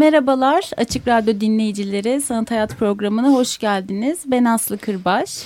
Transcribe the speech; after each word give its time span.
Merhabalar 0.00 0.70
Açık 0.76 1.08
Radyo 1.08 1.40
dinleyicileri 1.40 2.20
Sanat 2.20 2.50
Hayat 2.50 2.76
programına 2.76 3.28
hoş 3.32 3.58
geldiniz. 3.58 4.18
Ben 4.26 4.44
Aslı 4.44 4.78
Kırbaş. 4.78 5.42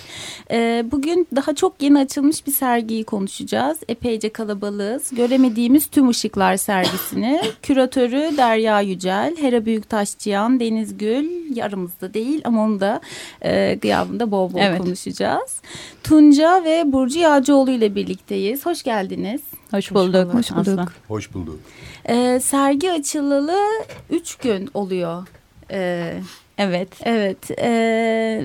Ee, 0.50 0.84
bugün 0.92 1.27
daha 1.36 1.54
çok 1.54 1.82
yeni 1.82 1.98
açılmış 1.98 2.46
bir 2.46 2.52
sergiyi 2.52 3.04
konuşacağız. 3.04 3.78
Epeyce 3.88 4.28
kalabalığız. 4.28 5.14
Göremediğimiz 5.14 5.86
Tüm 5.86 6.10
Işıklar 6.10 6.56
sergisini. 6.56 7.40
Küratörü 7.62 8.36
Derya 8.36 8.80
Yücel, 8.80 9.36
Hera 9.36 9.64
Büyüktaşçıyan, 9.64 10.60
Deniz 10.60 10.98
Gül 10.98 11.28
aramızda 11.62 12.14
değil 12.14 12.41
ama 12.44 12.64
onu 12.64 12.80
da 12.80 13.00
e, 13.42 13.74
gıyabında 13.74 14.30
bol 14.30 14.52
bol 14.52 14.58
evet. 14.58 14.78
konuşacağız. 14.78 15.60
Tunca 16.05 16.64
ve 16.64 16.92
Burcu 16.92 17.18
Yağcıoğlu 17.18 17.70
ile 17.70 17.94
birlikteyiz. 17.94 18.66
Hoş 18.66 18.82
geldiniz. 18.82 19.41
Hoş 19.70 19.95
bulduk. 19.95 20.34
Hoş 20.34 20.50
bulduk. 20.50 20.92
Hoş 21.08 21.34
bulduk. 21.34 21.58
Ee, 22.08 22.41
sergi 22.42 22.92
açılalı 22.92 23.58
üç 24.11 24.34
gün 24.36 24.70
oluyor. 24.75 25.27
Ee, 25.70 26.20
Evet. 26.58 26.88
Evet 27.05 27.50
e, 27.50 27.70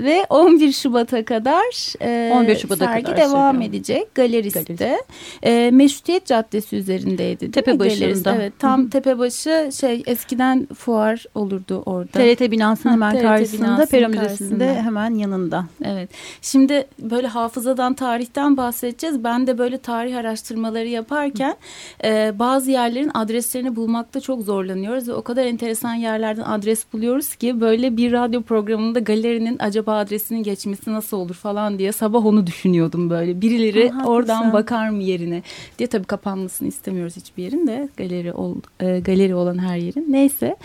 ve 0.04 0.26
11 0.30 0.72
Şubat'a 0.72 1.26
kadar 1.26 1.94
e, 2.02 2.32
11 2.34 2.56
Şubat'a 2.56 2.86
sergi 2.86 3.04
kadar 3.06 3.18
devam 3.18 3.32
söylüyorum. 3.32 3.62
edecek 3.62 4.16
galeriste. 4.16 4.62
Galerist. 4.62 5.04
E, 5.44 5.72
Meşrutiyet 5.72 6.26
Caddesi 6.26 6.76
üzerindeydi. 6.76 7.52
Tepe 7.52 7.80
başında. 7.80 8.36
Evet 8.36 8.54
tam 8.60 8.86
Hı. 8.86 8.90
tepe 8.90 9.18
başı 9.18 9.70
şey 9.80 10.04
eskiden 10.06 10.68
fuar 10.78 11.26
olurdu 11.36 11.84
orada. 11.86 12.12
TRT 12.12 12.52
binasının 12.52 12.94
hemen 12.94 13.16
TRT 13.16 13.22
karşısında 13.22 13.86
Pera 13.86 14.08
Müzesi'nde 14.08 14.82
hemen 14.82 15.16
yanında. 15.16 15.66
Evet. 15.84 16.10
Şimdi 16.42 16.88
böyle 17.00 17.28
hafızadan 17.28 17.94
tarihten 17.94 18.58
bahsedeceğiz. 18.58 19.24
Ben 19.24 19.48
de 19.48 19.58
böyle 19.58 19.78
tarih 19.78 20.18
araştırmaları 20.18 20.88
yaparken 20.88 21.56
e, 22.04 22.40
bazı 22.40 22.72
yerlerin 22.72 23.12
adreslerini 23.14 23.76
bulmakta 23.76 24.20
çok 24.20 24.42
zorlanıyoruz 24.42 25.08
ve 25.08 25.14
o 25.14 25.22
kadar 25.22 25.46
enteresan 25.46 25.94
yerlerden 25.94 26.44
adres 26.44 26.86
buluyoruz 26.94 27.36
ki 27.36 27.62
böyle 27.62 27.98
bir 28.00 28.12
radyo 28.12 28.42
programında 28.42 29.00
galerinin 29.00 29.58
acaba 29.60 29.98
adresinin 29.98 30.44
geçmesi 30.44 30.94
nasıl 30.94 31.18
olur 31.18 31.34
falan 31.36 31.80
diye 31.80 31.92
sabah 31.92 32.26
onu 32.26 32.48
düşünüyordum 32.48 33.10
böyle. 33.10 33.42
Birileri 33.42 33.92
Aha, 33.94 34.08
oradan 34.08 34.40
güzel. 34.44 34.54
bakar 34.54 34.90
mı 34.90 35.04
yerine 35.04 35.44
diye 35.80 35.88
tabii 35.88 36.04
kapanmasını 36.06 36.68
istemiyoruz 36.68 37.16
hiçbir 37.16 37.44
yerin 37.44 37.68
de 37.68 37.90
galeri 37.98 38.34
ol, 38.34 38.56
e, 38.80 39.00
galeri 39.00 39.36
olan 39.36 39.58
her 39.58 39.78
yerin. 39.78 40.06
Neyse. 40.10 40.56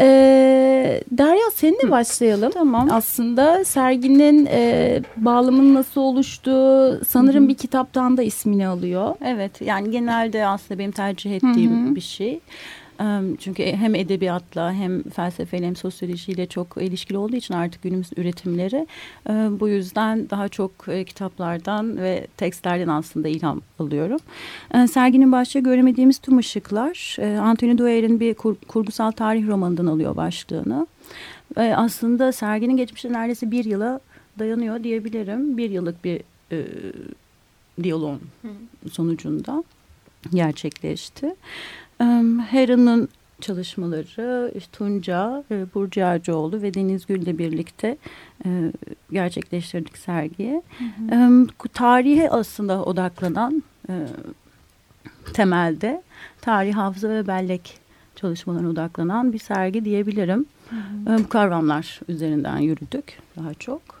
E, 0.00 0.06
Derya 1.12 1.50
seninle 1.54 1.82
Hı. 1.82 1.90
başlayalım. 1.90 2.50
Tamam. 2.50 2.88
Aslında 2.90 3.64
serginin 3.64 4.46
e, 4.52 5.00
bağlamının 5.16 5.74
nasıl 5.74 6.00
oluştu 6.00 6.50
sanırım 7.08 7.44
Hı. 7.44 7.48
bir 7.48 7.54
kitaptan 7.54 8.16
da 8.16 8.22
ismini 8.22 8.66
alıyor. 8.66 9.14
Evet 9.24 9.60
yani 9.60 9.90
genelde 9.90 10.46
aslında 10.46 10.78
benim 10.78 10.92
tercih 10.92 11.36
ettiğim 11.36 11.90
Hı. 11.90 11.94
bir 11.94 12.00
şey. 12.00 12.40
Çünkü 13.38 13.64
hem 13.64 13.94
edebiyatla 13.94 14.72
hem 14.72 15.02
felsefeyle 15.02 15.66
hem 15.66 15.76
sosyolojiyle 15.76 16.46
çok 16.46 16.76
ilişkili 16.80 17.18
olduğu 17.18 17.36
için 17.36 17.54
artık 17.54 17.82
günümüz 17.82 18.10
üretimleri 18.16 18.86
bu 19.60 19.68
yüzden 19.68 20.30
daha 20.30 20.48
çok 20.48 20.70
kitaplardan 21.06 21.96
ve 21.96 22.26
tekstlerden 22.36 22.88
aslında 22.88 23.28
ilham 23.28 23.60
alıyorum. 23.78 24.18
Serginin 24.88 25.32
başlığı 25.32 25.60
göremediğimiz 25.60 26.18
tüm 26.18 26.38
ışıklar. 26.38 27.16
Anthony 27.40 27.78
Doerr'in 27.78 28.20
bir 28.20 28.34
kur, 28.34 28.56
kurgusal 28.68 29.10
tarih 29.10 29.46
romanından 29.48 29.86
alıyor 29.86 30.16
başlığını. 30.16 30.86
Aslında 31.56 32.32
serginin 32.32 32.76
geçmişte 32.76 33.12
neredeyse 33.12 33.50
bir 33.50 33.64
yıla 33.64 34.00
dayanıyor 34.38 34.84
diyebilirim. 34.84 35.56
Bir 35.56 35.70
yıllık 35.70 36.04
bir 36.04 36.20
e, 36.52 36.66
diyaloğun 37.82 38.20
sonucunda 38.90 39.64
gerçekleşti. 40.34 41.34
Hera'nın 42.48 43.08
çalışmaları 43.40 44.52
Tunca, 44.72 45.44
e, 45.50 45.66
Burcu 45.74 46.06
Arcıoğlu 46.06 46.62
ve 46.62 46.74
Deniz 46.74 47.06
Gül 47.06 47.22
ile 47.22 47.38
birlikte 47.38 47.96
e, 48.46 48.72
gerçekleştirdik 49.12 49.98
sergiyi. 49.98 50.62
Hı 50.78 51.14
hı. 51.14 51.46
Tarihe 51.72 52.30
aslında 52.30 52.84
odaklanan 52.84 53.62
e, 53.88 53.94
temelde 55.34 56.02
tarih, 56.40 56.74
hafıza 56.74 57.08
ve 57.08 57.26
bellek 57.26 57.78
çalışmalarına 58.16 58.68
odaklanan 58.68 59.32
bir 59.32 59.38
sergi 59.38 59.84
diyebilirim. 59.84 60.46
Hı 60.70 61.12
hı. 61.12 61.28
Kavramlar 61.28 62.00
üzerinden 62.08 62.58
yürüdük 62.58 63.18
daha 63.36 63.54
çok. 63.54 63.97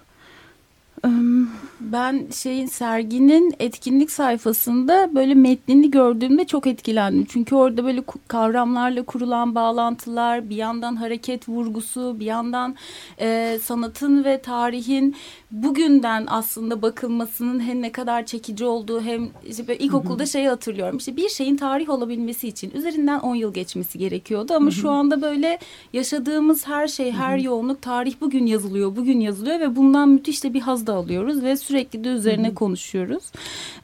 Ben 1.80 2.26
şeyin 2.34 2.66
serginin 2.66 3.54
etkinlik 3.58 4.10
sayfasında 4.10 5.10
böyle 5.14 5.34
metnini 5.34 5.90
gördüğümde 5.90 6.46
çok 6.46 6.66
etkilendim. 6.66 7.24
Çünkü 7.24 7.54
orada 7.54 7.84
böyle 7.84 8.02
kavramlarla 8.28 9.02
kurulan 9.02 9.54
bağlantılar, 9.54 10.50
bir 10.50 10.56
yandan 10.56 10.96
hareket 10.96 11.48
vurgusu, 11.48 12.16
bir 12.20 12.26
yandan 12.26 12.76
e, 13.20 13.58
sanatın 13.62 14.24
ve 14.24 14.42
tarihin 14.42 15.16
bugünden 15.50 16.24
aslında 16.28 16.82
bakılmasının 16.82 17.60
hem 17.60 17.82
ne 17.82 17.92
kadar 17.92 18.26
çekici 18.26 18.64
olduğu 18.64 19.00
hem 19.00 19.28
işte 19.46 19.68
böyle 19.68 19.78
ilkokulda 19.78 20.26
şeyi 20.26 20.48
hatırlıyorum. 20.48 20.96
İşte 20.96 21.16
bir 21.16 21.28
şeyin 21.28 21.56
tarih 21.56 21.88
olabilmesi 21.88 22.48
için 22.48 22.70
üzerinden 22.70 23.20
10 23.20 23.34
yıl 23.34 23.54
geçmesi 23.54 23.98
gerekiyordu 23.98 24.54
ama 24.54 24.70
şu 24.70 24.90
anda 24.90 25.22
böyle 25.22 25.58
yaşadığımız 25.92 26.66
her 26.66 26.88
şey, 26.88 27.12
her 27.12 27.38
yoğunluk 27.38 27.82
tarih 27.82 28.14
bugün 28.20 28.46
yazılıyor, 28.46 28.96
bugün 28.96 29.20
yazılıyor 29.20 29.60
ve 29.60 29.76
bundan 29.76 30.08
müthiş 30.08 30.44
de 30.44 30.54
bir 30.54 30.60
haz 30.60 30.86
da 30.88 30.94
alıyoruz 30.94 31.42
ve 31.42 31.56
sürekli 31.56 32.04
de 32.04 32.08
üzerine 32.08 32.54
konuşuyoruz. 32.54 33.24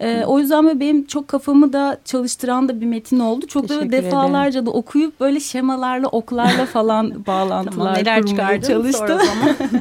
Ee, 0.01 0.25
o 0.27 0.39
yüzden 0.39 0.65
böyle 0.65 0.81
benim 0.81 1.07
çok 1.07 1.29
kafamı 1.29 1.73
da 1.73 1.99
çalıştıran 2.05 2.69
da 2.69 2.81
bir 2.81 2.87
metin 2.87 3.21
oldu. 3.21 3.47
Çok 3.47 3.69
da 3.69 3.93
defalarca 3.93 4.51
ederim. 4.51 4.67
da 4.67 4.71
okuyup 4.71 5.21
böyle 5.21 5.41
şemalarla, 5.41 6.09
oklarla 6.09 6.67
falan 6.67 7.27
bağlantılar 7.27 8.05
tamam, 8.05 8.23
kurmaya 8.23 8.63
çalıştım. 8.63 9.19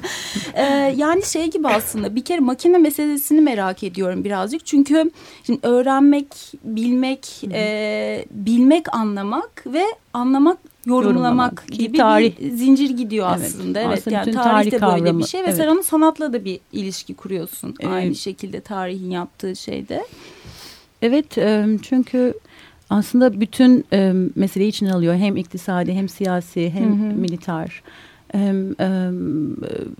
ee, 0.53 0.93
yani 0.97 1.25
şey 1.25 1.51
gibi 1.51 1.67
aslında 1.67 2.15
bir 2.15 2.23
kere 2.23 2.39
makine 2.39 2.77
meselesini 2.77 3.41
merak 3.41 3.83
ediyorum 3.83 4.23
birazcık. 4.23 4.65
Çünkü 4.65 5.11
şimdi 5.43 5.67
öğrenmek, 5.67 6.27
bilmek, 6.63 7.43
e, 7.53 8.25
bilmek, 8.31 8.95
anlamak 8.95 9.63
ve 9.65 9.83
anlamak 10.13 10.72
yorumlamak, 10.85 11.67
gibi 11.71 11.97
tarih. 11.97 12.39
bir 12.39 12.49
zincir 12.49 12.89
gidiyor 12.89 13.27
evet, 13.37 13.47
aslında. 13.47 13.79
Evet 13.79 13.97
aslında 13.97 14.15
yani 14.15 14.31
tarih, 14.31 14.71
de 14.71 14.77
kavramı. 14.77 15.05
böyle 15.05 15.17
bir 15.17 15.23
şey 15.23 15.41
ve 15.41 15.45
evet. 15.45 15.57
sen 15.57 15.67
onu 15.67 15.83
sanatla 15.83 16.33
da 16.33 16.45
bir 16.45 16.59
ilişki 16.71 17.13
kuruyorsun. 17.13 17.75
Evet. 17.79 17.93
Aynı 17.93 18.15
şekilde 18.15 18.61
tarihin 18.61 19.11
yaptığı 19.11 19.55
şeyde. 19.55 20.05
Evet 21.01 21.37
çünkü 21.81 22.33
aslında 22.89 23.41
bütün 23.41 23.85
meseleyi 24.35 24.69
içine 24.69 24.93
alıyor. 24.93 25.15
Hem 25.15 25.37
iktisadi 25.37 25.93
hem 25.93 26.09
siyasi 26.09 26.69
hem 26.69 27.01
hı 27.01 27.09
hı. 27.09 27.13
militar 27.19 27.83
hem 28.33 28.71
e, 28.79 29.11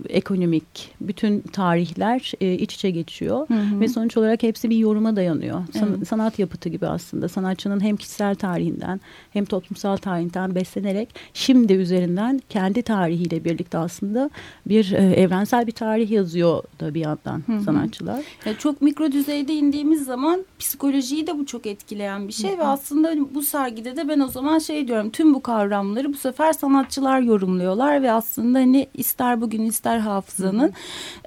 ekonomik 0.08 0.94
bütün 1.00 1.40
tarihler 1.40 2.32
e, 2.40 2.52
iç 2.52 2.74
içe 2.74 2.90
geçiyor 2.90 3.48
hı 3.48 3.54
hı. 3.54 3.80
ve 3.80 3.88
sonuç 3.88 4.16
olarak 4.16 4.42
hepsi 4.42 4.70
bir 4.70 4.76
yoruma 4.76 5.16
dayanıyor. 5.16 5.62
San, 5.78 5.88
evet. 5.88 6.08
Sanat 6.08 6.38
yapıtı 6.38 6.68
gibi 6.68 6.86
aslında 6.86 7.28
sanatçının 7.28 7.80
hem 7.80 7.96
kişisel 7.96 8.34
tarihinden 8.34 9.00
hem 9.30 9.44
toplumsal 9.44 9.96
tarihinden 9.96 10.54
beslenerek 10.54 11.14
şimdi 11.34 11.72
üzerinden 11.72 12.40
kendi 12.48 12.82
tarihiyle 12.82 13.44
birlikte 13.44 13.78
aslında 13.78 14.30
bir 14.66 14.92
e, 14.92 14.96
evrensel 14.96 15.66
bir 15.66 15.72
tarih 15.72 16.10
yazıyor 16.10 16.62
da 16.80 16.94
bir 16.94 17.00
yandan 17.00 17.42
hı 17.46 17.52
hı. 17.52 17.62
sanatçılar. 17.62 18.24
Ya 18.44 18.58
çok 18.58 18.82
mikro 18.82 19.12
düzeyde 19.12 19.54
indiğimiz 19.54 20.04
zaman 20.04 20.44
psikolojiyi 20.58 21.26
de 21.26 21.38
bu 21.38 21.46
çok 21.46 21.66
etkileyen 21.66 22.28
bir 22.28 22.32
şey 22.32 22.50
hı 22.50 22.54
hı. 22.54 22.58
ve 22.58 22.64
aslında 22.64 23.34
bu 23.34 23.42
sergide 23.42 23.96
de 23.96 24.08
ben 24.08 24.20
o 24.20 24.28
zaman 24.28 24.58
şey 24.58 24.88
diyorum 24.88 25.10
tüm 25.10 25.34
bu 25.34 25.42
kavramları 25.42 26.12
bu 26.12 26.16
sefer 26.16 26.52
sanatçılar 26.52 27.20
yorumluyorlar 27.20 28.02
ve 28.02 28.12
aslında 28.12 28.23
hani 28.36 28.88
ister 28.94 29.40
bugün 29.40 29.62
ister 29.62 29.98
hafızanın 29.98 30.72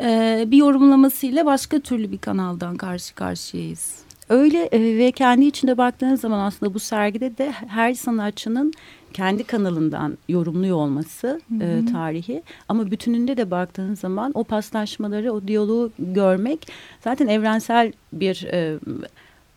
e, 0.01 0.43
bir 0.47 0.57
yorumlamasıyla 0.57 1.45
başka 1.45 1.79
türlü 1.79 2.11
bir 2.11 2.17
kanaldan 2.17 2.77
karşı 2.77 3.15
karşıyayız. 3.15 3.95
Öyle 4.29 4.63
e, 4.63 4.97
ve 4.97 5.11
kendi 5.11 5.45
içinde 5.45 5.77
baktığınız 5.77 6.21
zaman 6.21 6.39
aslında 6.39 6.73
bu 6.73 6.79
sergide 6.79 7.37
de 7.37 7.51
her 7.51 7.93
sanatçının 7.93 8.73
kendi 9.13 9.43
kanalından 9.43 10.17
yorumluyor 10.29 10.77
olması 10.77 11.27
hı 11.27 11.55
hı. 11.55 11.63
E, 11.63 11.85
tarihi 11.91 12.43
ama 12.69 12.91
bütününde 12.91 13.37
de 13.37 13.51
baktığınız 13.51 13.99
zaman 13.99 14.31
o 14.33 14.43
paslaşmaları 14.43 15.33
o 15.33 15.47
diyaloğu 15.47 15.91
görmek 15.99 16.67
zaten 17.03 17.27
evrensel 17.27 17.93
bir 18.13 18.47
e, 18.51 18.79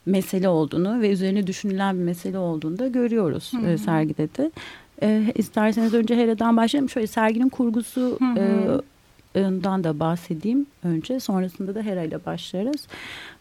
mesele 0.07 0.49
olduğunu 0.49 1.01
ve 1.01 1.11
üzerine 1.11 1.47
düşünülen 1.47 1.99
bir 1.99 2.05
mesele 2.05 2.39
olduğunu 2.39 2.79
da 2.79 2.89
görüyoruz 2.89 3.53
hı 3.53 3.57
hı. 3.57 3.71
E, 3.71 3.79
sergide 3.79 4.29
de. 4.39 4.51
E, 5.03 5.33
isterseniz 5.35 5.95
önce 5.95 6.17
Hera'dan 6.17 6.57
başlayalım. 6.57 6.91
Şöyle 6.91 7.07
serginin 7.07 7.49
kurgusu 7.49 8.19
hı 8.21 8.25
hı. 8.25 8.83
E, 9.35 9.41
da 9.85 10.01
bahsedeyim 10.01 10.67
önce. 10.85 11.21
Sonrasında 11.21 11.75
da 11.75 11.83
Hera 11.83 12.03
ile 12.03 12.25
başlarız. 12.27 12.87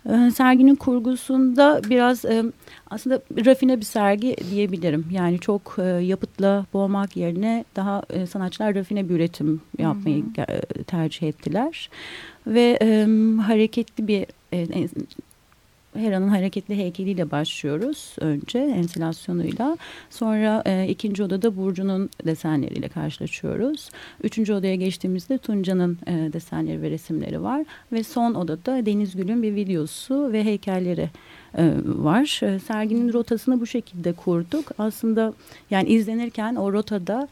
E, 0.06 0.32
serginin 0.32 0.76
kurgusunda 0.76 1.82
biraz 1.90 2.26
e, 2.26 2.44
aslında 2.90 3.22
rafine 3.46 3.78
bir 3.78 3.86
sergi 3.86 4.36
diyebilirim. 4.52 5.06
Yani 5.12 5.40
çok 5.40 5.76
e, 5.80 5.84
yapıtla 5.84 6.66
boğmak 6.74 7.18
yerine 7.18 7.66
daha 7.76 8.04
e, 8.10 8.26
sanatçılar 8.26 8.76
rafine 8.76 9.10
bir 9.10 9.16
üretim 9.16 9.62
yapmayı 9.78 10.24
hı 10.36 10.42
hı. 10.42 10.84
tercih 10.84 11.28
ettiler. 11.28 11.90
Ve 12.48 12.80
e, 12.82 13.08
hareketli 13.42 14.08
bir 14.08 14.26
e, 14.54 14.88
Hera'nın 16.00 16.28
hareketli 16.28 16.78
heykeliyle 16.78 17.32
başlıyoruz 17.32 18.16
önce 18.20 18.60
ensilasyonuyla. 18.60 19.78
Sonra 20.10 20.64
e, 20.66 20.88
ikinci 20.88 21.24
odada 21.24 21.58
Burcu'nun 21.58 22.10
desenleriyle 22.26 22.90
karşılaşıyoruz. 22.90 23.90
Üçüncü 24.24 24.54
odaya 24.54 24.76
geçtiğimizde 24.76 25.38
Tunca'nın 25.38 25.98
e, 26.08 26.34
desenleri 26.34 26.82
ve 26.82 26.90
resimleri 26.90 27.44
var. 27.44 27.66
Ve 27.92 28.04
son 28.04 28.34
odada 28.34 28.86
Deniz 28.86 29.16
Gül'ün 29.16 29.44
bir 29.44 29.56
videosu 29.56 30.34
ve 30.34 30.44
heykelleri 30.44 31.10
e, 31.58 31.74
var. 31.86 32.42
E, 32.44 32.60
serginin 32.60 33.14
rotasını 33.14 33.62
bu 33.62 33.68
şekilde 33.68 34.14
kurduk. 34.14 34.72
Aslında 34.78 35.34
yani 35.72 35.90
izlenirken 35.90 36.56
o 36.56 36.74
rotada 36.74 37.28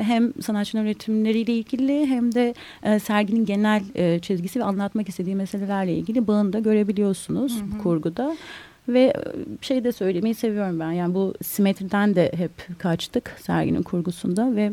hem 0.00 0.32
sanatçının 0.42 0.84
üretimleriyle 0.84 1.54
ilgili 1.54 2.06
hem 2.06 2.34
de 2.34 2.54
e, 2.82 2.98
serginin 2.98 3.44
genel 3.44 3.82
çizgisi 4.20 4.60
ve 4.60 4.64
anlatmak 4.64 5.08
istediği 5.08 5.36
meselelerle 5.36 5.94
ilgili 5.94 6.26
bağını 6.26 6.52
da 6.52 6.58
görebiliyorsunuz 6.58 7.60
hı 7.60 7.76
hı. 7.76 7.82
kurguda. 7.82 8.36
Ve 8.88 9.12
şey 9.60 9.84
de 9.84 9.92
söylemeyi 9.92 10.34
seviyorum 10.34 10.80
ben. 10.80 10.92
Yani 10.92 11.14
bu 11.14 11.34
simetriden 11.42 12.14
de 12.14 12.32
hep 12.36 12.78
kaçtık 12.78 13.36
serginin 13.38 13.82
kurgusunda 13.82 14.56
ve 14.56 14.72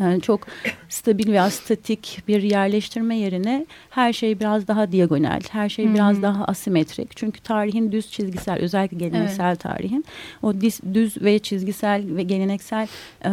yani 0.00 0.20
çok 0.20 0.46
stabil 0.88 1.32
veya 1.32 1.50
statik 1.50 2.22
bir 2.28 2.42
yerleştirme 2.42 3.16
yerine 3.16 3.66
her 3.90 4.12
şey 4.12 4.40
biraz 4.40 4.68
daha 4.68 4.92
diagonal, 4.92 5.40
her 5.50 5.68
şey 5.68 5.84
hmm. 5.84 5.94
biraz 5.94 6.22
daha 6.22 6.44
asimetrik. 6.44 7.16
Çünkü 7.16 7.40
tarihin 7.40 7.92
düz 7.92 8.10
çizgisel, 8.10 8.58
özellikle 8.58 8.96
geleneksel 8.96 9.48
evet. 9.48 9.60
tarihin 9.60 10.04
o 10.42 10.60
düz, 10.60 10.80
düz 10.94 11.22
ve 11.22 11.38
çizgisel 11.38 12.04
ve 12.16 12.22
geleneksel 12.22 12.88
e, 13.24 13.30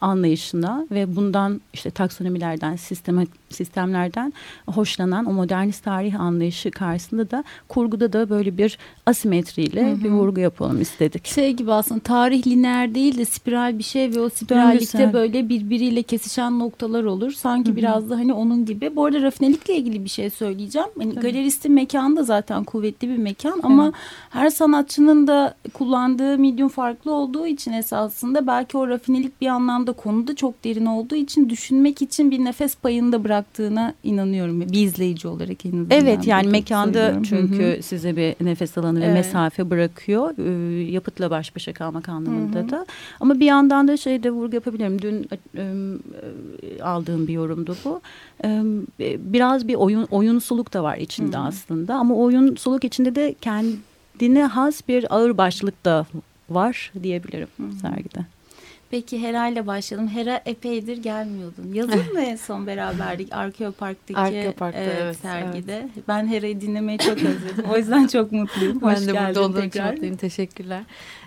anlayışına 0.00 0.86
ve 0.90 1.16
bundan 1.16 1.60
işte 1.72 1.90
taksonomilerden, 1.90 2.76
sisteme, 2.76 3.26
sistemlerden 3.50 4.32
hoşlanan 4.66 5.26
o 5.26 5.32
modernist 5.32 5.84
tarih 5.84 6.20
anlayışı 6.20 6.70
karşısında 6.70 7.30
da 7.30 7.44
kurguda 7.68 8.12
da 8.12 8.30
böyle 8.30 8.58
bir 8.58 8.78
asimetriyle 9.06 9.92
hmm. 9.92 10.04
bir 10.04 10.10
vurgu 10.10 10.40
yapalım 10.40 10.80
istedik. 10.80 11.26
Şey 11.26 11.52
gibi 11.52 11.72
aslında 11.72 12.00
tarih 12.00 12.46
lineer 12.46 12.94
değil 12.94 13.18
de 13.18 13.24
spiral 13.24 13.78
bir 13.78 13.84
şey 13.84 14.14
ve 14.14 14.20
o 14.20 14.28
spirallikte 14.28 15.12
böyle 15.12 15.48
birbiri 15.48 15.78
birbiriyle 15.78 16.02
kesişen 16.02 16.58
noktalar 16.58 17.04
olur. 17.04 17.30
Sanki 17.30 17.68
Hı-hı. 17.68 17.76
biraz 17.76 18.10
da 18.10 18.16
hani 18.16 18.32
onun 18.32 18.64
gibi. 18.64 18.96
Bu 18.96 19.04
arada 19.04 19.22
rafinelikle 19.22 19.76
ilgili 19.76 20.04
bir 20.04 20.08
şey 20.08 20.30
söyleyeceğim. 20.30 20.88
Yani 21.00 21.14
galeristin 21.14 21.72
mekanı 21.72 22.16
da 22.16 22.22
zaten 22.22 22.64
kuvvetli 22.64 23.08
bir 23.08 23.16
mekan 23.16 23.60
ama 23.62 23.84
Hı-hı. 23.84 23.92
her 24.30 24.50
sanatçının 24.50 25.26
da 25.26 25.54
kullandığı 25.74 26.38
medium 26.38 26.68
farklı 26.68 27.12
olduğu 27.12 27.46
için 27.46 27.72
esasında 27.72 28.46
belki 28.46 28.76
o 28.76 28.88
rafinelik 28.88 29.40
bir 29.40 29.46
anlamda 29.46 29.92
konuda 29.92 30.34
çok 30.34 30.64
derin 30.64 30.86
olduğu 30.86 31.14
için 31.14 31.50
düşünmek 31.50 32.02
için 32.02 32.30
bir 32.30 32.44
nefes 32.44 32.76
payını 32.76 33.12
da 33.12 33.24
bıraktığına 33.38 33.94
inanıyorum. 34.04 34.60
Bir 34.60 34.80
izleyici 34.80 35.28
olarak 35.28 35.66
en 35.66 35.70
azından. 35.70 35.90
Evet 35.90 36.26
yani 36.26 36.48
mekanda 36.48 36.92
söylüyorum. 36.92 37.22
çünkü 37.22 37.64
Hı-hı. 37.64 37.82
size 37.82 38.16
bir 38.16 38.46
nefes 38.46 38.78
alanı 38.78 38.98
evet. 38.98 39.08
ve 39.08 39.12
mesafe 39.12 39.70
bırakıyor. 39.70 40.34
Ee, 40.38 40.82
yapıtla 40.82 41.30
baş 41.30 41.56
başa 41.56 41.72
kalmak 41.72 42.08
anlamında 42.08 42.58
Hı-hı. 42.58 42.70
da. 42.70 42.86
Ama 43.20 43.40
bir 43.40 43.46
yandan 43.46 43.88
da 43.88 43.96
şey 43.96 44.22
de 44.22 44.30
vurgu 44.30 44.54
yapabilirim. 44.54 45.02
Dün 45.02 45.28
e, 45.56 46.82
aldığım 46.82 47.26
bir 47.28 47.32
yorumdu 47.32 47.76
bu. 47.84 48.00
E, 48.44 48.62
biraz 49.18 49.68
bir 49.68 49.74
oyun 49.74 50.04
oyunsuluk 50.10 50.72
da 50.72 50.82
var 50.82 50.96
içinde 50.96 51.36
Hı. 51.36 51.40
aslında 51.40 51.94
ama 51.94 52.14
oyunsuluk 52.14 52.84
içinde 52.84 53.14
de 53.14 53.34
kendine 53.40 54.44
has 54.44 54.88
bir 54.88 55.14
ağır 55.16 55.38
başlık 55.38 55.84
da 55.84 56.06
var 56.50 56.92
diyebilirim 57.02 57.48
Hı. 57.56 57.72
sergide. 57.80 58.37
Peki 58.90 59.22
Hera 59.22 59.48
ile 59.48 59.66
başlayalım. 59.66 60.08
Hera 60.08 60.40
epeydir 60.46 60.96
gelmiyordun. 60.96 61.72
Yazın 61.72 62.12
mı 62.12 62.20
en 62.20 62.36
son 62.36 62.66
beraberdik 62.66 63.32
Arkeopark'taki 63.32 64.20
Arkeopark'ta, 64.20 64.80
evet, 64.80 64.98
evet, 65.00 65.16
sergide? 65.16 65.76
Evet. 65.76 66.08
Ben 66.08 66.26
Hera'yı 66.26 66.60
dinlemeyi 66.60 66.98
çok 66.98 67.16
özledim. 67.16 67.64
O 67.70 67.76
yüzden 67.76 68.06
çok 68.06 68.32
mutluyum. 68.32 68.82
Hoş 68.82 68.94
ben 68.94 69.06
de 69.06 69.12
burada 69.12 69.42
olduğum 69.42 69.64
için 69.64 69.84
mutluyum. 69.84 70.16
Teşekkürler. 70.16 70.82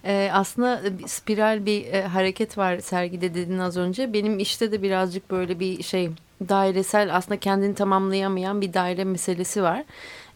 Ee, 0.05 0.29
aslında 0.33 0.81
spiral 1.05 1.65
bir 1.65 1.85
e, 1.85 2.03
hareket 2.03 2.57
var 2.57 2.79
sergide 2.79 3.33
dedin 3.33 3.59
az 3.59 3.77
önce. 3.77 4.13
Benim 4.13 4.39
işte 4.39 4.71
de 4.71 4.81
birazcık 4.81 5.31
böyle 5.31 5.59
bir 5.59 5.83
şey 5.83 6.09
dairesel 6.49 7.15
aslında 7.15 7.39
kendini 7.39 7.75
tamamlayamayan 7.75 8.61
bir 8.61 8.73
daire 8.73 9.03
meselesi 9.03 9.63
var. 9.63 9.83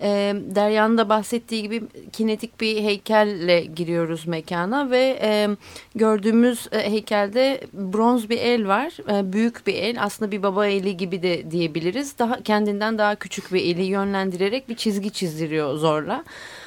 E, 0.02 0.36
Derya'nın 0.56 0.98
da 0.98 1.10
bahsettiği 1.10 1.62
gibi 1.62 1.84
kinetik 2.14 2.62
bir 2.62 2.84
heykelle 2.84 3.62
giriyoruz 3.62 4.28
mekana 4.28 4.92
ve 4.92 5.20
e, 5.22 5.50
gördüğümüz 5.96 6.68
e, 6.72 6.92
heykelde 6.92 7.62
bronz 7.74 8.30
bir 8.30 8.38
el 8.38 8.68
var. 8.68 9.18
E, 9.20 9.34
büyük 9.34 9.68
bir 9.68 9.74
el 9.74 10.04
aslında 10.04 10.32
bir 10.32 10.44
baba 10.44 10.68
eli 10.68 10.98
gibi 10.98 11.24
de 11.24 11.52
diyebiliriz. 11.52 12.20
Daha 12.20 12.44
kendinden 12.44 12.98
daha 12.98 13.16
küçük 13.16 13.54
bir 13.54 13.62
eli 13.62 13.84
yönlendirerek 13.84 14.70
bir 14.70 14.76
çizgi 14.76 15.12
çizdiriyor 15.12 15.78
zorla 15.78 16.24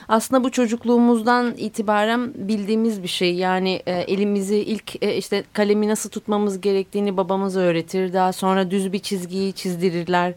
aslında 0.08 0.44
bu 0.44 0.50
çocukluğumuzdan 0.50 1.54
itibaren 1.56 2.48
bildiğimiz 2.48 3.02
bir 3.02 3.08
şey. 3.08 3.34
Yani 3.34 3.82
e, 3.86 3.92
elimizi 3.92 4.56
ilk 4.56 5.02
e, 5.02 5.16
işte 5.16 5.44
kalemi 5.52 5.88
nasıl 5.88 6.10
tutmamız 6.10 6.60
gerektiğini 6.60 7.16
babamız 7.16 7.56
öğretir. 7.56 8.12
Daha 8.12 8.32
sonra 8.32 8.70
düz 8.70 8.92
bir 8.92 8.98
çizgiyi 8.98 9.52
çizdirirler. 9.52 10.34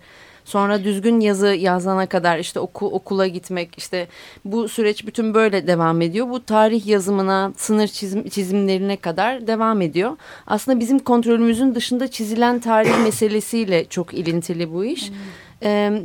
Sonra 0.52 0.84
düzgün 0.84 1.20
yazı 1.20 1.48
yazana 1.48 2.06
kadar 2.06 2.40
işte 2.40 2.60
oku, 2.60 2.86
okula 2.86 3.28
gitmek 3.28 3.78
işte 3.78 4.08
bu 4.46 4.70
süreç 4.70 5.08
bütün 5.08 5.34
böyle 5.34 5.68
devam 5.68 6.02
ediyor. 6.02 6.30
Bu 6.30 6.46
tarih 6.46 6.88
yazımına, 6.88 7.54
sınır 7.58 7.88
çizim, 7.88 8.30
çizimlerine 8.30 8.98
kadar 8.98 9.48
devam 9.48 9.82
ediyor. 9.82 10.18
Aslında 10.48 10.80
bizim 10.80 11.00
kontrolümüzün 11.00 11.76
dışında 11.76 12.08
çizilen 12.08 12.60
tarih 12.60 13.04
meselesiyle 13.04 13.86
çok 13.86 14.14
ilintili 14.14 14.74
bu 14.74 14.86
iş. 14.86 15.10
Hmm 15.10 15.16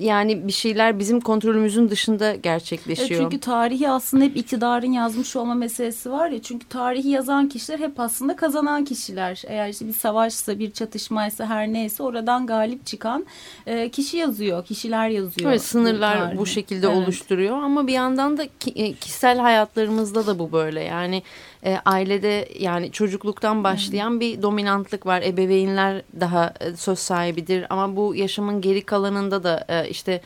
yani 0.01 0.47
bir 0.47 0.53
şeyler 0.53 0.99
bizim 0.99 1.21
kontrolümüzün 1.21 1.89
dışında 1.89 2.35
gerçekleşiyor. 2.35 3.11
Evet, 3.11 3.21
çünkü 3.21 3.41
tarihi 3.41 3.91
aslında 3.91 4.25
hep 4.25 4.37
iktidarın 4.37 4.93
yazmış 4.93 5.37
olma 5.37 5.55
meselesi 5.55 6.11
var 6.11 6.31
ya. 6.31 6.43
Çünkü 6.43 6.69
tarihi 6.69 7.09
yazan 7.09 7.49
kişiler 7.49 7.79
hep 7.79 8.01
aslında 8.01 8.37
kazanan 8.37 8.85
kişiler. 8.85 9.43
Eğer 9.47 9.69
işte 9.69 9.87
bir 9.87 9.93
savaşsa, 9.93 10.59
bir 10.59 10.71
çatışmaysa 10.71 11.47
her 11.47 11.73
neyse 11.73 12.03
oradan 12.03 12.47
galip 12.47 12.87
çıkan 12.87 13.27
e, 13.67 13.89
kişi 13.89 14.17
yazıyor, 14.17 14.65
kişiler 14.65 15.09
yazıyor. 15.09 15.51
Evet, 15.51 15.63
sınırlar 15.63 16.35
bu, 16.35 16.39
bu 16.39 16.47
şekilde 16.47 16.87
evet. 16.87 16.97
oluşturuyor 16.97 17.63
ama 17.63 17.87
bir 17.87 17.93
yandan 17.93 18.39
da 18.39 18.45
e, 18.75 18.93
kişisel 18.93 19.39
hayatlarımızda 19.39 20.27
da 20.27 20.39
bu 20.39 20.53
böyle. 20.53 20.81
Yani 20.83 21.23
e, 21.65 21.77
ailede 21.85 22.49
yani 22.59 22.93
çocukluktan 22.93 23.65
başlayan 23.65 24.11
hmm. 24.11 24.21
bir 24.21 24.43
dominantlık 24.43 25.07
var. 25.07 25.23
Ebeveynler 25.23 26.03
daha 26.21 26.55
e, 26.61 26.77
söz 26.77 26.99
sahibidir 26.99 27.67
ama 27.71 27.97
bu 27.97 28.15
yaşamın 28.15 28.61
geri 28.61 28.83
kalanında 28.83 29.45
da 29.45 29.46
e, 29.69 29.89
işte 29.89 30.21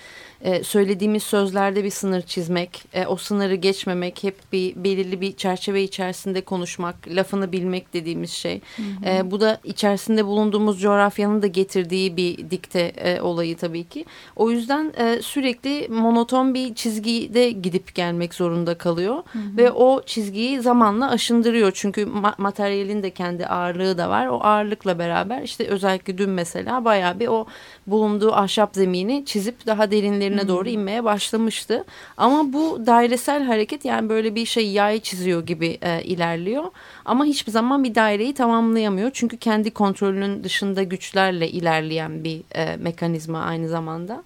e, 0.45 0.65
söylediğimiz 0.65 1.23
sözlerde 1.23 1.85
bir 1.85 1.91
sınır 1.91 2.23
çizmek, 2.23 2.85
e, 2.95 3.07
o 3.07 3.17
sınırı 3.17 3.55
geçmemek, 3.55 4.25
hep 4.25 4.37
bir 4.53 4.85
belirli 4.85 5.21
bir 5.21 5.33
çerçeve 5.33 5.83
içerisinde 5.83 6.41
konuşmak, 6.41 7.09
lafını 7.09 7.53
bilmek 7.53 7.93
dediğimiz 7.93 8.31
şey. 8.31 8.61
Hı 8.77 8.83
hı. 8.83 9.11
E, 9.11 9.31
bu 9.31 9.41
da 9.41 9.61
içerisinde 9.65 10.27
bulunduğumuz 10.27 10.81
coğrafyanın 10.81 11.43
da 11.43 11.47
getirdiği 11.47 12.17
bir 12.17 12.51
dikte 12.51 12.81
e, 12.81 13.21
olayı 13.21 13.57
tabii 13.57 13.85
ki. 13.85 14.05
O 14.37 14.51
yüzden 14.51 14.93
e, 14.99 15.23
sürekli 15.23 15.89
monoton 15.89 16.55
bir 16.55 16.75
çizgide 16.75 17.51
gidip 17.51 17.95
gelmek 17.95 18.35
zorunda 18.35 18.75
kalıyor 18.79 19.15
hı 19.15 19.39
hı. 19.39 19.57
ve 19.57 19.71
o 19.71 20.03
çizgiyi 20.03 20.61
zamanla 20.61 21.11
aşındırıyor. 21.11 21.73
Çünkü 21.75 22.07
ma 22.07 22.35
materyalin 22.39 23.03
de 23.03 23.11
kendi 23.11 23.47
ağırlığı 23.47 23.99
da 23.99 24.11
var. 24.11 24.27
O 24.27 24.41
ağırlıkla 24.41 24.99
beraber 24.99 25.43
işte 25.43 25.67
özellikle 25.67 26.19
dün 26.19 26.31
mesela 26.31 26.85
bayağı 26.85 27.21
bir 27.21 27.29
o 27.29 27.47
bulunduğu 27.87 28.33
ahşap 28.33 28.75
zemini 28.75 29.10
çizip 29.25 29.67
daha 29.67 29.91
derinleri 29.91 30.21
derinlerine 30.21 30.49
doğru 30.49 30.69
inmeye 30.69 31.05
başlamıştı. 31.05 31.85
Ama 32.17 32.53
bu 32.53 32.87
dairesel 32.87 33.43
hareket 33.43 33.85
yani 33.85 34.09
böyle 34.09 34.35
bir 34.35 34.47
şey 34.47 34.71
yay 34.71 35.01
çiziyor 35.01 35.47
gibi 35.47 35.79
e, 35.83 36.03
ilerliyor. 36.03 36.65
Ama 37.05 37.25
hiçbir 37.25 37.53
zaman 37.53 37.85
bir 37.85 37.95
daireyi 37.95 38.35
tamamlayamıyor. 38.35 39.11
Çünkü 39.15 39.37
kendi 39.37 39.71
kontrolünün 39.71 40.45
dışında 40.45 40.83
güçlerle 40.83 41.49
ilerleyen 41.51 42.25
bir 42.25 42.43
e, 42.55 42.77
mekanizma 42.77 43.41
aynı 43.41 43.69
zamanda. 43.69 44.23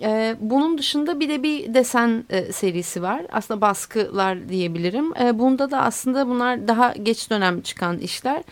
Ee, 0.00 0.36
bunun 0.40 0.78
dışında 0.78 1.20
bir 1.20 1.28
de 1.28 1.42
bir 1.42 1.74
desen 1.74 2.24
e, 2.30 2.52
serisi 2.52 3.02
var. 3.02 3.22
Aslında 3.32 3.60
baskılar 3.60 4.48
diyebilirim. 4.48 5.12
E, 5.20 5.38
bunda 5.38 5.70
da 5.70 5.82
aslında 5.82 6.28
bunlar 6.28 6.68
daha 6.68 6.92
geç 6.92 7.30
dönem 7.30 7.60
çıkan 7.60 7.98
işler. 7.98 8.42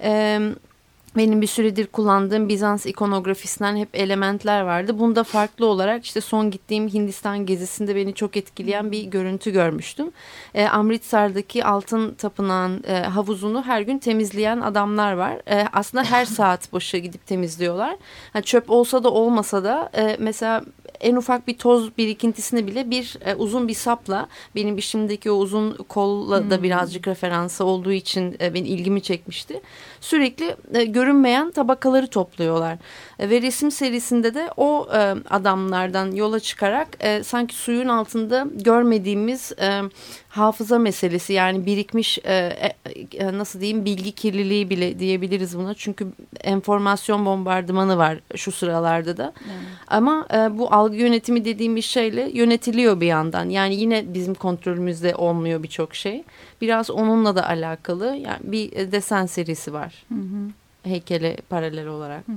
Evet 0.00 0.73
benim 1.16 1.40
bir 1.40 1.46
süredir 1.46 1.86
kullandığım 1.86 2.48
Bizans 2.48 2.86
ikonografisinden 2.86 3.76
hep 3.76 3.88
elementler 3.92 4.60
vardı. 4.60 4.98
Bunda 4.98 5.24
farklı 5.24 5.66
olarak 5.66 6.04
işte 6.04 6.20
son 6.20 6.50
gittiğim 6.50 6.88
Hindistan 6.88 7.46
gezisinde 7.46 7.96
beni 7.96 8.14
çok 8.14 8.36
etkileyen 8.36 8.92
bir 8.92 9.02
görüntü 9.04 9.50
görmüştüm. 9.50 10.10
E, 10.54 10.66
Amritsar'daki 10.66 11.64
altın 11.64 12.14
tapınağın 12.14 12.84
e, 12.86 12.94
havuzunu 12.94 13.62
her 13.62 13.80
gün 13.80 13.98
temizleyen 13.98 14.60
adamlar 14.60 15.12
var. 15.12 15.40
E, 15.50 15.66
aslında 15.72 16.04
her 16.04 16.24
saat 16.24 16.72
başı 16.72 16.96
gidip 16.96 17.26
temizliyorlar. 17.26 17.96
Yani 18.34 18.44
çöp 18.44 18.70
olsa 18.70 19.04
da 19.04 19.10
olmasa 19.10 19.64
da 19.64 19.90
e, 19.96 20.16
mesela 20.20 20.64
en 21.04 21.16
ufak 21.16 21.46
bir 21.46 21.58
toz 21.58 21.98
birikintisini 21.98 22.66
bile 22.66 22.90
bir 22.90 23.16
e, 23.24 23.34
uzun 23.34 23.68
bir 23.68 23.74
sapla 23.74 24.28
benim 24.54 24.78
işimdeki 24.78 25.30
o 25.30 25.34
uzun 25.34 25.76
kolla 25.88 26.50
da 26.50 26.62
birazcık 26.62 27.08
referansı 27.08 27.64
olduğu 27.64 27.92
için 27.92 28.36
e, 28.40 28.54
benim 28.54 28.66
ilgimi 28.66 29.02
çekmişti. 29.02 29.60
Sürekli 30.00 30.56
e, 30.74 30.84
görünmeyen 30.84 31.50
tabakaları 31.50 32.06
topluyorlar. 32.06 32.78
E, 33.18 33.30
ve 33.30 33.42
resim 33.42 33.70
serisinde 33.70 34.34
de 34.34 34.50
o 34.56 34.88
e, 34.94 34.98
adamlardan 35.30 36.10
yola 36.10 36.40
çıkarak 36.40 36.88
e, 37.00 37.22
sanki 37.22 37.54
suyun 37.54 37.88
altında 37.88 38.46
görmediğimiz 38.54 39.52
e, 39.60 39.80
hafıza 40.28 40.78
meselesi 40.78 41.32
yani 41.32 41.66
birikmiş 41.66 42.18
e, 42.18 42.34
e, 42.34 42.74
e, 43.16 43.38
nasıl 43.38 43.60
diyeyim 43.60 43.84
bilgi 43.84 44.12
kirliliği 44.12 44.70
bile 44.70 44.98
diyebiliriz 44.98 45.58
buna. 45.58 45.74
Çünkü 45.74 46.08
enformasyon 46.40 47.26
bombardımanı 47.26 47.98
var 47.98 48.20
şu 48.36 48.52
sıralarda 48.52 49.16
da. 49.16 49.32
Evet. 49.44 49.56
Ama 49.88 50.26
e, 50.34 50.58
bu 50.58 50.74
algı 50.74 50.96
yönetimi 50.96 51.44
dediğimiz 51.44 51.84
şeyle 51.84 52.30
yönetiliyor 52.32 53.00
bir 53.00 53.06
yandan. 53.06 53.48
Yani 53.48 53.74
yine 53.74 54.14
bizim 54.14 54.34
kontrolümüzde 54.34 55.14
olmuyor 55.14 55.62
birçok 55.62 55.94
şey. 55.94 56.24
Biraz 56.60 56.90
onunla 56.90 57.36
da 57.36 57.48
alakalı. 57.48 58.06
Yani 58.06 58.38
bir 58.42 58.92
desen 58.92 59.26
serisi 59.26 59.72
var. 59.72 60.04
Hı 60.08 60.14
hı. 60.14 60.50
Heykele 60.82 61.36
paralel 61.48 61.86
olarak. 61.86 62.28
Hı 62.28 62.32
hı. 62.32 62.36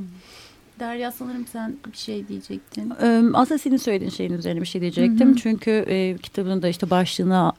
Derya 0.80 1.12
sanırım 1.12 1.48
sen 1.48 1.78
bir 1.92 1.98
şey 1.98 2.28
diyecektin. 2.28 2.94
Ee, 3.02 3.24
aslında 3.34 3.58
senin 3.58 3.78
söylediğin 3.78 4.12
şeyin 4.12 4.34
üzerine 4.34 4.62
bir 4.62 4.66
şey 4.66 4.82
diyecektim. 4.82 5.28
Hı 5.28 5.32
hı. 5.32 5.36
Çünkü 5.36 5.72
e, 5.72 6.18
kitabın 6.18 6.62
da 6.62 6.68
işte 6.68 6.90
başlığını, 6.90 7.52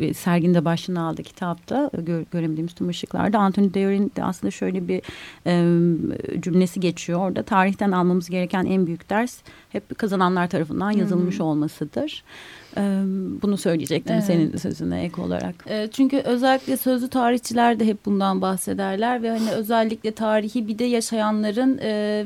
e, 0.00 0.14
serginde 0.14 0.64
başlığını 0.64 1.02
aldı 1.02 1.22
kitapta. 1.22 1.90
Gö 1.98 2.24
göremediğimiz 2.32 2.74
tüm 2.74 2.88
ışıklarda. 2.88 3.38
Anthony 3.38 3.74
Deor'in 3.74 4.12
de 4.16 4.24
aslında 4.24 4.50
şöyle 4.50 4.88
bir 4.88 5.02
e, 5.46 6.40
cümlesi 6.40 6.80
geçiyor 6.80 7.20
orada. 7.20 7.42
Tarihten 7.42 7.92
almamız 7.92 8.30
gereken 8.30 8.64
en 8.64 8.86
büyük 8.86 9.10
ders 9.10 9.38
hep 9.68 9.98
kazananlar 9.98 10.50
tarafından 10.50 10.90
yazılmış 10.90 11.34
hı 11.34 11.38
hı. 11.38 11.44
olmasıdır. 11.44 12.24
Bunu 13.42 13.56
söyleyecektim 13.56 14.14
evet. 14.14 14.24
senin 14.24 14.56
sözüne 14.56 15.02
ek 15.02 15.22
olarak. 15.22 15.54
Çünkü 15.92 16.18
özellikle 16.18 16.76
sözlü 16.76 17.08
tarihçiler 17.08 17.80
de 17.80 17.86
hep 17.86 18.06
bundan 18.06 18.42
bahsederler 18.42 19.22
ve 19.22 19.30
hani 19.30 19.50
özellikle 19.50 20.12
tarihi 20.12 20.68
bir 20.68 20.78
de 20.78 20.84
yaşayanların 20.84 21.78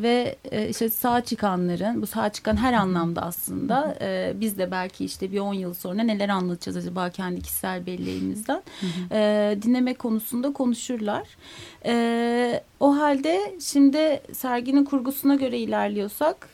ve 0.03 0.37
işte 0.69 0.89
sağ 0.89 1.21
çıkanların 1.21 2.03
bu 2.03 2.07
sağ 2.07 2.29
çıkan 2.29 2.57
her 2.57 2.73
anlamda 2.73 3.23
aslında 3.23 3.97
biz 4.41 4.59
de 4.59 4.71
belki 4.71 5.05
işte 5.05 5.33
bir 5.33 5.39
10 5.39 5.55
yıl 5.55 5.75
sonra 5.75 6.03
neler 6.03 6.29
anlatacağız 6.29 6.77
acaba 6.77 7.11
kendi 7.11 7.41
kişisel 7.41 7.87
belleğimizden 7.87 8.63
dinleme 9.63 9.95
konusunda 9.95 10.53
konuşurlar. 10.53 11.23
O 12.81 12.97
halde 12.97 13.55
şimdi 13.61 14.21
serginin 14.33 14.85
kurgusuna 14.85 15.35
göre 15.35 15.59
ilerliyorsak 15.59 16.49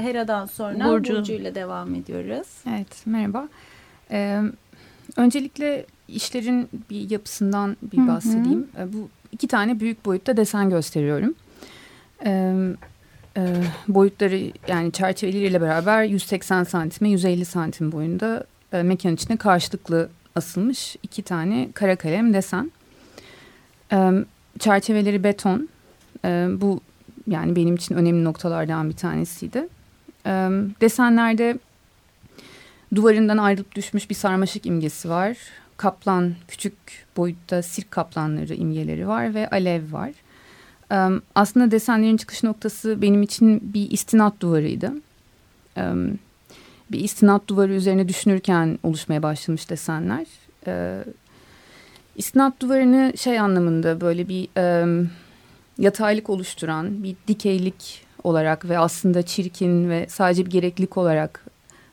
Hera'dan 0.00 0.46
sonra 0.46 0.84
Burcu. 0.88 1.16
Burcu 1.16 1.32
ile 1.32 1.54
devam 1.54 1.94
ediyoruz. 1.94 2.48
Evet 2.68 3.06
merhaba. 3.06 3.48
Ee, 4.10 4.42
öncelikle 5.16 5.86
işlerin 6.08 6.68
bir 6.90 7.10
yapısından 7.10 7.76
bir 7.82 8.08
bahsedeyim. 8.08 8.68
Hı 8.76 8.82
hı. 8.82 8.92
Bu 8.92 9.08
iki 9.32 9.48
tane 9.48 9.80
büyük 9.80 10.04
boyutta 10.04 10.36
desen 10.36 10.70
gösteriyorum. 10.70 11.34
Ee, 12.24 12.54
e, 13.36 13.62
boyutları 13.88 14.52
yani 14.68 14.92
çerçeveleriyle 14.92 15.60
beraber 15.60 16.04
180 16.04 16.64
santime 16.64 17.10
150 17.10 17.44
santim 17.44 17.92
boyunda 17.92 18.44
e, 18.72 18.82
mekan 18.82 19.14
içinde 19.14 19.36
karşılıklı 19.36 20.08
asılmış 20.34 20.96
iki 21.02 21.22
tane 21.22 21.68
kara 21.74 21.96
kalem 21.96 22.34
desen. 22.34 22.72
E, 23.92 24.12
çerçeveleri 24.58 25.24
beton. 25.24 25.68
E, 26.24 26.48
bu 26.60 26.80
yani 27.26 27.56
benim 27.56 27.74
için 27.74 27.94
önemli 27.94 28.24
noktalardan 28.24 28.88
bir 28.88 28.96
tanesiydi. 28.96 29.68
E, 30.26 30.30
desenlerde 30.80 31.58
Duvarından 32.94 33.38
ayrılıp 33.38 33.74
düşmüş 33.74 34.10
bir 34.10 34.14
sarmaşık 34.14 34.66
imgesi 34.66 35.08
var. 35.08 35.36
Kaplan, 35.76 36.34
küçük 36.48 36.74
boyutta 37.16 37.62
sirk 37.62 37.90
kaplanları 37.90 38.54
imgeleri 38.54 39.08
var 39.08 39.34
ve 39.34 39.50
alev 39.50 39.92
var. 39.92 40.12
Um, 40.90 41.22
aslında 41.34 41.70
desenlerin 41.70 42.16
çıkış 42.16 42.42
noktası 42.42 43.02
benim 43.02 43.22
için 43.22 43.74
bir 43.74 43.90
istinat 43.90 44.40
duvarıydı. 44.40 44.92
Um, 45.76 46.18
bir 46.92 47.00
istinat 47.00 47.48
duvarı 47.48 47.72
üzerine 47.72 48.08
düşünürken 48.08 48.78
oluşmaya 48.82 49.22
başlamış 49.22 49.70
desenler. 49.70 50.26
İstinat 52.18 52.60
duvarını 52.60 53.12
şey 53.16 53.38
anlamında 53.38 54.00
böyle 54.00 54.28
bir 54.28 54.48
um, 54.82 55.10
yataylık 55.78 56.30
oluşturan, 56.30 57.02
bir 57.02 57.16
dikeylik 57.28 58.04
olarak 58.24 58.68
ve 58.68 58.78
aslında 58.78 59.22
çirkin 59.22 59.90
ve 59.90 60.06
sadece 60.08 60.46
bir 60.46 60.50
gereklilik 60.50 60.96
olarak 60.96 61.44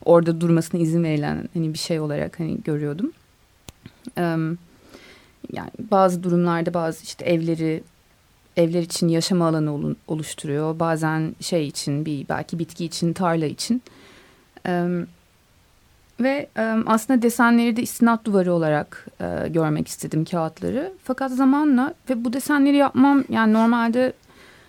orada 0.05 0.41
durmasına 0.41 0.81
izin 0.81 1.03
verilen 1.03 1.49
hani 1.53 1.73
bir 1.73 1.77
şey 1.77 1.99
olarak 1.99 2.39
hani 2.39 2.63
görüyordum. 2.63 3.11
Um, 4.17 4.57
yani 5.53 5.71
bazı 5.91 6.23
durumlarda 6.23 6.73
bazı 6.73 7.03
işte 7.03 7.25
evleri 7.25 7.83
evler 8.57 8.81
için 8.81 9.07
yaşama 9.07 9.47
alanı 9.47 9.95
oluşturuyor. 10.07 10.79
Bazen 10.79 11.35
şey 11.41 11.67
için 11.67 12.05
bir 12.05 12.29
belki 12.29 12.59
bitki 12.59 12.85
için 12.85 13.13
tarla 13.13 13.45
için. 13.45 13.81
Um, 14.69 15.07
ve 16.19 16.47
um, 16.59 16.83
aslında 16.87 17.21
desenleri 17.21 17.75
de 17.75 17.81
istinat 17.81 18.25
duvarı 18.25 18.53
olarak 18.53 19.07
uh, 19.21 19.53
görmek 19.53 19.87
istedim 19.87 20.25
kağıtları. 20.25 20.93
Fakat 21.03 21.31
zamanla 21.31 21.93
ve 22.09 22.25
bu 22.25 22.33
desenleri 22.33 22.77
yapmam 22.77 23.23
yani 23.29 23.53
normalde 23.53 24.13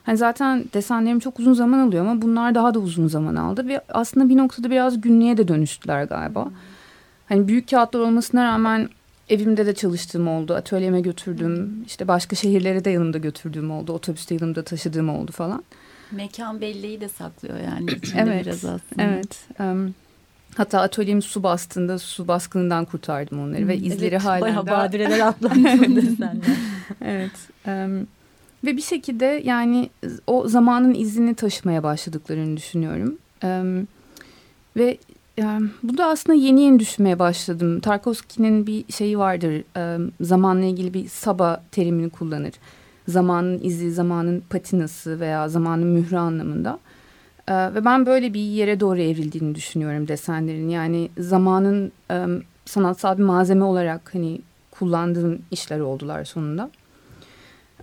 Hani 0.06 0.16
zaten 0.16 0.64
desenlerim 0.74 1.18
çok 1.18 1.40
uzun 1.40 1.52
zaman 1.52 1.78
alıyor 1.78 2.06
ama 2.06 2.22
bunlar 2.22 2.54
daha 2.54 2.74
da 2.74 2.78
uzun 2.78 3.08
zaman 3.08 3.36
aldı 3.36 3.68
ve 3.68 3.80
aslında 3.88 4.28
bir 4.28 4.36
noktada 4.36 4.70
biraz 4.70 5.00
günlüğe 5.00 5.36
de 5.36 5.48
dönüştüler 5.48 6.04
galiba. 6.04 6.50
Hani 7.28 7.48
büyük 7.48 7.70
kağıtlar 7.70 8.00
olmasına 8.00 8.44
rağmen 8.44 8.88
evimde 9.28 9.66
de 9.66 9.74
çalıştığım 9.74 10.28
oldu. 10.28 10.54
Atölyeme 10.54 11.00
götürdüm. 11.00 11.84
işte 11.86 12.08
başka 12.08 12.36
şehirlere 12.36 12.84
de 12.84 12.90
yanımda 12.90 13.18
götürdüğüm 13.18 13.70
oldu. 13.70 13.92
Otobüste 13.92 14.34
yanımda 14.34 14.62
taşıdığım 14.64 15.08
oldu 15.08 15.32
falan. 15.32 15.64
Mekan 16.10 16.60
belleği 16.60 17.00
de 17.00 17.08
saklıyor 17.08 17.58
yani. 17.58 17.90
evet. 18.16 18.46
Biraz 18.46 18.64
aslında. 18.64 19.02
Evet. 19.02 19.46
Um, 19.60 19.94
hatta 20.56 20.80
atölyemi 20.80 21.22
su 21.22 21.42
bastığında 21.42 21.98
su 21.98 22.28
baskınından 22.28 22.84
kurtardım 22.84 23.40
onları 23.40 23.60
hmm, 23.60 23.68
ve 23.68 23.76
izleri 23.76 24.04
evet, 24.14 24.24
hala 24.24 24.40
bayağı 24.40 24.66
badireler 24.66 25.20
atlandı 25.20 25.68
evet. 27.00 27.32
Um, 27.66 28.06
ve 28.64 28.76
bir 28.76 28.82
şekilde 28.82 29.42
yani 29.44 29.90
o 30.26 30.48
zamanın 30.48 30.94
izini 30.94 31.34
taşımaya 31.34 31.82
başladıklarını 31.82 32.56
düşünüyorum. 32.56 33.18
Ee, 33.44 33.62
ve 34.76 34.98
yani 35.36 35.68
bu 35.82 35.98
da 35.98 36.06
aslında 36.06 36.38
yeni 36.38 36.62
yeni 36.62 36.78
düşünmeye 36.78 37.18
başladım. 37.18 37.80
Tarkovski'nin 37.80 38.66
bir 38.66 38.92
şeyi 38.92 39.18
vardır. 39.18 39.64
E, 39.76 40.10
zamanla 40.20 40.64
ilgili 40.64 40.94
bir 40.94 41.08
saba 41.08 41.62
terimini 41.72 42.10
kullanır. 42.10 42.52
Zamanın 43.08 43.60
izi, 43.62 43.92
zamanın 43.92 44.42
patinası 44.50 45.20
veya 45.20 45.48
zamanın 45.48 45.86
mührü 45.86 46.16
anlamında. 46.16 46.78
E, 47.48 47.74
ve 47.74 47.84
ben 47.84 48.06
böyle 48.06 48.34
bir 48.34 48.40
yere 48.40 48.80
doğru 48.80 49.00
evrildiğini 49.00 49.54
düşünüyorum 49.54 50.08
desenlerin. 50.08 50.68
Yani 50.68 51.10
zamanın 51.18 51.92
e, 52.10 52.26
sanatsal 52.64 53.18
bir 53.18 53.22
malzeme 53.22 53.64
olarak 53.64 54.14
hani 54.14 54.40
kullandığım 54.70 55.38
işler 55.50 55.80
oldular 55.80 56.24
sonunda. 56.24 56.70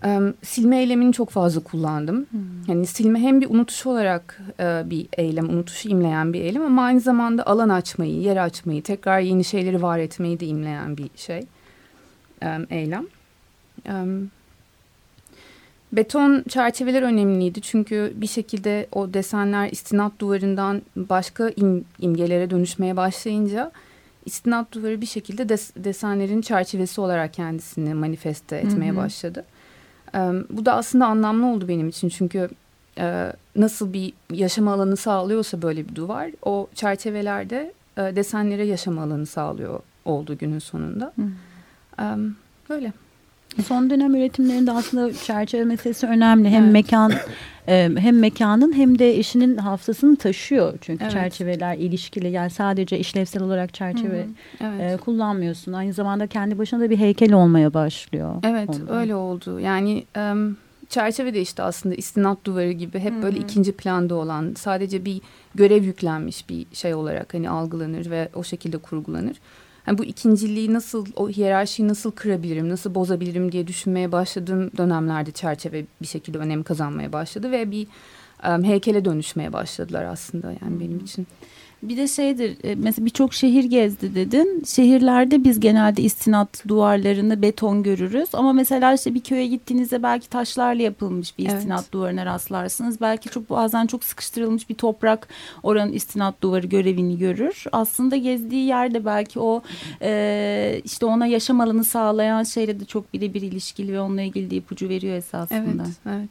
Um, 0.05 0.33
silme 0.41 0.81
eylemini 0.81 1.13
çok 1.13 1.29
fazla 1.29 1.63
kullandım. 1.63 2.25
Hmm. 2.29 2.41
Yani 2.67 2.85
silme 2.85 3.19
hem 3.19 3.41
bir 3.41 3.49
unutuş 3.49 3.85
olarak 3.85 4.41
uh, 4.59 4.89
bir 4.89 5.07
eylem, 5.17 5.49
unutuşu 5.49 5.89
imleyen 5.89 6.33
bir 6.33 6.41
eylem 6.41 6.61
ama 6.61 6.83
aynı 6.83 6.99
zamanda 6.99 7.47
alan 7.47 7.69
açmayı, 7.69 8.21
yer 8.21 8.37
açmayı, 8.37 8.83
tekrar 8.83 9.19
yeni 9.19 9.43
şeyleri 9.43 9.81
var 9.81 9.99
etmeyi 9.99 10.39
de 10.39 10.45
imleyen 10.45 10.97
bir 10.97 11.09
şey, 11.15 11.39
um, 12.41 12.65
eylem. 12.69 13.07
Um, 13.89 14.31
beton 15.93 16.43
çerçeveler 16.49 17.01
önemliydi 17.01 17.61
çünkü 17.61 18.13
bir 18.15 18.27
şekilde 18.27 18.87
o 18.91 19.13
desenler 19.13 19.69
istinat 19.71 20.19
duvarından 20.19 20.81
başka 20.95 21.49
im, 21.49 21.85
imgelere 21.99 22.49
dönüşmeye 22.49 22.97
başlayınca 22.97 23.71
istinat 24.25 24.71
duvarı 24.71 25.01
bir 25.01 25.05
şekilde 25.05 25.49
des, 25.49 25.71
desenlerin 25.75 26.41
çerçevesi 26.41 27.01
olarak 27.01 27.33
kendisini 27.33 27.93
manifeste 27.93 28.55
etmeye 28.55 28.91
hı 28.91 28.95
hı. 28.95 28.97
başladı. 28.97 29.45
Bu 30.49 30.65
da 30.65 30.73
aslında 30.73 31.05
anlamlı 31.05 31.47
oldu 31.47 31.67
benim 31.67 31.89
için 31.89 32.09
çünkü 32.09 32.49
e, 32.97 33.33
nasıl 33.55 33.93
bir 33.93 34.13
yaşam 34.31 34.67
alanı 34.67 34.97
sağlıyorsa 34.97 35.61
böyle 35.61 35.89
bir 35.89 35.95
duvar 35.95 36.31
o 36.41 36.67
çerçevelerde 36.75 37.73
e, 37.97 38.01
desenlere 38.01 38.65
yaşam 38.65 38.99
alanı 38.99 39.25
sağlıyor 39.25 39.79
olduğu 40.05 40.37
günün 40.37 40.59
sonunda. 40.59 41.13
Hı. 41.15 41.23
Böyle. 42.69 42.93
Son 43.61 43.89
dönem 43.89 44.15
üretimlerinde 44.15 44.71
aslında 44.71 45.13
çerçeve 45.13 45.63
meselesi 45.63 46.07
önemli. 46.07 46.49
Hem 46.49 46.63
Evet. 46.63 46.73
mekan 46.73 47.11
e, 47.67 47.89
hem 47.97 48.19
mekanın 48.19 48.73
hem 48.73 48.99
de 48.99 49.15
işinin 49.15 49.57
hafızasını 49.57 50.15
taşıyor. 50.15 50.73
Çünkü 50.81 51.03
Evet. 51.03 51.13
çerçeveler 51.13 51.77
ilişkili. 51.77 52.29
Yani 52.31 52.49
sadece 52.49 52.99
işlevsel 52.99 53.43
olarak 53.43 53.73
çerçeve 53.73 54.25
Evet. 54.61 54.93
e, 54.93 54.97
kullanmıyorsun. 54.97 55.73
Aynı 55.73 55.93
zamanda 55.93 56.27
kendi 56.27 56.57
başına 56.57 56.79
da 56.79 56.89
bir 56.89 56.97
heykel 56.97 57.33
olmaya 57.33 57.73
başlıyor. 57.73 58.35
Evet 58.43 58.69
Ondan. 58.69 58.95
öyle 58.95 59.15
oldu. 59.15 59.59
Yani 59.59 60.03
çerçeve 60.89 61.33
de 61.33 61.41
işte 61.41 61.63
aslında 61.63 61.95
istinat 61.95 62.37
duvarı 62.45 62.71
gibi 62.71 62.99
hep 62.99 63.21
böyle 63.23 63.39
ikinci 63.39 63.71
planda 63.71 64.15
olan 64.15 64.53
sadece 64.57 65.05
bir 65.05 65.21
görev 65.55 65.83
yüklenmiş 65.83 66.49
bir 66.49 66.65
şey 66.73 66.93
olarak 66.93 67.33
hani 67.33 67.49
algılanır 67.49 68.09
ve 68.09 68.29
o 68.35 68.43
şekilde 68.43 68.77
kurgulanır. 68.77 69.37
Yani 69.87 69.97
bu 69.97 70.03
ikinciliği 70.05 70.73
nasıl 70.73 71.05
o 71.15 71.29
hiyerarşiyi 71.29 71.87
nasıl 71.87 72.11
kırabilirim, 72.11 72.69
nasıl 72.69 72.95
bozabilirim 72.95 73.51
diye 73.51 73.67
düşünmeye 73.67 74.11
başladığım 74.11 74.71
dönemlerde 74.77 75.31
çerçeve 75.31 75.85
bir 76.01 76.07
şekilde 76.07 76.37
önem 76.37 76.63
kazanmaya 76.63 77.13
başladı 77.13 77.51
ve 77.51 77.71
bir 77.71 77.87
em, 78.43 78.63
heykele 78.63 79.05
dönüşmeye 79.05 79.53
başladılar 79.53 80.03
aslında 80.03 80.47
yani 80.47 80.79
benim 80.79 80.99
için. 80.99 81.27
Bir 81.89 81.97
de 81.97 82.07
şeydir 82.07 82.57
e, 82.63 82.75
mesela 82.75 83.05
birçok 83.05 83.33
şehir 83.33 83.63
gezdi 83.63 84.15
dedin. 84.15 84.63
Şehirlerde 84.67 85.43
biz 85.43 85.59
genelde 85.59 86.01
istinat 86.01 86.63
duvarlarını 86.67 87.41
beton 87.41 87.83
görürüz. 87.83 88.29
Ama 88.33 88.53
mesela 88.53 88.93
işte 88.93 89.13
bir 89.13 89.19
köye 89.21 89.47
gittiğinizde 89.47 90.03
belki 90.03 90.29
taşlarla 90.29 90.81
yapılmış 90.81 91.37
bir 91.37 91.45
Evet. 91.49 91.57
istinat 91.59 91.91
duvarına 91.91 92.25
rastlarsınız. 92.25 93.01
Belki 93.01 93.29
çok 93.29 93.49
bazen 93.49 93.85
çok 93.87 94.03
sıkıştırılmış 94.03 94.69
bir 94.69 94.75
toprak 94.75 95.27
oranın 95.63 95.91
istinat 95.93 96.41
duvarı 96.41 96.67
görevini 96.67 97.17
görür. 97.17 97.63
Aslında 97.71 98.15
gezdiği 98.15 98.65
yerde 98.65 99.05
belki 99.05 99.39
o 99.39 99.61
e, 100.01 100.81
işte 100.85 101.05
ona 101.05 101.25
yaşam 101.27 101.61
alanı 101.61 101.83
sağlayan 101.83 102.43
şeyle 102.43 102.79
de 102.79 102.85
çok 102.85 103.13
birebir 103.13 103.41
ilişkili 103.41 103.93
ve 103.93 103.99
onunla 104.01 104.21
ilgili 104.21 104.49
de 104.49 104.55
ipucu 104.55 104.89
veriyor 104.89 105.13
Evet, 105.13 105.23
esasında. 105.23 105.83
evet. 106.09 106.29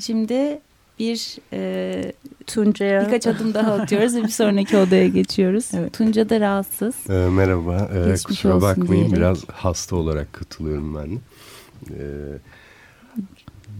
Şimdi 0.00 0.60
bir 0.98 1.38
e, 1.52 2.12
Tunca'ya 2.46 3.06
Birkaç 3.06 3.26
adım 3.26 3.54
daha 3.54 3.72
atıyoruz 3.72 4.16
ve 4.16 4.22
bir 4.22 4.28
sonraki 4.28 4.76
odaya 4.76 5.08
geçiyoruz. 5.08 5.70
Evet. 5.78 5.92
Tunca 5.92 6.28
da 6.28 6.40
rahatsız. 6.40 6.94
Ee, 7.10 7.12
merhaba. 7.12 7.90
Geçmiş 7.94 8.22
kusura 8.22 8.60
bakmayın 8.62 8.88
diyerek. 8.88 9.16
biraz 9.16 9.44
hasta 9.48 9.96
olarak 9.96 10.32
katılıyorum 10.32 10.94
ben 10.96 11.10
de. 11.10 11.20
Ee, 11.90 12.38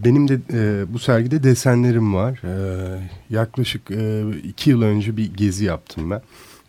benim 0.05 0.27
de 0.27 0.39
e, 0.53 0.93
bu 0.93 0.99
sergide 0.99 1.43
desenlerim 1.43 2.13
var. 2.15 2.41
Ee, 2.43 2.99
yaklaşık 3.29 3.91
e, 3.91 4.23
iki 4.43 4.69
yıl 4.69 4.81
önce 4.81 5.17
bir 5.17 5.33
gezi 5.33 5.65
yaptım 5.65 6.11
ben. 6.11 6.21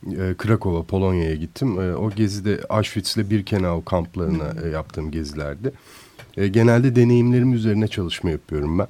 Ee, 0.06 0.34
Krakow'a, 0.38 0.82
Polonya'ya 0.82 1.34
gittim. 1.34 1.80
Ee, 1.80 1.94
o 1.94 2.10
gezide 2.10 2.60
Auschwitz 2.68 3.16
ile 3.16 3.30
Birkenau 3.30 3.84
kamplarına 3.84 4.54
e, 4.64 4.68
yaptığım 4.68 5.10
gezilerdi. 5.10 5.72
E, 6.36 6.48
genelde 6.48 6.96
deneyimlerim 6.96 7.52
üzerine 7.52 7.88
çalışma 7.88 8.30
yapıyorum 8.30 8.78
ben. 8.78 8.86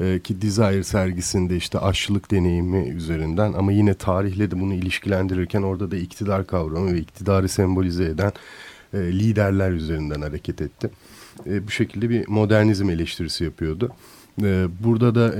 E, 0.00 0.20
ki 0.24 0.42
Desire 0.42 0.84
sergisinde 0.84 1.56
işte 1.56 1.78
aşçılık 1.78 2.30
deneyimi 2.30 2.88
üzerinden 2.88 3.52
ama 3.52 3.72
yine 3.72 3.94
tarihle 3.94 4.50
de 4.50 4.60
bunu 4.60 4.74
ilişkilendirirken 4.74 5.62
orada 5.62 5.90
da 5.90 5.96
iktidar 5.96 6.46
kavramı 6.46 6.92
ve 6.92 6.98
iktidarı 6.98 7.48
sembolize 7.48 8.04
eden 8.04 8.32
e, 8.94 8.98
liderler 8.98 9.70
üzerinden 9.70 10.22
hareket 10.22 10.60
etti. 10.60 10.90
E, 11.46 11.66
bu 11.66 11.70
şekilde 11.70 12.10
bir 12.10 12.28
modernizm 12.28 12.90
eleştirisi 12.90 13.44
yapıyordu. 13.44 13.90
E, 14.42 14.66
burada 14.80 15.14
da 15.14 15.34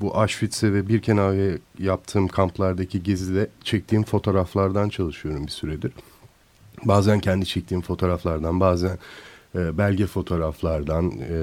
bu 0.00 0.16
Auschwitz'e 0.16 0.72
ve 0.72 0.88
Birkenau'ya 0.88 1.58
yaptığım 1.78 2.28
kamplardaki 2.28 3.02
gezide 3.02 3.50
çektiğim 3.64 4.04
fotoğraflardan 4.04 4.88
çalışıyorum 4.88 5.46
bir 5.46 5.50
süredir. 5.50 5.92
Bazen 6.84 7.20
kendi 7.20 7.46
çektiğim 7.46 7.82
fotoğraflardan, 7.82 8.60
bazen 8.60 8.98
e, 9.54 9.78
belge 9.78 10.06
fotoğraflardan 10.06 11.10
e, 11.10 11.36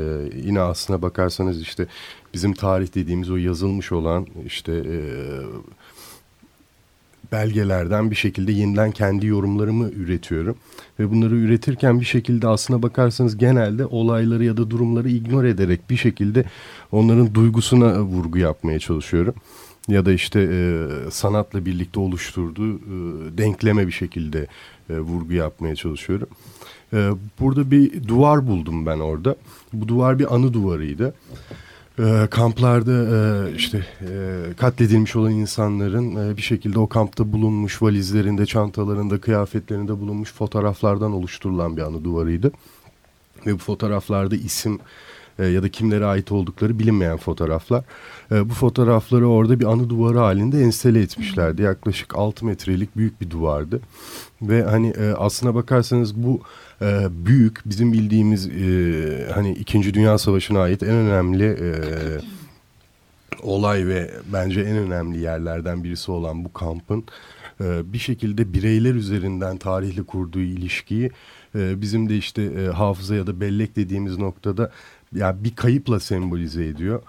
yine 0.45 0.59
aslına 0.59 1.01
bakarsanız 1.01 1.61
işte 1.61 1.87
bizim 2.33 2.53
tarih 2.53 2.95
dediğimiz 2.95 3.29
o 3.29 3.35
yazılmış 3.35 3.91
olan 3.91 4.27
işte 4.45 4.71
e, 4.73 4.97
belgelerden 7.31 8.11
bir 8.11 8.15
şekilde 8.15 8.51
yeniden 8.51 8.91
kendi 8.91 9.25
yorumlarımı 9.25 9.89
üretiyorum. 9.89 10.55
Ve 10.99 11.11
bunları 11.11 11.35
üretirken 11.35 11.99
bir 11.99 12.05
şekilde 12.05 12.47
aslına 12.47 12.83
bakarsanız 12.83 13.37
genelde 13.37 13.85
olayları 13.85 14.43
ya 14.43 14.57
da 14.57 14.69
durumları 14.69 15.09
ignore 15.09 15.49
ederek 15.49 15.89
bir 15.89 15.97
şekilde 15.97 16.45
onların 16.91 17.33
duygusuna 17.33 18.01
vurgu 18.01 18.37
yapmaya 18.37 18.79
çalışıyorum. 18.79 19.35
Ya 19.87 20.05
da 20.05 20.11
işte 20.11 20.39
e, 20.51 20.87
sanatla 21.11 21.65
birlikte 21.65 21.99
oluşturduğu 21.99 22.75
e, 22.75 23.37
denkleme 23.37 23.87
bir 23.87 23.91
şekilde 23.91 24.47
e, 24.89 24.99
vurgu 24.99 25.33
yapmaya 25.33 25.75
çalışıyorum. 25.75 26.27
E, 26.95 27.09
burada 27.39 27.71
bir 27.71 28.07
duvar 28.07 28.47
buldum 28.47 28.85
ben 28.85 28.99
orada. 28.99 29.35
Bu 29.73 29.87
duvar 29.87 30.19
bir 30.19 30.35
anı 30.35 30.53
duvarıydı. 30.53 31.13
E, 31.99 32.27
kamplarda 32.31 32.91
e, 32.91 33.55
işte 33.55 33.85
e, 34.01 34.07
katledilmiş 34.57 35.15
olan 35.15 35.31
insanların 35.31 36.15
e, 36.15 36.37
bir 36.37 36.41
şekilde 36.41 36.79
o 36.79 36.87
kampta 36.87 37.31
bulunmuş 37.31 37.81
valizlerinde, 37.81 38.45
çantalarında, 38.45 39.21
kıyafetlerinde 39.21 39.99
bulunmuş 39.99 40.33
fotoğraflardan 40.33 41.11
oluşturulan 41.11 41.77
bir 41.77 41.81
anı 41.81 42.03
duvarıydı. 42.03 42.51
Ve 43.45 43.53
bu 43.53 43.57
fotoğraflarda 43.57 44.35
isim 44.35 44.79
e, 45.39 45.45
ya 45.45 45.63
da 45.63 45.69
kimlere 45.69 46.05
ait 46.05 46.31
oldukları 46.31 46.79
bilinmeyen 46.79 47.17
fotoğraflar. 47.17 47.83
E, 48.31 48.49
bu 48.49 48.53
fotoğrafları 48.53 49.27
orada 49.27 49.59
bir 49.59 49.65
anı 49.65 49.89
duvarı 49.89 50.17
halinde 50.17 50.61
enstele 50.61 51.01
etmişlerdi. 51.01 51.61
Yaklaşık 51.61 52.17
6 52.17 52.45
metrelik 52.45 52.97
büyük 52.97 53.21
bir 53.21 53.29
duvardı. 53.29 53.81
Ve 54.41 54.63
hani 54.63 54.87
e, 54.87 55.11
aslına 55.11 55.55
bakarsanız 55.55 56.15
bu 56.15 56.41
büyük 57.09 57.61
bizim 57.65 57.93
bildiğimiz 57.93 58.49
hani 59.33 59.51
2. 59.51 59.93
Dünya 59.93 60.17
Savaşı'na 60.17 60.59
ait 60.59 60.83
en 60.83 60.89
önemli 60.89 61.57
olay 63.43 63.87
ve 63.87 64.11
bence 64.33 64.61
en 64.61 64.77
önemli 64.77 65.19
yerlerden 65.19 65.83
birisi 65.83 66.11
olan 66.11 66.45
bu 66.45 66.53
kampın 66.53 67.03
bir 67.59 67.97
şekilde 67.97 68.53
bireyler 68.53 68.95
üzerinden 68.95 69.57
tarihle 69.57 70.03
kurduğu 70.03 70.39
ilişkiyi 70.39 71.11
bizim 71.55 72.09
de 72.09 72.17
işte 72.17 72.67
hafıza 72.73 73.15
ya 73.15 73.27
da 73.27 73.41
bellek 73.41 73.75
dediğimiz 73.75 74.17
noktada 74.17 74.71
yani 75.15 75.43
bir 75.43 75.55
kayıpla 75.55 75.99
sembolize 75.99 76.65
ediyor. 76.65 77.01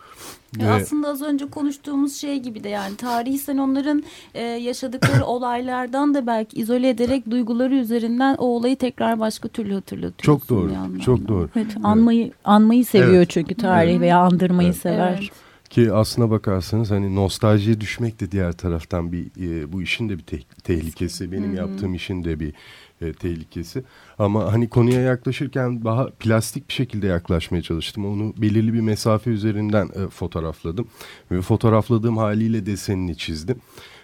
Ve- 0.60 0.70
Aslında 0.70 1.08
az 1.08 1.22
önce 1.22 1.46
konuştuğumuz 1.50 2.16
şey 2.16 2.38
gibi 2.40 2.64
de 2.64 2.68
yani 2.68 2.96
tarihi 2.96 3.38
sen 3.38 3.58
onların 3.58 4.02
e, 4.34 4.42
yaşadıkları 4.42 5.24
olaylardan 5.26 6.14
da 6.14 6.26
belki 6.26 6.56
izole 6.60 6.88
ederek 6.88 7.30
duyguları 7.30 7.74
üzerinden 7.74 8.34
o 8.38 8.44
olayı 8.46 8.76
tekrar 8.76 9.20
başka 9.20 9.48
türlü 9.48 9.74
hatırlatıyorsun. 9.74 10.22
çok 10.40 10.48
doğru, 10.48 10.72
çok 11.04 11.28
doğru. 11.28 11.48
evet, 11.56 11.76
anmayı 11.82 12.32
anmayı 12.44 12.84
seviyor 12.84 13.10
Evet. 13.14 13.30
çünkü 13.30 13.54
tarih 13.54 14.00
veya 14.00 14.18
andırmayı 14.18 14.68
Evet. 14.68 14.78
sever. 14.80 15.30
Ki 15.70 15.92
aslına 15.92 16.30
bakarsanız 16.30 16.90
hani 16.90 17.14
nostaljiye 17.14 17.80
düşmek 17.80 18.20
de 18.20 18.30
diğer 18.32 18.52
taraftan 18.52 19.12
bir 19.12 19.24
e, 19.40 19.72
bu 19.72 19.82
işin 19.82 20.08
de 20.08 20.18
bir 20.18 20.22
te- 20.22 20.42
tehlikesi. 20.64 21.32
Benim 21.32 21.54
yaptığım 21.54 21.94
işin 21.94 22.24
de 22.24 22.40
bir 22.40 22.52
e, 23.00 23.12
tehlikesi. 23.12 23.84
Ama 24.18 24.52
hani 24.52 24.68
konuya 24.68 25.00
yaklaşırken 25.00 25.84
daha 25.84 26.10
plastik 26.10 26.68
bir 26.68 26.74
şekilde 26.74 27.06
yaklaşmaya 27.06 27.62
çalıştım. 27.62 28.06
Onu 28.06 28.34
belirli 28.36 28.74
bir 28.74 28.80
mesafe 28.80 29.30
üzerinden 29.30 29.90
e, 29.94 30.08
fotoğrafladım. 30.08 30.88
Ve 31.30 31.42
fotoğrafladığım 31.42 32.16
haliyle 32.16 32.66
desenini 32.66 33.16
çizdim. 33.16 33.60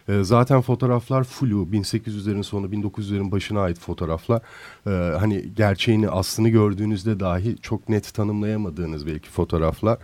E, 0.08 0.22
zaten 0.24 0.60
fotoğraflar 0.60 1.24
flu 1.24 1.68
1800'lerin 1.72 2.42
sonu 2.42 2.66
1900'lerin 2.66 3.30
başına 3.30 3.60
ait 3.60 3.78
fotoğraflar. 3.78 4.42
E, 4.86 4.90
hani 4.90 5.54
gerçeğini 5.56 6.08
aslını 6.08 6.48
gördüğünüzde 6.48 7.20
dahi 7.20 7.56
çok 7.62 7.88
net 7.88 8.14
tanımlayamadığınız 8.14 9.06
belki 9.06 9.30
fotoğraflar. 9.30 9.98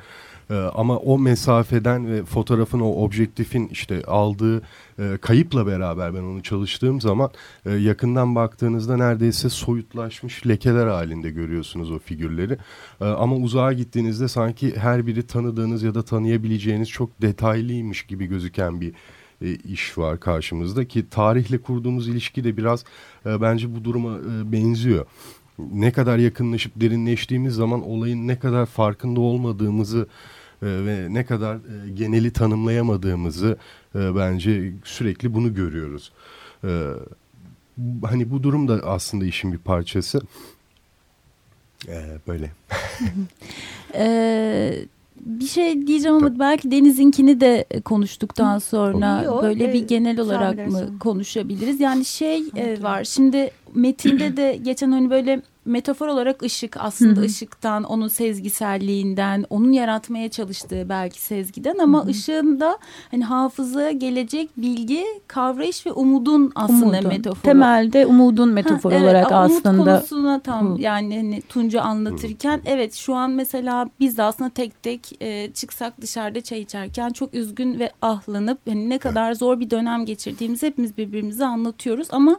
Ee, 0.50 0.54
ama 0.54 0.96
o 0.96 1.18
mesafeden 1.18 2.06
ve 2.06 2.24
fotoğrafın 2.24 2.80
o 2.80 2.86
objektifin 2.86 3.68
işte 3.68 4.02
aldığı 4.02 4.62
e, 4.98 5.18
kayıpla 5.20 5.66
beraber 5.66 6.14
ben 6.14 6.22
onu 6.22 6.42
çalıştığım 6.42 7.00
zaman 7.00 7.30
e, 7.66 7.72
yakından 7.72 8.34
baktığınızda 8.34 8.96
neredeyse 8.96 9.48
soyutlaşmış 9.48 10.46
lekeler 10.46 10.86
halinde 10.86 11.30
görüyorsunuz 11.30 11.90
o 11.90 11.98
figürleri. 11.98 12.58
E, 13.00 13.04
ama 13.04 13.36
uzağa 13.36 13.72
gittiğinizde 13.72 14.28
sanki 14.28 14.76
her 14.76 15.06
biri 15.06 15.26
tanıdığınız 15.26 15.82
ya 15.82 15.94
da 15.94 16.02
tanıyabileceğiniz 16.02 16.88
çok 16.88 17.22
detaylıymış 17.22 18.02
gibi 18.02 18.26
gözüken 18.26 18.80
bir 18.80 18.92
e, 19.42 19.54
iş 19.54 19.98
var 19.98 20.20
karşımızda 20.20 20.88
ki 20.88 21.08
tarihle 21.10 21.58
kurduğumuz 21.58 22.08
ilişki 22.08 22.44
de 22.44 22.56
biraz 22.56 22.84
e, 23.26 23.40
bence 23.40 23.74
bu 23.74 23.84
duruma 23.84 24.18
e, 24.18 24.52
benziyor 24.52 25.06
ne 25.72 25.92
kadar 25.92 26.18
yakınlaşıp 26.18 26.72
derinleştiğimiz 26.76 27.54
zaman 27.54 27.88
olayın 27.88 28.28
ne 28.28 28.38
kadar 28.38 28.66
farkında 28.66 29.20
olmadığımızı 29.20 30.08
e, 30.08 30.37
ve 30.62 31.06
ne 31.10 31.24
kadar 31.24 31.54
e, 31.56 31.90
geneli 31.94 32.30
tanımlayamadığımızı 32.32 33.56
e, 33.94 34.16
bence 34.16 34.72
sürekli 34.84 35.34
bunu 35.34 35.54
görüyoruz. 35.54 36.12
E, 36.64 36.68
bu- 37.76 38.08
hani 38.08 38.30
bu 38.30 38.42
durum 38.42 38.68
da 38.68 38.74
aslında 38.86 39.24
işin 39.24 39.52
bir 39.52 39.58
parçası. 39.58 40.20
E, 41.88 42.02
böyle. 42.28 42.50
Ee, 43.94 44.74
bir 45.20 45.46
şey 45.46 45.86
diyeceğim 45.86 46.16
ama 46.16 46.38
belki 46.38 46.70
Deniz'inkini 46.70 47.40
de 47.40 47.64
konuştuktan 47.84 48.58
sonra 48.58 49.22
Yok, 49.22 49.42
böyle 49.42 49.70
e, 49.70 49.72
bir 49.72 49.88
genel 49.88 50.20
olarak 50.20 50.66
mı 50.68 50.98
konuşabiliriz? 50.98 51.80
Yani 51.80 52.04
şey 52.04 52.38
e, 52.38 52.42
Evet. 52.56 52.82
var 52.82 53.04
şimdi 53.04 53.50
metinde 53.74 54.36
de 54.36 54.58
geçen 54.62 54.92
hani 54.92 55.10
böyle 55.10 55.42
metafor 55.68 56.06
olarak 56.08 56.42
ışık 56.42 56.76
aslında 56.80 57.16
Hı 57.16 57.20
hı. 57.20 57.24
ışıktan, 57.26 57.84
onun 57.84 58.08
sezgiselliğinden, 58.08 59.44
onun 59.50 59.72
yaratmaya 59.72 60.28
çalıştığı 60.28 60.88
belki 60.88 61.20
sezgiden 61.22 61.78
ama 61.78 62.04
ışığın 62.06 62.60
da 62.60 62.78
hani 63.10 63.24
hafızaya 63.24 63.90
gelecek 63.90 64.50
bilgi, 64.56 65.04
kavrayış 65.26 65.86
ve 65.86 65.92
umudun 65.92 66.52
aslında 66.54 66.84
Umudun. 66.86 67.08
metaforu. 67.08 67.42
Temelde 67.42 68.06
umudun 68.06 68.48
metaforu 68.48 68.94
Ha, 68.94 68.98
evet, 68.98 69.08
olarak 69.10 69.30
umut 69.30 69.56
aslında. 69.66 69.84
konusuna 69.94 70.40
tam 70.40 70.76
Hı. 70.78 70.80
yani 70.80 71.16
hani 71.16 71.42
Tunca 71.42 71.80
anlatırken 71.80 72.60
evet 72.66 72.94
şu 72.94 73.14
an 73.14 73.30
mesela 73.30 73.88
biz 74.00 74.18
de 74.18 74.22
aslında 74.22 74.50
tek 74.50 74.82
tek 74.82 75.22
e, 75.22 75.52
çıksak 75.52 76.00
dışarıda 76.00 76.40
çay 76.40 76.60
içerken 76.60 77.10
çok 77.10 77.34
üzgün 77.34 77.78
ve 77.78 77.92
ahlanıp 78.02 78.58
hani 78.68 78.88
ne 78.90 78.98
kadar 78.98 79.32
zor 79.32 79.60
bir 79.60 79.70
dönem 79.70 80.04
geçirdiğimizi 80.06 80.66
hepimiz 80.66 80.96
birbirimize 80.96 81.44
anlatıyoruz 81.46 82.08
ama 82.10 82.36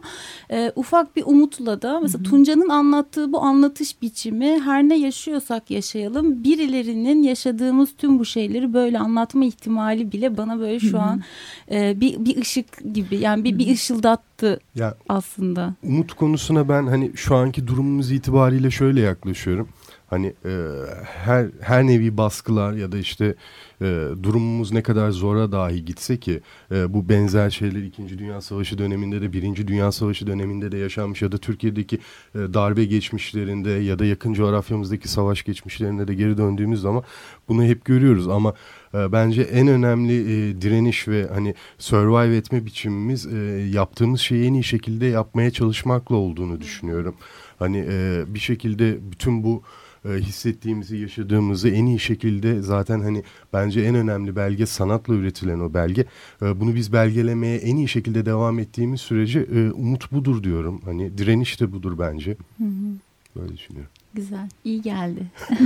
e, 0.50 0.72
ufak 0.76 1.16
bir 1.16 1.22
umutla 1.26 1.82
da 1.82 2.00
mesela 2.00 2.22
Tunca'nın 2.22 2.68
anlattığı 2.68 3.19
bu 3.28 3.40
anlatış 3.42 4.02
biçimi 4.02 4.60
her 4.64 4.82
ne 4.82 4.98
yaşıyorsak 4.98 5.70
yaşayalım 5.70 6.44
birilerinin 6.44 7.22
yaşadığımız 7.22 7.88
tüm 7.98 8.18
bu 8.18 8.24
şeyleri 8.24 8.72
böyle 8.74 8.98
anlatma 8.98 9.44
ihtimali 9.44 10.12
bile 10.12 10.36
bana 10.36 10.58
böyle 10.60 10.80
şu 10.80 11.00
an 11.00 11.22
e, 11.70 12.00
bir 12.00 12.24
bir 12.24 12.36
ışık 12.36 12.94
gibi 12.94 13.16
yani 13.16 13.44
bir 13.44 13.58
bir 13.58 13.72
ışıldattı 13.74 14.60
Ya 14.74 14.94
aslında. 15.08 15.74
umut 15.82 16.12
konusuna 16.14 16.68
ben 16.68 16.86
hani 16.86 17.10
şu 17.14 17.36
anki 17.36 17.66
durumumuz 17.66 18.10
itibariyle 18.12 18.70
şöyle 18.70 19.00
yaklaşıyorum. 19.00 19.68
Hani 20.10 20.26
e, 20.44 20.50
her 21.24 21.46
her 21.60 21.86
nevi 21.86 22.16
baskılar 22.16 22.72
ya 22.72 22.92
da 22.92 22.98
işte 22.98 23.34
e, 23.82 24.08
durumumuz 24.22 24.72
ne 24.72 24.82
kadar 24.82 25.10
zora 25.10 25.52
dahi 25.52 25.84
gitse 25.84 26.20
ki 26.20 26.40
e, 26.72 26.94
bu 26.94 27.08
benzer 27.08 27.50
şeyler 27.50 27.82
2. 27.82 28.18
Dünya 28.18 28.40
Savaşı 28.40 28.78
döneminde 28.78 29.22
de 29.22 29.32
1. 29.32 29.66
Dünya 29.66 29.92
Savaşı 29.92 30.26
döneminde 30.26 30.72
de 30.72 30.78
yaşanmış 30.78 31.22
ya 31.22 31.32
da 31.32 31.38
Türkiye'deki 31.38 31.98
e, 32.34 32.38
darbe 32.38 32.84
geçmişlerinde 32.84 33.70
ya 33.70 33.98
da 33.98 34.04
yakın 34.04 34.32
coğrafyamızdaki 34.32 35.08
savaş 35.08 35.42
geçmişlerinde 35.42 36.08
de 36.08 36.14
geri 36.14 36.38
döndüğümüz 36.38 36.80
zaman 36.80 37.02
bunu 37.48 37.64
hep 37.64 37.84
görüyoruz 37.84 38.28
ama 38.28 38.54
e, 38.94 39.12
bence 39.12 39.42
en 39.42 39.68
önemli 39.68 40.14
e, 40.20 40.60
direniş 40.60 41.08
ve 41.08 41.28
hani 41.34 41.54
survive 41.78 42.36
etme 42.36 42.66
biçimimiz 42.66 43.26
e, 43.26 43.36
yaptığımız 43.72 44.20
şeyi 44.20 44.46
en 44.46 44.54
iyi 44.54 44.64
şekilde 44.64 45.06
yapmaya 45.06 45.50
çalışmakla 45.50 46.16
olduğunu 46.16 46.60
düşünüyorum. 46.60 47.14
Hani 47.58 47.84
e, 47.88 48.24
bir 48.26 48.38
şekilde 48.38 48.98
bütün 49.12 49.44
bu 49.44 49.62
e, 50.04 50.08
hissettiğimizi, 50.08 50.96
yaşadığımızı 50.96 51.68
en 51.68 51.86
iyi 51.86 51.98
şekilde 51.98 52.62
zaten 52.62 53.00
hani 53.00 53.22
bence 53.52 53.80
en 53.80 53.94
önemli 53.94 54.36
belge 54.36 54.66
sanatla 54.66 55.14
üretilen 55.14 55.60
o 55.60 55.74
belge. 55.74 56.04
E, 56.42 56.60
bunu 56.60 56.74
biz 56.74 56.92
belgelemeye 56.92 57.56
en 57.56 57.76
iyi 57.76 57.88
şekilde 57.88 58.26
devam 58.26 58.58
ettiğimiz 58.58 59.00
sürece 59.00 59.40
e, 59.40 59.70
umut 59.70 60.12
budur 60.12 60.42
diyorum. 60.42 60.80
Hani 60.84 61.18
direniş 61.18 61.60
de 61.60 61.72
budur 61.72 61.98
bence. 61.98 62.36
Böyle 63.36 63.56
düşünüyorum. 63.56 63.92
Güzel. 64.14 64.48
iyi 64.64 64.82
geldi. 64.82 65.22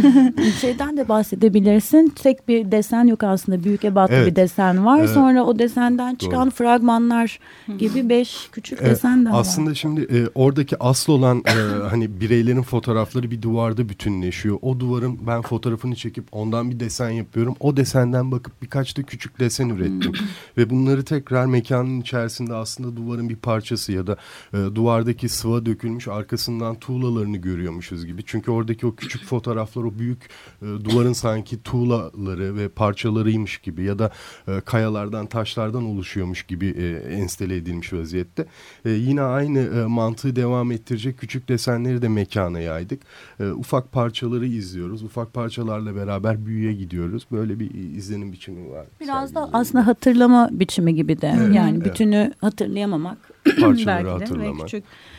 Şeyden 0.60 0.96
de 0.96 1.08
bahsedebilirsin. 1.08 2.12
Tek 2.22 2.48
bir 2.48 2.72
desen 2.72 3.04
yok 3.04 3.22
aslında. 3.22 3.64
Büyük 3.64 3.84
ebatlı 3.84 4.14
Evet. 4.14 4.26
bir 4.30 4.36
desen 4.36 4.84
var. 4.86 4.98
Evet. 4.98 5.10
Sonra 5.10 5.44
o 5.44 5.58
desenden 5.58 6.14
çıkan 6.14 6.46
Doğru. 6.46 6.50
fragmanlar 6.50 7.38
gibi 7.78 8.08
beş 8.08 8.48
küçük 8.52 8.78
Evet, 8.82 8.90
desen 8.90 9.24
daha 9.24 9.34
var. 9.34 9.40
Aslında 9.40 9.74
şimdi 9.74 10.00
e, 10.00 10.28
oradaki 10.34 10.82
asıl 10.82 11.12
olan 11.12 11.42
e, 11.46 11.52
hani 11.90 12.20
bireylerin 12.20 12.62
fotoğrafları 12.62 13.30
bir 13.30 13.42
duvarda 13.42 13.88
bütünleşiyor. 13.88 14.58
O 14.62 14.80
duvarın 14.80 15.18
ben 15.26 15.42
fotoğrafını 15.42 15.94
çekip 15.94 16.24
ondan 16.32 16.70
bir 16.70 16.80
desen 16.80 17.10
yapıyorum. 17.10 17.54
O 17.60 17.76
desenden 17.76 18.32
bakıp 18.32 18.62
birkaç 18.62 18.96
da 18.98 19.02
küçük 19.02 19.40
desen 19.40 19.68
ürettim. 19.68 20.12
Ve 20.58 20.70
bunları 20.70 21.04
tekrar 21.04 21.46
mekanın 21.46 22.00
içerisinde 22.00 22.54
aslında 22.54 22.96
duvarın 22.96 23.28
bir 23.28 23.36
parçası 23.36 23.92
ya 23.92 24.06
da 24.06 24.16
e, 24.52 24.56
duvardaki 24.74 25.28
sıva 25.28 25.66
dökülmüş 25.66 26.08
arkasından 26.08 26.74
tuğlalarını 26.74 27.36
görüyormuşuz 27.36 28.06
gibi. 28.06 28.22
Çünkü 28.26 28.33
oradaki 28.50 28.86
o 28.86 28.94
küçük 28.94 29.24
fotoğraflar 29.24 29.82
o 29.82 29.98
büyük 29.98 30.28
e, 30.62 30.66
duvarın 30.84 31.12
sanki 31.12 31.62
tuğlaları 31.62 32.56
ve 32.56 32.68
parçalarıymış 32.68 33.58
gibi 33.58 33.82
ya 33.82 33.98
da 33.98 34.10
e, 34.48 34.60
kayalardan 34.60 35.26
taşlardan 35.26 35.84
oluşuyormuş 35.84 36.42
gibi 36.42 36.66
e, 36.66 37.14
enstele 37.14 37.56
edilmiş 37.56 37.92
vaziyette. 37.92 38.46
E, 38.84 38.90
yine 38.90 39.22
aynı 39.22 39.58
e, 39.58 39.86
mantığı 39.86 40.36
devam 40.36 40.72
ettirecek 40.72 41.18
küçük 41.18 41.48
desenleri 41.48 42.02
de 42.02 42.08
mekana 42.08 42.60
yaydık. 42.60 43.00
E, 43.40 43.50
ufak 43.50 43.92
parçaları 43.92 44.46
izliyoruz. 44.46 45.02
Ufak 45.02 45.34
parçalarla 45.34 45.96
beraber 45.96 46.46
büyüye 46.46 46.72
gidiyoruz. 46.72 47.26
Böyle 47.32 47.60
bir 47.60 47.74
izlenim 47.74 48.32
biçimi 48.32 48.70
var. 48.70 48.86
Biraz 49.00 49.34
da 49.34 49.50
aslında 49.52 49.86
hatırlama 49.86 50.48
biçimi 50.52 50.94
gibi 50.94 51.20
de. 51.20 51.34
Evet, 51.38 51.54
yani 51.54 51.76
evet. 51.76 51.86
bütünü 51.86 52.32
hatırlayamamak. 52.40 53.18
Parçaları 53.44 53.86
belki 53.86 54.04
de 54.04 54.08
ve 54.08 54.12
hatırlamak. 54.12 54.60
küçük 54.60 54.84
e, 54.84 55.13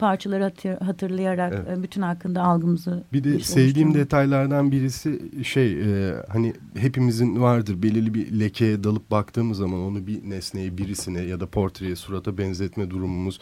parçaları 0.00 0.42
hatır- 0.42 0.80
hatırlayarak 0.80 1.64
Evet. 1.68 1.82
bütün 1.82 2.02
hakkında 2.02 2.42
algımızı 2.42 3.04
Bir 3.12 3.24
de 3.24 3.40
sevdiğim 3.40 3.94
detaylardan 3.94 4.72
birisi 4.72 5.20
şey 5.44 5.72
e, 5.82 6.14
hani 6.28 6.52
hepimizin 6.76 7.40
vardır 7.42 7.82
belirli 7.82 8.14
bir 8.14 8.40
lekeye 8.40 8.84
dalıp 8.84 9.10
baktığımız 9.10 9.58
zaman 9.58 9.80
onu 9.80 10.06
bir 10.06 10.30
nesneye 10.30 10.78
birisine 10.78 11.20
ya 11.20 11.40
da 11.40 11.46
portreye 11.46 11.96
surata 11.96 12.38
benzetme 12.38 12.90
durumumuz 12.90 13.40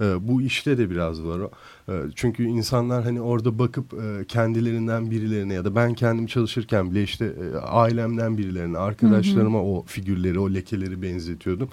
e, 0.00 0.28
bu 0.28 0.42
işte 0.42 0.78
de 0.78 0.90
biraz 0.90 1.24
var 1.24 1.38
o. 1.38 1.50
E, 1.88 1.92
çünkü 2.14 2.44
insanlar 2.44 3.04
hani 3.04 3.20
orada 3.20 3.58
bakıp 3.58 3.94
e, 3.94 4.24
kendilerinden 4.24 5.10
birilerine 5.10 5.54
ya 5.54 5.64
da 5.64 5.76
ben 5.76 5.94
kendim 5.94 6.26
çalışırken 6.26 6.90
bile 6.90 7.02
işte 7.02 7.24
e, 7.24 7.56
ailemden 7.58 8.38
birilerine 8.38 8.78
arkadaşlarıma 8.78 9.62
o 9.62 9.84
figürleri 9.84 10.38
o 10.38 10.54
lekeleri 10.54 11.02
benzetiyordum. 11.02 11.68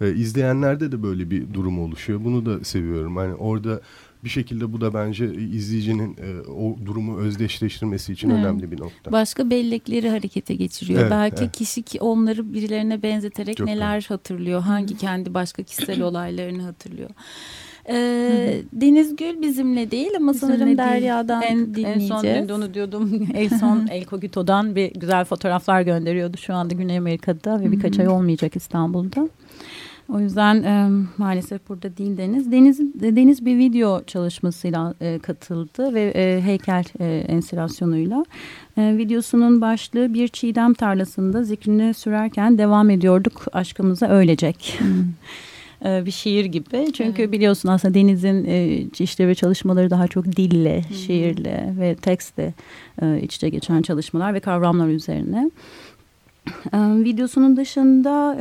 E, 0.00 0.14
izleyenlerde 0.14 0.92
de 0.92 1.02
böyle 1.02 1.30
bir 1.30 1.54
durum 1.54 1.78
oluşuyor. 1.80 2.24
Bunu 2.24 2.46
da 2.46 2.64
seviyorum. 2.64 3.16
Hani 3.16 3.34
orada 3.34 3.80
bir 4.24 4.28
şekilde 4.28 4.72
bu 4.72 4.80
da 4.80 4.94
bence 4.94 5.34
izleyicinin 5.34 6.16
e, 6.16 6.50
o 6.50 6.76
durumu 6.86 7.18
özdeşleştirmesi 7.18 8.12
için 8.12 8.30
Evet. 8.30 8.38
önemli 8.38 8.70
bir 8.70 8.80
nokta. 8.80 9.12
Başka 9.12 9.50
bellekleri 9.50 10.08
harekete 10.10 10.54
geçiriyor. 10.54 11.00
Evet, 11.00 11.10
Belki 11.10 11.42
evet. 11.42 11.52
kişi 11.52 11.82
ki 11.82 12.00
onları 12.00 12.52
birilerine 12.52 13.02
benzeterek 13.02 13.56
Çok 13.56 13.66
neler 13.66 14.06
hatırlıyor. 14.08 14.60
Hangi 14.62 14.96
kendi 14.96 15.34
başka 15.34 15.62
kişisel 15.62 16.00
olaylarını 16.02 16.62
hatırlıyor. 16.62 17.10
Ee, 17.88 18.62
Deniz 18.72 19.16
Gül 19.16 19.42
bizimle 19.42 19.90
değil 19.90 20.10
ama 20.16 20.32
Bizimle 20.32 20.52
sanırım 20.52 20.66
değil. 20.66 20.78
Derya'dan 20.78 21.42
en, 21.42 21.74
en 21.84 21.98
son 21.98 22.22
dün 22.24 22.48
de 22.48 22.54
onu 22.54 22.74
diyordum. 22.74 23.28
en 23.34 23.48
son 23.48 23.86
El 23.90 24.04
Cogito'dan 24.04 24.76
bir 24.76 24.94
güzel 24.94 25.24
fotoğraflar 25.24 25.82
gönderiyordu. 25.82 26.36
Şu 26.36 26.54
anda 26.54 26.74
Güney 26.74 26.98
Amerika'da 26.98 27.60
ve 27.60 27.72
birkaç 27.72 27.98
ay 27.98 28.08
olmayacak 28.08 28.56
İstanbul'da. 28.56 29.28
O 30.12 30.20
yüzden 30.20 30.62
e, 30.62 30.90
maalesef 31.18 31.68
burada 31.68 31.96
değil 31.96 32.16
Deniz. 32.16 32.52
Deniz 32.52 32.80
Deniz 33.00 33.46
bir 33.46 33.58
video 33.58 34.04
çalışmasıyla 34.04 34.94
e, 35.00 35.18
katıldı 35.18 35.94
ve 35.94 36.12
e, 36.16 36.42
heykel 36.42 36.84
e, 37.00 37.24
enstalasyonuyla. 37.28 38.24
E, 38.78 38.96
videosunun 38.96 39.60
başlığı 39.60 40.14
bir 40.14 40.28
çiğdem 40.28 40.74
tarlasında 40.74 41.42
zikrini 41.44 41.94
sürerken 41.94 42.58
devam 42.58 42.90
ediyorduk 42.90 43.46
aşkımıza 43.52 44.08
ölecek. 44.08 44.78
E, 45.84 46.06
bir 46.06 46.10
şiir 46.10 46.44
gibi. 46.44 46.92
Çünkü 46.92 47.22
Evet. 47.22 47.32
biliyorsun 47.32 47.68
aslında 47.68 47.94
Deniz'in 47.94 48.44
işleri 48.98 49.28
ve 49.28 49.34
çalışmaları 49.34 49.90
daha 49.90 50.08
çok 50.08 50.36
dille, 50.36 50.82
şiirle 51.06 51.74
ve 51.80 51.94
tekstle 51.94 52.54
iç 53.22 53.36
içe 53.36 53.48
geçen 53.48 53.82
çalışmalar 53.82 54.34
ve 54.34 54.40
kavramlar 54.40 54.88
üzerine. 54.88 55.38
E, 55.40 55.50
videosunun 56.74 57.56
dışında 57.56 58.36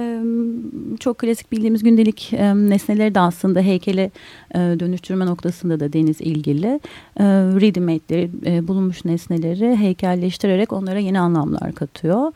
çok 1.00 1.18
klasik 1.18 1.52
bildiğimiz 1.52 1.84
gündelik 1.84 2.30
nesneleri 2.56 3.16
de 3.16 3.20
aslında 3.20 3.60
heykele 3.60 4.12
dönüştürme 4.56 5.26
noktasında 5.26 5.80
da 5.80 5.94
Deniz 5.94 6.22
ilgili. 6.22 6.80
Ready-made'leri, 7.20 8.68
bulunmuş 8.68 9.06
nesneleri 9.06 9.76
heykelleştirerek 9.76 10.74
onlara 10.74 11.00
yeni 11.00 11.20
anlamlar 11.20 11.74
katıyor. 11.74 12.32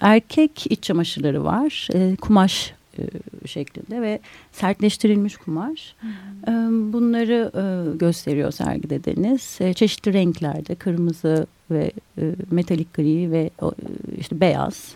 Erkek 0.00 0.66
iç 0.70 0.82
çamaşırları 0.82 1.44
var. 1.44 1.88
Kumaş 2.20 2.74
e, 2.98 3.02
şeklinde 3.48 4.02
ve 4.02 4.20
sertleştirilmiş 4.52 5.36
kumaş. 5.36 5.94
E, 6.48 6.50
Bunları 6.92 7.52
e, 7.54 7.96
gösteriyor 7.96 8.50
sergide 8.52 9.04
Deniz. 9.04 9.58
E, 9.60 9.74
Çeşitli 9.74 10.12
renklerde 10.12 10.74
kırmızı 10.74 11.46
ve 11.70 11.90
e, 12.18 12.34
metalik 12.50 12.94
gri 12.94 13.30
ve 13.30 13.50
e, 13.62 13.66
işte 14.18 14.40
beyaz 14.40 14.94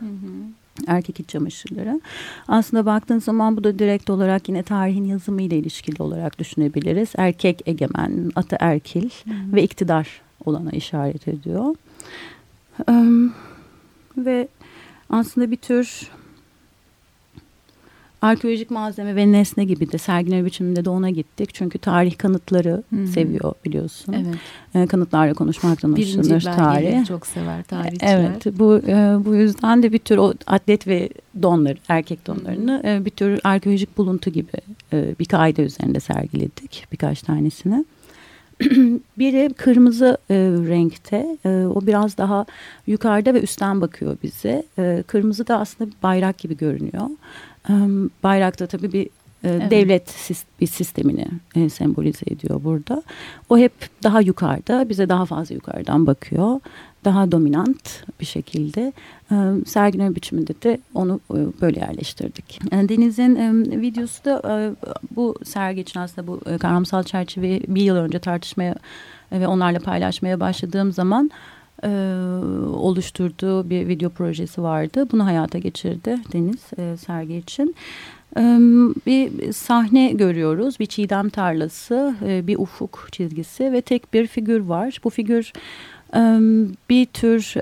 erkek 0.87 1.21
iç 1.21 1.29
çamaşırları. 1.29 2.01
Aslında 2.49 2.87
baktığın 2.87 3.19
zaman 3.19 3.57
bu 3.57 3.65
da 3.65 3.79
direkt 3.79 4.11
olarak 4.11 4.49
yine 4.49 4.63
tarihin 4.63 5.05
yazımı 5.05 5.43
ile 5.43 5.59
ilişkili 5.59 6.03
olarak 6.03 6.39
düşünebiliriz. 6.39 7.09
Erkek 7.17 7.63
egemen, 7.67 8.31
ataerkil 8.37 9.11
ve 9.27 9.63
iktidar 9.63 10.21
olana 10.45 10.71
işaret 10.71 11.29
ediyor. 11.29 11.75
Em, 12.89 13.33
ve 14.17 14.49
aslında 15.11 15.51
bir 15.51 15.57
tür 15.57 16.11
arkeolojik 18.23 18.71
malzeme 18.71 19.17
ve 19.17 19.33
nesne 19.33 19.65
gibi 19.65 19.93
de 19.93 19.99
sergileme 19.99 20.45
biçiminde 20.45 20.85
de 20.85 20.91
ona 20.91 21.11
gittik. 21.11 21.55
Çünkü 21.55 21.79
tarih 21.79 22.19
kanıtları 22.19 22.83
Hı 22.95 23.03
hı. 23.03 23.07
seviyor 23.07 23.55
biliyorsun. 23.65 24.13
Evet. 24.13 24.35
E, 24.75 24.87
kanıtlarla 24.87 25.35
konuşmaktan 25.35 25.97
Birinci 25.97 26.19
hoşlanır 26.19 26.41
tarih. 26.41 27.07
çok 27.07 27.27
sever 27.27 27.63
tarihçiler. 27.63 28.21
Evet 28.21 28.59
bu 28.59 28.79
e, 28.87 29.17
bu 29.25 29.35
yüzden 29.35 29.83
de 29.83 29.93
bir 29.93 29.99
tür 29.99 30.17
o 30.17 30.35
atlet 30.47 30.87
ve 30.87 31.09
donları 31.43 31.79
erkek 31.89 32.27
donlarını 32.27 32.83
e, 32.85 33.05
bir 33.05 33.11
tür 33.11 33.41
arkeolojik 33.45 33.99
buluntu 33.99 34.31
gibi 34.31 34.53
e, 34.93 35.15
bir 35.21 35.25
kaide 35.25 35.63
üzerinde 35.63 36.01
sergiledik 36.01 36.87
birkaç 36.93 37.23
tanesini. 37.23 37.85
Biri 39.19 39.55
kırmızı 39.55 40.19
e, 40.31 40.35
renkte 40.69 41.37
e, 41.45 41.49
o 41.49 41.87
biraz 41.87 42.19
daha 42.19 42.47
yukarıda 42.87 43.35
ve 43.35 43.41
üstten 43.41 43.81
bakıyor 43.81 44.17
bize. 44.23 44.63
E, 44.79 45.05
kırmızı 45.07 45.47
da 45.49 45.59
aslında 45.59 45.91
bir 45.91 45.97
bayrak 46.03 46.39
gibi 46.39 46.57
görünüyor. 46.57 47.07
E, 47.71 47.73
bayrak 48.23 48.61
da 48.61 48.67
tabii 48.67 48.93
bir 48.93 49.07
e, 49.45 49.49
Evet. 49.49 49.71
devlet 49.71 50.31
bir 50.61 50.67
sistemini 50.67 51.27
e, 51.55 51.69
sembolize 51.69 52.25
ediyor 52.27 52.61
burada. 52.65 53.03
O 53.49 53.59
hep 53.59 53.73
daha 54.03 54.21
yukarıda, 54.21 54.89
bize 54.89 55.09
daha 55.09 55.27
fazla 55.27 55.55
yukarıdan 55.55 56.07
bakıyor. 56.07 56.61
Daha 57.05 57.33
dominant 57.33 58.05
bir 58.21 58.27
şekilde. 58.27 58.93
E, 59.33 59.37
sergileme 59.67 60.15
biçiminde 60.15 60.63
de 60.63 60.79
onu 60.95 61.21
e, 61.31 61.37
böyle 61.61 61.81
yerleştirdik. 61.81 62.61
Deniz'in 62.73 63.37
e, 63.37 63.81
videosu 63.81 64.25
da 64.25 64.75
bu 65.17 65.35
sergi 65.45 65.81
için 65.81 66.01
aslında 66.01 66.27
bu 66.27 66.41
kavramsal 66.59 67.03
çerçeveyi 67.03 67.63
bir 67.69 67.83
yıl 67.83 67.97
önce 67.97 68.19
tartışmaya 68.19 68.75
ve 69.33 69.47
onlarla 69.47 69.79
paylaşmaya 69.79 70.41
başladığım 70.41 70.93
zaman 70.93 71.31
e, 71.85 71.89
oluşturduğu 72.75 73.71
bir 73.71 73.89
video 73.89 74.11
projesi 74.11 74.63
vardı. 74.63 75.09
Bunu 75.13 75.27
hayata 75.27 75.59
geçirdi 75.59 76.19
Deniz 76.33 76.61
e, 76.79 76.97
sergi 76.97 77.37
için. 77.37 77.75
E, 78.37 78.41
bir 79.07 79.53
sahne 79.53 80.13
görüyoruz. 80.13 80.81
Bir 80.81 80.87
çiğdem 80.87 81.29
tarlası, 81.29 82.15
e, 82.27 82.47
bir 82.47 82.57
ufuk 82.57 83.09
çizgisi 83.13 83.73
ve 83.73 83.81
tek 83.81 84.15
bir 84.15 84.27
figür 84.27 84.61
var. 84.61 85.01
Bu 85.05 85.11
figür 85.11 85.53
e, 86.15 86.21
bir 86.91 87.07
tür 87.07 87.55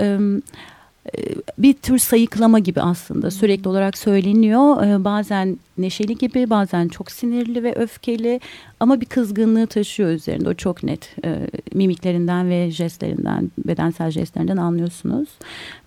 bir 1.58 1.72
tür 1.72 1.98
sayıklama 1.98 2.58
gibi 2.58 2.80
aslında 2.80 3.30
sürekli 3.30 3.68
olarak 3.68 3.98
söyleniyor. 3.98 5.04
Bazen 5.04 5.58
neşeli 5.78 6.18
gibi, 6.18 6.50
bazen 6.50 6.88
çok 6.88 7.10
sinirli 7.10 7.62
ve 7.62 7.74
öfkeli 7.74 8.40
ama 8.80 9.00
bir 9.00 9.06
kızgınlığı 9.06 9.66
taşıyor 9.66 10.10
üzerinde. 10.10 10.48
O 10.48 10.54
çok 10.54 10.82
net. 10.82 11.16
E, 11.24 11.46
mimiklerinden 11.74 12.50
ve 12.50 12.70
jestlerinden, 12.70 13.50
bedensel 13.58 14.10
jestlerinden 14.10 14.56
anlıyorsunuz. 14.56 15.28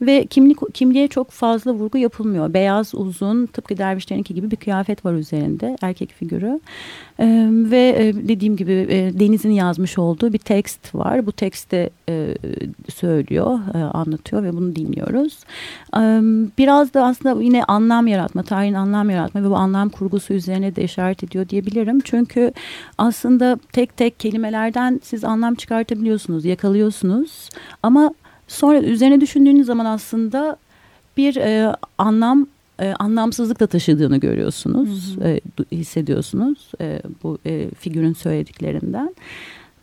Ve 0.01 0.25
kimlik 0.25 0.57
kimliğe 0.73 1.07
çok 1.07 1.31
fazla 1.31 1.73
vurgu 1.73 1.97
yapılmıyor. 1.97 2.53
Beyaz, 2.53 2.95
uzun, 2.95 3.45
tıpkı 3.45 3.77
dervişlerinki 3.77 4.33
gibi 4.33 4.51
bir 4.51 4.55
kıyafet 4.55 5.05
var 5.05 5.13
üzerinde, 5.13 5.77
erkek 5.81 6.11
figürü. 6.11 6.59
E, 7.19 7.47
ve 7.51 7.95
e, 7.97 8.27
dediğim 8.27 8.55
gibi 8.55 8.87
e, 8.89 9.19
Deniz'in 9.19 9.51
yazmış 9.51 9.97
olduğu 9.97 10.33
bir 10.33 10.37
tekst 10.37 10.95
var. 10.95 11.25
Bu 11.25 11.31
tekste 11.31 11.89
e, 12.09 12.35
söylüyor, 12.93 13.59
e, 13.73 13.77
anlatıyor 13.77 14.43
ve 14.43 14.53
bunu 14.53 14.75
dinliyoruz. 14.75 15.37
E, 15.95 16.01
biraz 16.57 16.93
da 16.93 17.05
aslında 17.05 17.41
yine 17.41 17.63
anlam 17.63 18.07
yaratma, 18.07 18.43
tarihin 18.43 18.73
anlam 18.73 19.09
yaratma 19.09 19.43
ve 19.43 19.49
bu 19.49 19.55
anlam 19.55 19.78
kurgusu 19.87 20.33
üzerine 20.33 20.75
de 20.75 20.83
işaret 20.83 21.23
ediyor 21.23 21.49
diyebilirim. 21.49 21.99
Çünkü 21.99 22.51
aslında 22.97 23.59
tek 23.71 23.97
tek 23.97 24.19
kelimelerden 24.19 24.99
siz 25.03 25.23
anlam 25.23 25.55
çıkartabiliyorsunuz, 25.55 26.45
yakalıyorsunuz. 26.45 27.49
Ama 27.83 28.13
sonra 28.47 28.79
üzerine 28.79 29.21
düşündüğünüz 29.21 29.65
zaman 29.65 29.85
aslında 29.85 30.57
bir 31.17 31.35
e, 31.35 31.75
anlam 31.97 32.47
e, 32.79 32.93
anlamsızlık 32.99 33.59
da 33.59 33.67
taşıdığını 33.67 34.17
görüyorsunuz, 34.17 35.17
e, 35.21 35.41
du- 35.57 35.71
hissediyorsunuz 35.71 36.71
e, 36.81 37.01
bu 37.23 37.37
e, 37.45 37.69
figürün 37.79 38.13
söylediklerinden. 38.13 39.15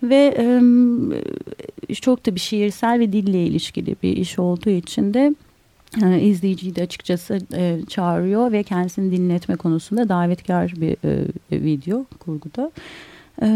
Ve 0.02 0.34
e, 0.38 1.94
çok 1.94 2.26
da 2.26 2.34
bir 2.34 2.40
şiirsel 2.40 3.00
ve 3.00 3.12
dille 3.12 3.46
ilişkili 3.46 3.96
bir 4.02 4.16
iş 4.16 4.38
olduğu 4.38 4.70
için 4.70 5.14
de 5.14 5.34
e, 6.02 6.20
izleyiciyi 6.20 6.76
de 6.76 6.82
açıkçası 6.82 7.38
e, 7.54 7.80
çağırıyor 7.88 8.52
ve 8.52 8.62
kendisini 8.62 9.12
dinletme 9.12 9.56
konusunda 9.56 10.08
davetkar 10.08 10.72
bir 10.76 10.96
e, 11.04 11.26
video 11.52 12.04
kurguda. 12.18 12.70
E, 13.42 13.46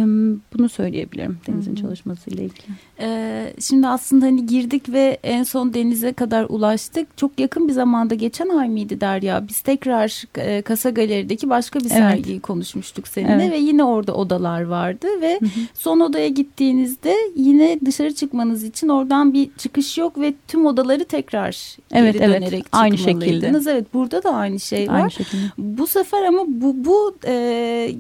bunu 0.56 0.68
söyleyebilirim 0.68 1.38
Deniz'in 1.46 1.74
çalışmasıyla 1.74 2.44
ilgili. 2.44 2.66
Ee, 3.00 3.52
şimdi 3.60 3.86
aslında 3.86 4.26
hani 4.26 4.46
girdik 4.46 4.92
ve 4.92 5.18
en 5.22 5.42
son 5.42 5.74
denize 5.74 6.12
kadar 6.12 6.46
ulaştık. 6.48 7.16
Çok 7.16 7.40
yakın 7.40 7.68
bir 7.68 7.72
zamanda 7.72 8.14
geçen 8.14 8.48
ay 8.48 8.68
mıydı 8.68 9.00
Derya? 9.00 9.48
Biz 9.48 9.60
tekrar 9.60 10.24
e, 10.38 10.62
Kasa 10.62 10.90
Galeri'deki 10.90 11.50
başka 11.50 11.78
bir 11.80 11.84
Evet. 11.84 11.92
sergiyi 11.92 12.40
konuşmuştuk 12.40 13.08
seninle 13.08 13.32
Evet. 13.32 13.52
ve 13.52 13.56
yine 13.58 13.84
orada 13.84 14.14
odalar 14.14 14.62
vardı 14.62 15.06
ve 15.20 15.40
son 15.74 16.00
odaya 16.00 16.28
gittiğinizde 16.28 17.14
yine 17.36 17.78
dışarı 17.86 18.14
çıkmanız 18.14 18.64
için 18.64 18.88
oradan 18.88 19.32
bir 19.32 19.50
çıkış 19.58 19.98
yok 19.98 20.20
ve 20.20 20.34
tüm 20.48 20.66
odaları 20.66 21.04
tekrar 21.04 21.76
Evet, 21.92 22.14
geri 22.14 22.24
evet. 22.24 22.42
dönerek 22.42 22.64
Aynı 22.72 22.96
çıkmalıydınız. 22.96 23.66
Evet 23.66 23.94
burada 23.94 24.22
da 24.22 24.30
aynı 24.34 24.60
şey 24.60 24.88
var. 24.88 24.94
Aynı 24.94 25.10
şekilde. 25.10 25.42
Bu 25.58 25.86
sefer 25.86 26.24
ama 26.24 26.42
bu 26.48 26.84
bu 26.84 27.14
e, 27.26 27.90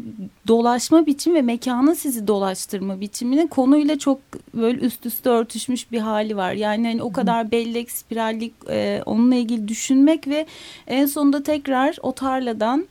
dolaşma 0.50 1.06
biçimi 1.06 1.34
ve 1.34 1.42
mekanın 1.42 1.94
sizi 1.94 2.26
dolaştırma 2.26 3.00
biçiminin 3.00 3.46
konuyla 3.46 3.98
çok 3.98 4.20
böyle 4.54 4.78
üst 4.80 5.06
üste 5.06 5.30
örtüşmüş 5.30 5.92
bir 5.92 5.98
hali 6.00 6.36
var. 6.36 6.52
Yani 6.52 6.86
hani 6.86 7.02
o 7.02 7.12
kadar 7.12 7.50
bellek, 7.50 7.90
spirallik 7.90 8.54
e, 8.70 9.02
onunla 9.06 9.34
ilgili 9.34 9.68
düşünmek 9.68 10.28
ve 10.28 10.46
en 10.86 11.06
sonunda 11.06 11.42
tekrar 11.42 11.96
o 12.02 12.12
tarladan 12.12 12.86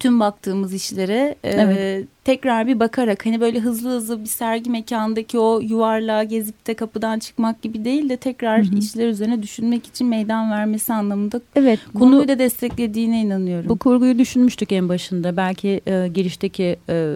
tüm 0.00 0.20
baktığımız 0.20 0.74
işlere 0.74 1.34
e, 1.44 1.50
Evet. 1.50 2.06
Tekrar 2.24 2.66
bir 2.66 2.80
bakarak 2.80 3.26
hani 3.26 3.40
böyle 3.40 3.60
hızlı 3.60 3.90
hızlı 3.90 4.20
bir 4.20 4.28
sergi 4.28 4.70
mekandaki 4.70 5.38
o 5.38 5.60
yuvarlığa 5.60 6.24
gezip 6.24 6.66
de 6.66 6.74
kapıdan 6.74 7.18
çıkmak 7.18 7.62
gibi 7.62 7.84
değil 7.84 8.08
de 8.08 8.16
tekrar 8.16 8.66
Hı 8.66 8.70
hı. 8.70 8.78
işler 8.78 9.08
üzerine 9.08 9.42
düşünmek 9.42 9.86
için 9.86 10.06
meydan 10.06 10.50
vermesi 10.50 10.92
anlamında 10.92 11.40
Evet 11.56 11.80
konuyu 11.94 12.18
bunu 12.18 12.28
da 12.28 12.38
desteklediğine 12.38 13.20
inanıyorum. 13.20 13.68
Bu 13.68 13.78
kurguyu 13.78 14.18
düşünmüştük 14.18 14.72
en 14.72 14.88
başında. 14.88 15.36
Belki 15.36 15.80
e, 15.86 16.08
girişteki 16.14 16.76
e, 16.88 17.14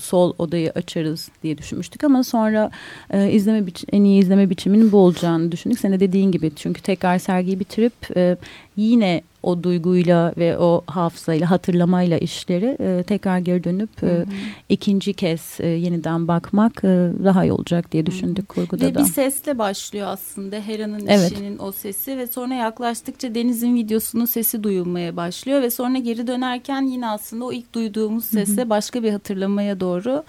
sol 0.00 0.32
odayı 0.38 0.70
açarız 0.70 1.28
diye 1.42 1.58
düşünmüştük 1.58 2.04
ama 2.04 2.24
sonra 2.24 2.70
e, 3.10 3.30
izleme 3.30 3.64
en 3.92 4.04
iyi 4.04 4.22
izleme 4.22 4.50
biçiminin 4.50 4.92
bu 4.92 4.96
olacağını 4.98 5.52
düşündük. 5.52 5.78
Senin 5.78 5.92
de 5.94 6.00
dediğin 6.00 6.32
gibi 6.32 6.52
çünkü 6.56 6.82
tekrar 6.82 7.18
sergiyi 7.18 7.60
bitirip 7.60 8.16
e, 8.16 8.36
yine 8.76 9.22
o 9.46 9.62
duyguyla 9.62 10.32
ve 10.36 10.58
o 10.58 10.82
hafızayla 10.86 11.50
hatırlamayla 11.50 12.18
işleri 12.18 12.76
e, 12.80 13.02
tekrar 13.02 13.38
geri 13.38 13.64
dönüp 13.64 14.02
e, 14.02 14.24
ikinci 14.68 15.12
kez 15.14 15.56
e, 15.60 15.66
yeniden 15.66 16.28
bakmak 16.28 16.84
e, 16.84 16.88
daha 17.24 17.44
iyi 17.44 17.52
olacak 17.52 17.92
diye 17.92 18.06
düşündük 18.06 18.48
kurguda 18.48 18.84
Ve 18.86 18.94
da. 18.94 18.98
bir 18.98 19.04
sesle 19.04 19.58
başlıyor 19.58 20.06
aslında 20.08 20.56
Hera'nın 20.56 21.06
Evet. 21.06 21.32
işinin 21.32 21.58
o 21.58 21.72
sesi 21.72 22.18
ve 22.18 22.26
sonra 22.26 22.54
yaklaştıkça 22.54 23.34
Deniz'in 23.34 23.74
videosunun 23.74 24.24
sesi 24.24 24.62
duyulmaya 24.62 25.16
başlıyor 25.16 25.62
ve 25.62 25.70
sonra 25.70 25.98
geri 25.98 26.26
dönerken 26.26 26.82
yine 26.82 27.08
aslında 27.08 27.44
o 27.44 27.52
ilk 27.52 27.72
duyduğumuz 27.74 28.24
sese 28.24 28.70
başka 28.70 29.02
bir 29.02 29.10
hatırlamaya 29.12 29.80
doğru 29.80 30.22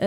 e, 0.00 0.06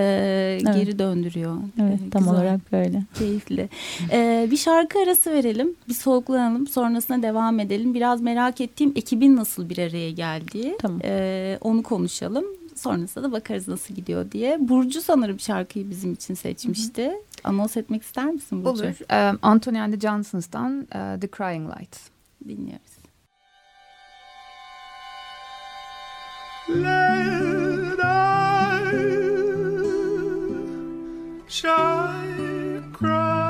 geri 0.64 1.00
döndürüyor. 1.00 1.58
Evet 1.82 2.00
E, 2.08 2.10
tam 2.10 2.22
güzel, 2.22 2.36
olarak 2.36 2.72
böyle. 2.72 3.04
keyifli. 3.20 3.70
E, 4.12 4.48
bir 4.52 4.58
şarkı 4.58 5.00
arası 5.00 5.32
verelim, 5.32 5.76
bir 5.90 5.94
soluklanalım, 5.94 6.68
sonrasında 6.68 7.22
devam 7.24 7.60
edelim. 7.60 7.94
Biraz 7.94 8.22
merak 8.22 8.62
ettiğim 8.62 8.94
ekibin 8.96 9.36
nasıl 9.36 9.70
bir 9.70 9.78
araya 9.78 10.12
geldiği, 10.12 10.76
Tamam. 10.82 11.00
e, 11.04 11.58
onu 11.62 11.84
konuşalım. 11.84 12.46
Sonrasında 12.78 13.24
da 13.24 13.32
bakarız 13.32 13.68
nasıl 13.68 13.94
gidiyor 13.96 14.32
diye. 14.32 14.58
Burcu 14.70 15.02
sanırım 15.02 15.40
şarkıyı 15.40 15.90
bizim 15.90 16.14
için 16.14 16.34
seçmişti. 16.34 17.12
Anons 17.44 17.78
etmek 17.78 18.04
ister 18.04 18.26
misin 18.26 18.66
Burcu? 18.66 18.84
Olur. 18.84 19.12
Ee, 19.12 19.38
Anthony 19.42 19.82
and 19.82 19.94
the 19.94 20.00
Johnsons'tan 20.00 20.88
e, 20.96 21.20
The 21.20 21.28
Crying 21.38 21.70
Light. 21.70 21.98
Dinliyoruz. 22.48 22.98
Let 26.70 28.00
I 28.00 28.10
shall 31.48 32.82
cry 32.94 33.48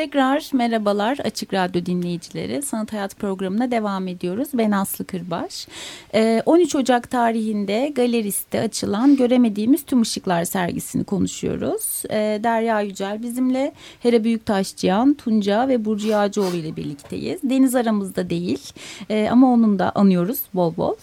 Tekrar 0.00 0.50
merhabalar 0.52 1.18
Açık 1.24 1.54
Radyo 1.54 1.86
dinleyicileri. 1.86 2.62
Sanat 2.62 2.92
Hayat 2.92 3.16
programına 3.16 3.70
devam 3.70 4.08
ediyoruz. 4.08 4.48
Ben 4.54 4.70
Aslı 4.70 5.04
Kırbaş. 5.04 5.68
Ee, 6.14 6.42
13 6.46 6.74
Ocak 6.74 7.10
tarihinde 7.10 7.92
galeriste 7.94 8.60
açılan 8.60 9.16
Göremediğimiz 9.16 9.82
Tüm 9.82 10.02
Işıklar 10.02 10.44
sergisini 10.44 11.04
konuşuyoruz. 11.04 12.02
Ee, 12.10 12.40
Derya 12.42 12.80
Yücel 12.80 13.22
bizimle 13.22 13.72
Hera 14.02 14.24
Büyüktaşçıyan, 14.24 15.14
Tunca 15.14 15.68
ve 15.68 15.84
Burcu 15.84 16.08
Yağcıoğlu 16.08 16.56
ile 16.56 16.76
birlikteyiz. 16.76 17.40
Deniz 17.42 17.74
aramızda 17.74 18.30
değil 18.30 18.72
Ee, 19.10 19.28
ama 19.30 19.52
onun 19.52 19.78
da 19.78 19.92
anıyoruz 19.94 20.40
bol 20.54 20.76
bol. 20.76 20.94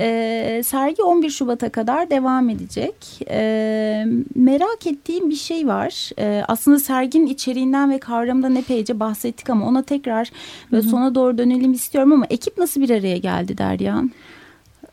Ee, 0.00 0.62
sergi 0.64 1.02
11 1.02 1.30
Şubat'a 1.30 1.68
kadar 1.68 2.10
devam 2.10 2.48
edecek. 2.48 2.94
Ee, 3.30 4.06
merak 4.34 4.86
ettiğim 4.86 5.30
bir 5.30 5.36
şey 5.36 5.66
var. 5.66 6.10
Ee, 6.18 6.42
aslında 6.48 6.78
serginin 6.78 7.26
içeriğinden 7.26 7.90
ve 7.90 7.98
kavramından 7.98 8.45
epeyce 8.54 9.00
bahsettik 9.00 9.50
ama 9.50 9.66
ona 9.66 9.82
tekrar 9.82 10.30
böyle 10.72 10.88
sona 10.88 11.14
doğru 11.14 11.38
dönelim 11.38 11.72
istiyorum 11.72 12.12
ama 12.12 12.26
ekip 12.30 12.58
nasıl 12.58 12.80
bir 12.80 12.90
araya 12.90 13.16
geldi 13.18 13.58
Derya? 13.58 14.02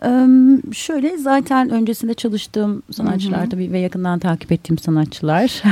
Eee, 0.05 0.27
şöyle 0.73 1.17
zaten 1.17 1.69
öncesinde 1.69 2.13
çalıştığım 2.13 2.83
sanatçılar 2.91 3.49
tabii 3.49 3.71
ve 3.71 3.79
yakından 3.79 4.19
takip 4.19 4.51
ettiğim 4.51 4.77
sanatçılar. 4.77 5.63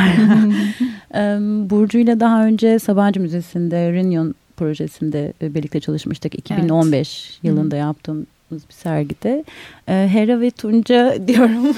Eee, 1.13 1.37
Burcu 1.69 1.97
ile 1.97 2.19
daha 2.19 2.45
önce 2.45 2.79
Sabancı 2.79 3.19
Müzesi'nde 3.19 3.91
Reunion 3.93 4.35
projesinde 4.57 5.33
e, 5.41 5.53
birlikte 5.53 5.79
çalışmıştık. 5.79 6.35
2015 6.35 7.39
yılında 7.43 7.75
yaptığımız 7.75 8.25
bir 8.51 8.73
sergide. 8.73 9.43
Eee, 9.87 10.07
Hera 10.13 10.41
ve 10.41 10.51
Tunca 10.51 11.15
diyorum. 11.27 11.75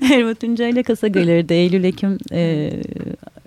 Hera 0.00 0.28
ve 0.28 0.34
Tunca 0.34 0.68
ile 0.68 0.82
Kasa 0.82 1.08
Galeri'de 1.08 1.54
Eylül-Ekim 1.56 2.18
eee, 2.30 2.82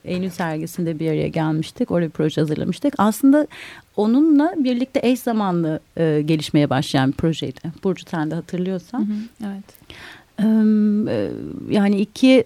Eylül 0.05 0.29
sergisinde 0.29 0.99
bir 0.99 1.07
araya 1.07 1.27
gelmiştik. 1.27 1.91
Orada 1.91 2.05
bir 2.05 2.11
proje 2.11 2.41
hazırlamıştık. 2.41 2.93
Aslında 2.97 3.47
onunla 3.95 4.53
birlikte 4.57 4.99
eş 5.03 5.19
zamanlı 5.19 5.79
e, 5.97 6.21
gelişmeye 6.25 6.69
başlayan 6.69 7.11
bir 7.11 7.17
projeydi. 7.17 7.59
Burcu 7.83 8.05
sen 8.09 8.31
de 8.31 8.35
hatırlıyorsan. 8.35 9.07
Evet. 9.45 9.63
Eee, 9.89 9.95
e, 9.95 10.14
Yani 11.69 11.97
iki 12.01 12.43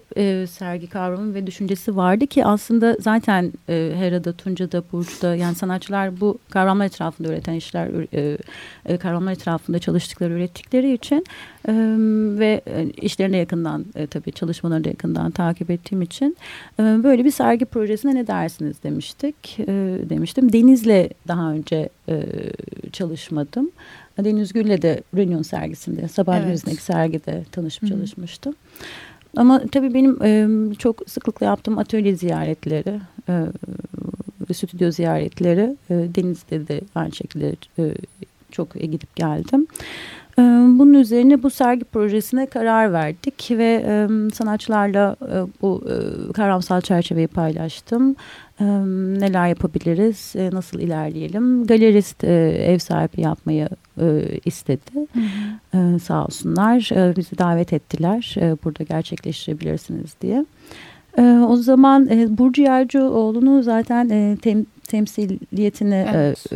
sergi 0.50 0.86
kavramı 0.86 1.34
ve 1.34 1.46
düşüncesi 1.46 1.96
vardı 1.96 2.26
ki 2.26 2.44
aslında 2.44 2.96
zaten 3.00 3.52
Hera'da, 3.66 4.32
Tunca'da, 4.32 4.82
Burcu'da 4.92 5.34
yani 5.36 5.54
sanatçılar 5.54 6.20
bu 6.20 6.38
kavramlar 6.50 6.86
etrafında 6.86 7.28
üreten 7.28 7.54
işler, 7.54 7.88
kavramlar 9.00 9.32
etrafında 9.32 9.78
çalıştıkları, 9.78 10.32
ürettikleri 10.32 10.92
için 10.92 11.24
ve 12.38 12.60
işlerine 12.96 13.36
yakından 13.36 13.84
tabii 14.10 14.32
çalışmalarını 14.32 14.84
da 14.84 14.88
yakından 14.88 15.30
takip 15.30 15.70
ettiğim 15.70 16.02
için 16.02 16.36
böyle 16.78 17.24
bir 17.24 17.30
sergi 17.30 17.64
projesine 17.64 18.14
ne 18.14 18.26
dersiniz 18.26 18.82
demiştik, 18.82 19.56
demiştim. 20.10 20.52
Deniz'le 20.52 21.10
daha 21.28 21.52
önce 21.52 21.88
çalışmadım. 22.92 23.70
Deniz 24.24 24.52
Gül'le 24.52 24.82
de 24.82 25.02
Reunion 25.16 25.42
sergisinde, 25.42 26.08
Sabah 26.08 26.36
Evet. 26.36 26.46
Müzesi'ndeki 26.46 26.82
sergide 26.82 27.44
tanışıp 27.52 27.82
Hı 27.82 27.86
hı. 27.86 27.90
çalışmıştım. 27.90 28.54
Ama 29.36 29.62
tabii 29.72 29.94
benim 29.94 30.22
e, 30.22 30.48
çok 30.74 31.02
sıklıkla 31.08 31.46
yaptığım 31.46 31.78
atölye 31.78 32.16
ziyaretleri 32.16 33.00
e, 33.28 33.34
ve 34.50 34.54
stüdyo 34.54 34.90
ziyaretleri 34.90 35.76
e, 35.90 35.94
Deniz'de 35.94 36.68
de 36.68 36.80
aynı 36.94 37.12
şekilde 37.12 37.56
e, 37.78 37.94
çok 38.50 38.74
gidip 38.74 39.16
geldim. 39.16 39.60
E, 39.62 39.66
bunun 40.78 40.94
üzerine 40.94 41.42
bu 41.42 41.50
sergi 41.50 41.84
projesine 41.84 42.46
karar 42.46 42.92
verdik 42.92 43.50
ve 43.50 43.84
e, 43.86 44.08
sanatçılarla 44.34 45.16
e, 45.22 45.62
bu 45.62 45.84
e, 45.86 46.32
kavramsal 46.32 46.80
çerçeveyi 46.80 47.26
paylaştım. 47.26 48.16
Neler 49.20 49.48
yapabiliriz, 49.48 50.34
nasıl 50.52 50.80
ilerleyelim. 50.80 51.66
Galerist 51.66 52.24
ev 52.24 52.78
sahibi 52.78 53.20
yapmayı 53.20 53.68
istedi. 54.44 55.06
E, 55.74 55.98
sağ 55.98 56.24
olsunlar 56.24 56.90
bizi 57.16 57.38
davet 57.38 57.72
ettiler 57.72 58.34
burada 58.64 58.84
gerçekleştirebilirsiniz 58.84 60.14
diye. 60.20 60.44
O 61.48 61.56
zaman 61.56 62.08
Burcu 62.38 62.62
Yercioğlu'nu 62.62 63.62
zaten 63.62 64.36
tem, 64.36 64.66
temsiliyetini 64.88 66.06
Evet. 66.14 66.46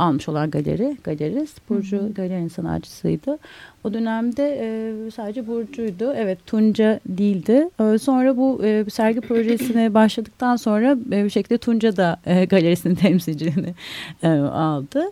Almış 0.00 0.28
olan 0.28 0.50
galeri, 0.50 0.96
galerist. 1.04 1.68
Burcu 1.68 2.14
galerinin 2.14 2.48
sanatçısıydı. 2.48 3.38
O 3.84 3.94
dönemde 3.94 4.58
e, 4.60 5.10
sadece 5.10 5.46
Burcu'ydu. 5.46 6.12
Evet 6.16 6.38
Tunca 6.46 7.00
değildi. 7.06 7.68
E, 7.80 7.98
sonra 7.98 8.36
bu 8.36 8.60
e, 8.64 8.84
sergi 8.90 9.20
projesine 9.20 9.94
başladıktan 9.94 10.56
sonra 10.56 10.96
e, 11.12 11.24
bir 11.24 11.30
şekilde 11.30 11.58
Tunca 11.58 11.96
da 11.96 12.20
e, 12.26 12.44
galerisinin 12.44 12.94
temsilciliğini 13.04 13.74
e, 14.22 14.28
aldı. 14.28 15.02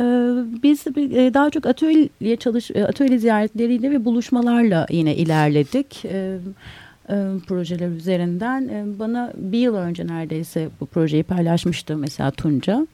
E, 0.00 0.04
biz 0.62 0.86
e, 0.86 1.34
daha 1.34 1.50
çok 1.50 1.66
atölye 1.66 2.36
çalış 2.36 2.70
e, 2.70 2.84
atölye 2.84 3.18
ziyaretleriyle 3.18 3.90
ve 3.90 4.04
buluşmalarla 4.04 4.86
yine 4.90 5.16
ilerledik. 5.16 6.04
E, 6.04 6.38
e, 7.10 7.14
projeler 7.46 7.88
üzerinden 7.88 8.68
E, 8.68 8.98
bana 8.98 9.32
bir 9.36 9.58
yıl 9.58 9.74
önce 9.74 10.06
neredeyse 10.06 10.68
bu 10.80 10.86
projeyi 10.86 11.22
paylaşmıştı 11.22 11.96
mesela 11.96 12.30
Tunca. 12.30 12.86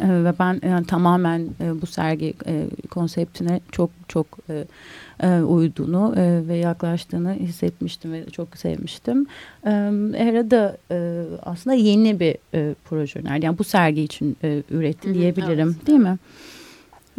E, 0.00 0.24
ve 0.24 0.32
ben 0.38 0.60
yani 0.68 0.86
tamamen 0.86 1.48
e, 1.60 1.82
bu 1.82 1.86
sergi 1.86 2.34
e, 2.46 2.66
konseptine 2.90 3.60
çok 3.72 3.90
çok 4.08 4.26
e, 4.50 4.64
e, 5.22 5.40
uyduğunu 5.42 6.14
e, 6.16 6.48
ve 6.48 6.56
yaklaştığını 6.56 7.34
hissetmiştim 7.34 8.12
ve 8.12 8.30
çok 8.30 8.56
sevmiştim. 8.56 9.26
E, 9.66 9.70
Hera 10.14 10.50
da 10.50 10.76
e, 10.90 11.22
aslında 11.42 11.76
yeni 11.76 12.20
bir 12.20 12.36
e, 12.54 12.74
proje 12.84 13.20
önerdi. 13.20 13.46
Yani 13.46 13.58
bu 13.58 13.64
sergi 13.64 14.02
için 14.02 14.36
e, 14.44 14.62
üretti 14.70 15.08
Hı 15.08 15.10
hı, 15.10 15.14
diyebilirim 15.14 15.74
evet. 15.76 15.86
değil 15.86 15.98
mi? 15.98 16.18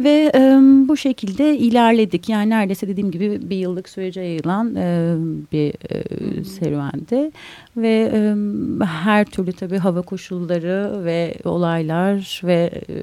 Ve 0.04 0.32
e, 0.34 0.40
bu 0.88 0.96
şekilde 0.96 1.56
ilerledik. 1.58 2.28
Yani 2.28 2.50
neredeyse 2.50 2.88
dediğim 2.88 3.10
gibi 3.10 3.50
bir 3.50 3.56
yıllık 3.56 3.88
sürece 3.88 4.20
yayılan 4.20 4.74
e, 4.74 5.14
bir 5.52 5.74
e, 5.90 6.44
serüvendi. 6.44 7.30
Ve 7.76 8.10
e, 8.14 8.34
her 8.84 9.24
türlü 9.24 9.52
tabii 9.52 9.78
hava 9.78 10.02
koşulları 10.02 11.04
ve 11.04 11.34
olaylar 11.44 12.40
ve 12.44 12.70
e, 12.88 12.94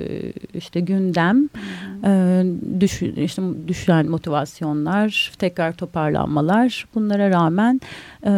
işte 0.53 0.79
gündem, 0.79 1.49
e, 2.05 2.43
düş, 2.79 3.01
işte 3.01 3.41
düşen 3.67 4.09
motivasyonlar, 4.09 5.31
tekrar 5.39 5.73
toparlanmalar 5.73 6.87
bunlara 6.95 7.29
rağmen 7.29 7.81
e, 8.23 8.31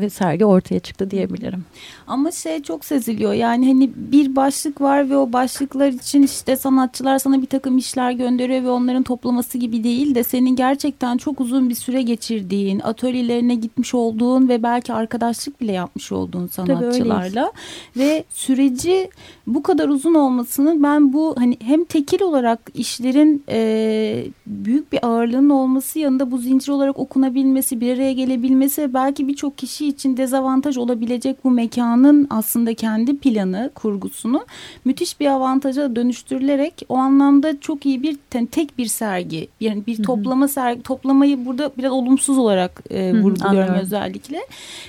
ve 0.00 0.10
sergi 0.10 0.44
ortaya 0.44 0.80
çıktı 0.80 1.10
diyebilirim. 1.10 1.64
Ama 2.06 2.30
şey 2.30 2.62
çok 2.62 2.84
seziliyor 2.84 3.32
yani 3.32 3.66
hani 3.66 3.90
bir 3.96 4.36
başlık 4.36 4.80
var 4.80 5.10
ve 5.10 5.16
o 5.16 5.32
başlıklar 5.32 5.88
için 5.88 6.22
işte 6.22 6.56
sanatçılar 6.56 7.18
sana 7.18 7.42
bir 7.42 7.46
takım 7.46 7.78
işler 7.78 8.12
gönderiyor 8.12 8.62
ve 8.62 8.70
onların 8.70 9.02
toplaması 9.02 9.58
gibi 9.58 9.84
değil 9.84 10.14
de 10.14 10.24
senin 10.24 10.56
gerçekten 10.56 11.16
çok 11.16 11.40
uzun 11.40 11.68
bir 11.68 11.74
süre 11.74 12.02
geçirdiğin, 12.02 12.80
atölyelerine 12.80 13.54
gitmiş 13.54 13.94
olduğun 13.94 14.48
ve 14.48 14.62
belki 14.62 14.92
arkadaşlık 14.92 15.60
bile 15.60 15.72
yapmış 15.72 16.12
olduğun 16.12 16.46
sanatçılarla 16.46 17.52
ve 17.96 18.24
süreci 18.30 19.10
bu 19.46 19.62
kadar 19.62 19.88
uzun 19.88 20.14
olmasının 20.14 20.82
ben 20.82 21.12
bu 21.12 21.34
hani 21.38 21.56
hem 21.60 21.84
tekil 21.84 22.22
olarak 22.22 22.70
işlerin 23.04 23.44
e, 23.48 24.24
büyük 24.46 24.92
bir 24.92 25.06
ağırlığının 25.06 25.50
olması 25.50 25.98
yanında 25.98 26.30
bu 26.30 26.38
zincir 26.38 26.68
olarak 26.68 26.98
okunabilmesi, 26.98 27.80
bir 27.80 27.94
araya 27.94 28.12
gelebilmesi 28.12 28.94
belki 28.94 29.28
birçok 29.28 29.58
kişi 29.58 29.88
için 29.88 30.16
dezavantaj 30.16 30.76
olabilecek 30.76 31.44
bu 31.44 31.50
mekanın 31.50 32.26
aslında 32.30 32.74
kendi 32.74 33.16
planı, 33.16 33.70
kurgusunu 33.74 34.46
müthiş 34.84 35.20
bir 35.20 35.26
avantaja 35.26 35.96
dönüştürülerek 35.96 36.86
o 36.88 36.96
anlamda 36.96 37.60
çok 37.60 37.86
iyi 37.86 38.02
bir 38.02 38.16
yani 38.34 38.46
tek 38.46 38.78
bir 38.78 38.86
sergi, 38.86 39.48
yani 39.60 39.82
bir 39.86 40.02
toplama 40.02 40.48
sergi, 40.48 40.82
toplamayı 40.82 41.46
burada 41.46 41.72
biraz 41.78 41.92
olumsuz 41.92 42.38
olarak 42.38 42.82
e, 42.90 43.10
hı, 43.10 43.22
vurguluyorum 43.22 43.46
anlıyorum. 43.46 43.74
özellikle. 43.74 44.38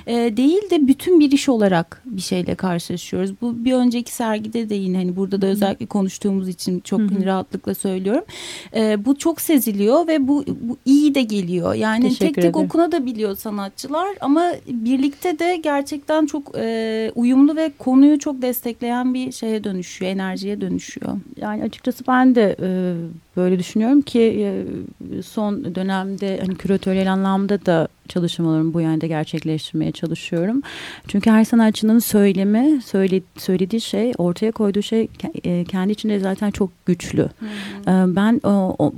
E, 0.08 0.38
değil 0.38 0.70
de 0.70 0.88
bütün 0.88 1.20
bir 1.20 1.32
iş 1.32 1.50
olarak 1.50 2.02
bir 2.06 2.22
şeyle 2.22 2.56
karşılaşıyoruz. 2.56 3.32
Bu 3.42 3.66
bir 3.66 3.74
önceki 3.74 4.14
sergide 4.14 4.70
de 4.70 4.76
yine 4.76 4.98
hani 4.98 5.16
burada 5.16 5.42
da 5.42 5.48
özellikle 5.48 5.86
konuştuğumuz 5.86 6.50
için 6.50 6.80
çok 6.80 7.00
rahatlıkla 7.26 7.76
söylüyorum. 7.76 8.05
E, 8.76 9.06
bu 9.06 9.18
çok 9.18 9.42
seziliyor 9.42 10.08
ve 10.08 10.28
bu, 10.28 10.46
bu 10.62 10.78
iyi 10.86 11.16
de 11.16 11.22
geliyor. 11.22 11.74
Yani 11.74 12.04
Teşekkür 12.04 12.26
tek 12.26 12.36
tek 12.36 12.44
ederim. 12.46 12.66
okunabiliyor 12.66 13.36
sanatçılar 13.36 14.08
ama 14.22 14.52
birlikte 14.68 15.40
de 15.40 15.56
gerçekten 15.64 16.26
çok 16.26 16.52
e, 16.58 17.12
uyumlu 17.16 17.56
ve 17.56 17.72
konuyu 17.80 18.20
çok 18.20 18.42
destekleyen 18.42 19.14
bir 19.14 19.32
şeye 19.32 19.64
dönüşüyor, 19.64 20.12
enerjiye 20.12 20.62
dönüşüyor. 20.62 21.12
Yani 21.38 21.64
açıkçası 21.64 22.04
ben 22.08 22.36
de 22.36 22.56
e, 22.62 22.70
böyle 23.38 23.60
düşünüyorum 23.60 24.02
ki 24.02 24.22
e, 24.22 25.22
son 25.22 25.76
dönemde 25.76 26.40
hani 26.46 26.56
küratöryel 26.56 27.14
anlamda 27.14 27.66
da 27.66 27.88
çalışmalarımı 28.08 28.74
bu 28.74 28.82
yönde 28.82 29.08
gerçekleştirmeye 29.08 29.92
çalışıyorum. 29.92 30.62
Çünkü 31.08 31.30
her 31.30 31.44
sanatçının 31.44 32.00
söylemi, 32.00 32.82
söyle, 32.82 33.22
söylediği 33.38 33.82
şey, 33.82 34.14
ortaya 34.18 34.52
koyduğu 34.52 34.82
şey 34.82 35.08
e, 35.44 35.64
kendi 35.64 35.92
içinde 35.92 36.20
zaten 36.20 36.52
çok 36.52 36.86
güçlü. 36.86 37.22
Hı 37.22 37.46
hı. 37.86 38.12
E, 38.12 38.16
ben 38.16 38.42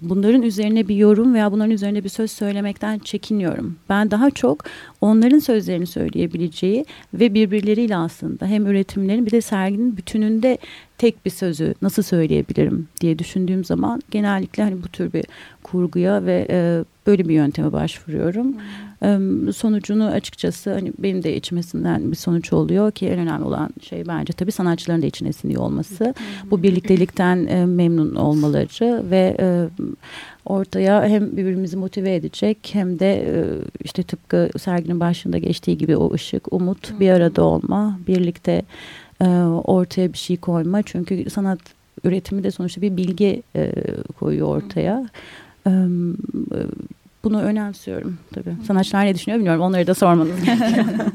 bunların 0.01 0.41
üzerine 0.41 0.87
bir 0.87 0.95
yorum 0.95 1.33
veya 1.33 1.51
bunların 1.51 1.71
üzerine 1.71 2.03
bir 2.03 2.09
söz 2.09 2.31
söylemekten 2.31 2.99
çekiniyorum. 2.99 3.75
Ben 3.89 4.11
daha 4.11 4.29
çok 4.29 4.63
onların 5.01 5.39
sözlerini 5.39 5.87
söyleyebileceği 5.87 6.85
ve 7.13 7.33
birbirleriyle 7.33 7.95
aslında 7.95 8.45
hem 8.45 8.67
üretimlerin 8.67 9.25
bir 9.25 9.31
de 9.31 9.41
serginin 9.41 9.97
bütününde 9.97 10.57
tek 10.97 11.25
bir 11.25 11.29
sözü 11.29 11.73
nasıl 11.81 12.03
söyleyebilirim 12.03 12.87
diye 13.01 13.19
düşündüğüm 13.19 13.65
zaman 13.65 14.01
genellikle 14.11 14.63
hani 14.63 14.83
bu 14.83 14.87
tür 14.87 15.13
bir 15.13 15.25
kurguya 15.63 16.25
ve 16.25 16.47
e, 16.49 16.83
böyle 17.07 17.27
bir 17.29 17.33
yönteme 17.33 17.71
başvuruyorum. 17.71 18.55
Hmm. 18.99 19.53
Sonucunu 19.53 20.05
açıkçası 20.05 20.73
hani 20.73 20.93
benim 20.99 21.23
de 21.23 21.35
içmesinden 21.35 22.11
bir 22.11 22.15
sonuç 22.15 22.53
oluyor 22.53 22.91
ki 22.91 23.07
en 23.07 23.19
önemli 23.19 23.43
olan 23.43 23.69
şey 23.81 24.07
bence 24.07 24.33
tabii 24.33 24.51
sanatçıların 24.51 25.01
da 25.01 25.05
içine 25.05 25.33
siniyor 25.33 25.61
olması. 25.61 26.05
Hmm. 26.05 26.51
Bu 26.51 26.63
birliktelikten 26.63 27.45
e, 27.45 27.65
memnun 27.65 28.15
olmaları 28.15 29.11
ve 29.11 29.37
e, 29.39 29.67
ortaya 30.45 31.05
hem 31.05 31.37
birbirimizi 31.37 31.77
motive 31.77 32.15
edecek 32.15 32.69
hem 32.71 32.99
de 32.99 33.13
e, 33.15 33.45
işte 33.83 34.03
tıpkı 34.03 34.49
serginin 34.59 34.99
başında 34.99 35.37
geçtiği 35.37 35.77
gibi 35.77 35.97
o 35.97 36.13
ışık, 36.13 36.53
umut, 36.53 36.99
bir 36.99 37.09
arada 37.09 37.43
olma, 37.43 37.99
birlikte 38.07 38.61
ortaya 39.63 40.13
bir 40.13 40.17
şey 40.17 40.37
koyma. 40.37 40.81
Çünkü 40.81 41.29
sanat 41.29 41.59
üretimi 42.03 42.43
de 42.43 42.51
sonuçta 42.51 42.81
bir 42.81 42.97
bilgi 42.97 43.43
koyuyor 44.19 44.47
ortaya. 44.47 45.09
E, 45.67 45.71
bunu 47.29 47.41
önemsiyorum 47.41 48.17
tabii. 48.33 48.55
Sanatçılar 48.67 49.05
ne 49.05 49.15
düşünüyor 49.15 49.37
bilmiyorum. 49.37 49.61
Onları 49.61 49.87
da 49.87 49.93
sormanız 49.93 50.45
gerekiyor. 50.45 50.85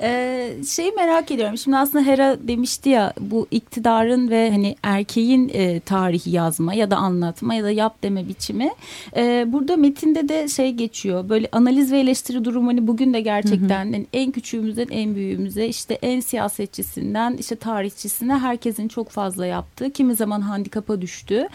Ee, 0.00 0.54
şeyi 0.68 0.92
merak 0.92 1.30
ediyorum. 1.30 1.58
Şimdi 1.58 1.76
aslında 1.76 2.04
Hera 2.04 2.36
demişti 2.48 2.88
ya 2.88 3.12
bu 3.20 3.46
iktidarın 3.50 4.30
ve 4.30 4.50
hani 4.50 4.76
erkeğin 4.82 5.50
e, 5.54 5.80
tarihi 5.80 6.30
yazma 6.30 6.74
ya 6.74 6.90
da 6.90 6.96
anlatma 6.96 7.54
ya 7.54 7.64
da 7.64 7.70
yap 7.70 8.02
deme 8.02 8.28
biçimi. 8.28 8.70
E, 9.16 9.44
burada 9.52 9.76
metinde 9.76 10.28
de 10.28 10.48
şey 10.48 10.72
geçiyor. 10.72 11.28
Böyle 11.28 11.48
analiz 11.52 11.92
ve 11.92 11.98
eleştiri 11.98 12.44
durumu 12.44 12.68
hani 12.68 12.86
bugün 12.86 13.14
de 13.14 13.20
gerçekten 13.20 13.84
Yani 13.84 14.06
en 14.12 14.32
küçüğümüzden 14.32 14.88
en 14.90 15.14
büyüğümüze 15.14 15.66
işte 15.66 15.98
en 16.02 16.20
siyasetçisinden 16.20 17.36
işte 17.36 17.56
tarihçisine 17.56 18.38
herkesin 18.38 18.88
çok 18.88 19.10
fazla 19.10 19.46
yaptığı. 19.46 19.90
Kimi 19.90 20.14
zaman 20.14 20.40
handikapa 20.40 21.00
düştü. 21.00 21.48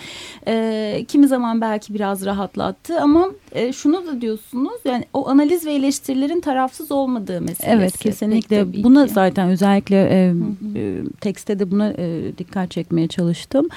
E, 0.48 1.06
kimi 1.08 1.28
zaman 1.28 1.62
belki 1.62 1.94
biraz 1.94 2.26
rahatlattı 2.26 3.02
ama 3.02 3.30
e, 3.52 3.74
şunu 3.74 4.08
da 4.08 4.22
diyorsunuz 4.22 4.80
yani 4.86 5.06
o 5.14 5.30
analiz 5.30 5.66
ve 5.66 5.74
eleştirilerin 5.74 6.42
tarafsız 6.42 6.92
olmadığı 6.92 7.42
meselesi. 7.42 7.68
Evet 7.68 7.98
kesinlikle 8.36 8.58
kesinlikle 8.58 8.84
buna 8.84 9.06
ki. 9.06 9.14
zaten 9.14 9.50
özellikle 9.50 9.96
e, 9.96 10.34
e, 10.76 11.04
tekste 11.22 11.60
de 11.60 11.72
buna 11.72 11.94
e, 11.98 12.38
dikkat 12.38 12.72
çekmeye 12.72 13.08
çalıştım. 13.08 13.68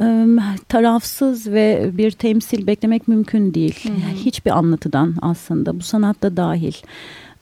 E, 0.00 0.26
tarafsız 0.68 1.52
ve 1.52 1.90
bir 1.92 2.10
temsil 2.10 2.66
beklemek 2.66 3.08
mümkün 3.08 3.54
değil. 3.54 3.80
Hı 3.82 3.88
hı. 3.88 4.16
Hiçbir 4.16 4.50
anlatıdan 4.50 5.14
aslında 5.22 5.78
bu 5.78 5.82
sanatta 5.82 6.36
dahil. 6.36 6.74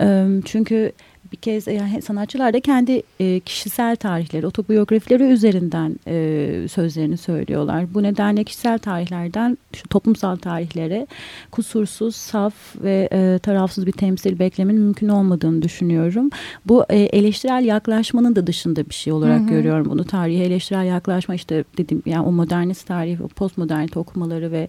E, 0.01 0.27
çünkü 0.45 0.93
bir 1.33 1.37
kez 1.37 1.66
yani 1.66 2.03
sanatçılar 2.03 2.53
da 2.53 2.61
kendi 2.61 3.03
e, 3.20 3.41
kişisel 3.41 3.97
tarihleri, 3.97 4.47
otobiyografileri 4.47 5.22
üzerinden 5.22 5.97
e, 6.07 6.68
sözlerini 6.68 7.16
söylüyorlar. 7.16 7.95
Bu 7.95 8.03
nedenle 8.03 8.45
kişisel 8.45 8.78
tarihlerden 8.78 9.59
şu 9.72 9.89
toplumsal 9.89 10.37
tarihlere 10.37 11.07
kusursuz, 11.51 12.16
saf 12.16 12.55
ve 12.83 13.09
e, 13.12 13.39
tarafsız 13.39 13.87
bir 13.87 13.93
temsil 13.93 14.39
beklemenin 14.39 14.80
mümkün 14.80 15.09
olmadığını 15.09 15.62
düşünüyorum. 15.62 16.30
Bu 16.66 16.85
e, 16.89 16.99
eleştirel 16.99 17.64
yaklaşmanın 17.64 18.37
da 18.37 18.47
dışında 18.47 18.89
bir 18.89 18.95
şey 18.95 19.12
olarak 19.12 19.41
hı 19.41 19.45
hı. 19.45 19.49
görüyorum 19.49 19.91
bunu. 19.91 20.05
Tarihe 20.05 20.45
eleştirel 20.45 20.85
yaklaşma 20.85 21.35
işte 21.35 21.64
dedim 21.78 22.03
yani 22.07 22.26
o 22.26 22.33
modernist 22.33 22.87
tarih, 22.87 23.20
o 23.20 23.28
postmodernite 23.28 23.99
okumaları 23.99 24.53
ve 24.53 24.68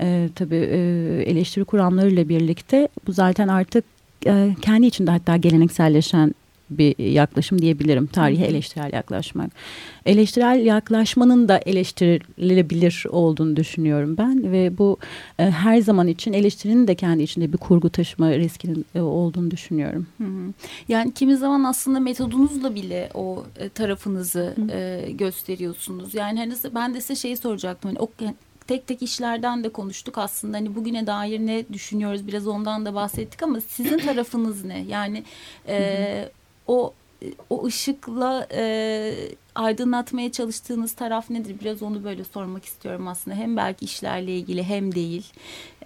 e, 0.00 0.28
tabii 0.34 0.56
e, 0.56 0.78
eleştiri 1.26 1.64
kuramlarıyla 1.64 2.28
birlikte 2.28 2.88
bu 3.06 3.12
zaten 3.12 3.48
artık 3.48 3.84
e, 4.26 4.56
kendi 4.62 4.86
içinde 4.86 5.10
hatta 5.10 5.36
gelenekselleşen 5.36 6.34
bir 6.78 6.98
yaklaşım 6.98 7.62
diyebilirim. 7.62 8.06
Tarihe 8.06 8.46
eleştirel 8.46 8.92
yaklaşmak. 8.92 9.50
Eleştirel 10.06 10.66
yaklaşmanın 10.66 11.48
da 11.48 11.58
eleştirilebilir 11.58 13.04
olduğunu 13.10 13.56
düşünüyorum 13.56 14.16
ben 14.18 14.52
ve 14.52 14.78
bu 14.78 14.96
e, 15.38 15.50
her 15.50 15.80
zaman 15.80 16.08
için 16.08 16.32
eleştirinin 16.32 16.88
de 16.88 16.94
kendi 16.94 17.22
içinde 17.22 17.52
bir 17.52 17.58
kurgu 17.58 17.90
taşıma 17.90 18.30
riskinin 18.30 18.84
e, 18.94 19.00
olduğunu 19.00 19.50
düşünüyorum. 19.50 20.06
Hı 20.18 20.24
hı. 20.24 20.52
Yani 20.88 21.14
kimi 21.14 21.36
zaman 21.36 21.64
aslında 21.64 22.00
metodunuzla 22.00 22.74
bile 22.74 23.10
o 23.14 23.44
e, 23.58 23.68
tarafınızı 23.68 24.54
e, 24.72 25.12
gösteriyorsunuz. 25.12 26.14
Yani 26.14 26.38
hani 26.38 26.54
ben 26.74 26.94
de 26.94 27.00
size 27.00 27.14
şeyi 27.16 27.36
soracaktım. 27.36 27.90
Hani 27.90 27.98
o 27.98 28.10
tek 28.72 28.86
tek 28.86 29.02
işlerden 29.02 29.64
de 29.64 29.68
konuştuk. 29.68 30.18
Aslında 30.18 30.56
hani 30.56 30.74
bugüne 30.74 31.06
dair 31.06 31.40
ne 31.40 31.68
düşünüyoruz? 31.72 32.26
Biraz 32.26 32.46
ondan 32.46 32.86
da 32.86 32.94
bahsettik 32.94 33.42
ama 33.42 33.60
sizin 33.60 33.98
tarafınız 34.06 34.64
ne? 34.64 34.78
Yani 34.88 35.24
e, 35.68 36.28
o 36.66 36.94
o 37.50 37.66
ışıkla 37.66 38.46
e, 38.52 39.14
aydınlatmaya 39.54 40.32
çalıştığınız 40.32 40.92
taraf 40.92 41.30
nedir? 41.30 41.56
Biraz 41.60 41.82
onu 41.82 42.04
böyle 42.04 42.24
sormak 42.24 42.64
istiyorum 42.64 43.08
aslında. 43.08 43.36
Hem 43.36 43.56
belki 43.56 43.84
işlerle 43.84 44.36
ilgili 44.36 44.62
hem 44.62 44.94
değil. 44.94 45.32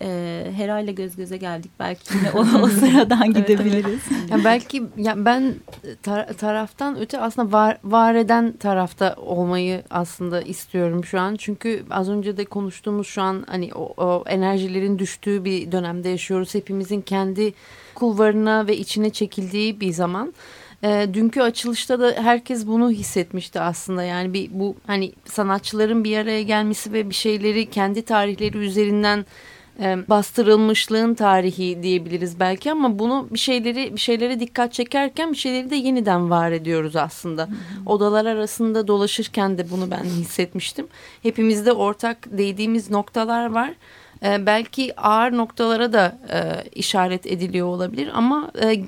E, 0.01 0.51
herhalde 0.57 0.93
göz 0.93 1.17
göze 1.17 1.37
geldik. 1.37 1.71
Belki 1.79 2.17
yine 2.17 2.31
o, 2.31 2.41
o 2.63 2.69
sıradan 2.69 3.35
gidebiliriz. 3.35 4.03
evet. 4.11 4.31
ya 4.31 4.45
belki 4.45 4.83
ya 4.97 5.25
ben 5.25 5.55
tar 6.03 6.33
taraftan 6.33 7.01
öte 7.01 7.21
aslında 7.21 7.53
var, 7.53 7.79
var 7.85 8.15
eden 8.15 8.53
tarafta 8.53 9.15
olmayı 9.15 9.83
aslında 9.91 10.43
istiyorum 10.43 11.05
şu 11.05 11.21
an. 11.21 11.37
Çünkü 11.37 11.85
az 11.91 12.09
önce 12.09 12.37
de 12.37 12.45
konuştuğumuz 12.45 13.07
şu 13.07 13.23
an 13.23 13.45
hani 13.47 13.75
o, 13.75 14.05
o 14.05 14.25
enerjilerin 14.27 14.99
düştüğü 14.99 15.45
bir 15.45 15.73
dönemde 15.73 16.09
yaşıyoruz. 16.09 16.55
Hepimizin 16.55 17.01
kendi 17.01 17.55
kulvarına 17.95 18.67
ve 18.67 18.77
içine 18.77 19.11
çekildiği 19.11 19.81
bir 19.81 19.93
zaman. 19.93 20.35
E, 20.85 21.09
dünkü 21.15 21.41
açılışta 21.41 22.01
da 22.01 22.15
herkes 22.23 22.67
bunu 22.67 22.91
hissetmişti 22.91 23.61
aslında. 23.61 24.03
Yani 24.03 24.33
bir 24.33 24.51
bu 24.53 24.77
hani 24.87 25.13
sanatçıların 25.25 26.05
bir 26.05 26.19
araya 26.19 26.43
gelmesi 26.43 26.93
ve 26.93 27.11
bir 27.11 27.15
şeyleri 27.15 27.71
kendi 27.71 28.03
tarihleri 28.03 28.59
üzerinden 28.59 29.27
e, 29.81 30.09
bastırılmışlığın 30.09 31.15
tarihi 31.15 31.83
diyebiliriz 31.83 32.41
belki 32.41 32.73
ama 32.73 32.99
bunu 32.99 33.29
bir 33.31 33.39
şeyleri 33.39 33.95
bir 33.95 34.01
şeylere 34.01 34.41
dikkat 34.41 34.73
çekerken 34.73 35.33
bir 35.33 35.37
şeyleri 35.37 35.71
de 35.71 35.77
yeniden 35.77 36.31
var 36.31 36.53
ediyoruz 36.53 36.97
aslında. 36.97 37.49
Odalar 37.87 38.27
arasında 38.27 38.89
dolaşırken 38.89 39.59
de 39.59 39.71
bunu 39.71 39.91
ben 39.91 40.05
hissetmiştim. 40.05 40.87
Hepimizde 41.23 41.73
ortak 41.73 42.39
değdiğimiz 42.39 42.91
noktalar 42.91 43.51
var. 43.51 43.73
E, 44.23 44.47
belki 44.47 45.01
ağır 45.01 45.33
noktalara 45.33 45.93
da 45.93 46.19
e, 46.33 46.69
işaret 46.71 47.27
ediliyor 47.27 47.67
olabilir 47.67 48.11
ama 48.15 48.51
e, 48.63 48.85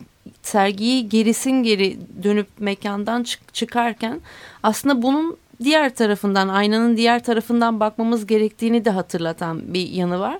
sergiyi 0.49 1.09
gerisin 1.09 1.63
geri 1.63 1.97
dönüp 2.23 2.47
mekandan 2.59 3.23
çık 3.23 3.55
çıkarken 3.55 4.21
aslında 4.63 5.03
bunun 5.03 5.37
diğer 5.65 5.95
tarafından 5.95 6.49
aynanın 6.49 6.97
diğer 6.97 7.25
tarafından 7.25 7.81
bakmamız 7.81 8.27
gerektiğini 8.27 8.85
de 8.85 8.91
hatırlatan 8.91 9.75
bir 9.75 9.89
yanı 9.89 10.21
var. 10.21 10.39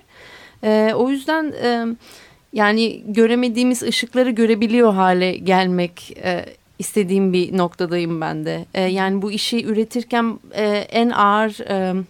E, 0.63 0.93
o 0.95 1.09
yüzden 1.09 1.53
e, 1.63 1.85
yani 2.53 3.03
göremediğimiz 3.07 3.83
ışıkları 3.83 4.29
görebiliyor 4.29 4.93
hale 4.93 5.31
gelmek 5.37 6.17
e, 6.23 6.45
istediğim 6.79 7.33
bir 7.33 7.57
noktadayım 7.57 8.21
ben 8.21 8.45
de. 8.45 8.65
E, 8.73 8.81
yani 8.81 9.21
bu 9.21 9.31
işi 9.31 9.65
üretirken 9.65 10.39
e, 10.53 10.65
en 10.91 11.09
ağır 11.09 11.69
e, 11.69 12.03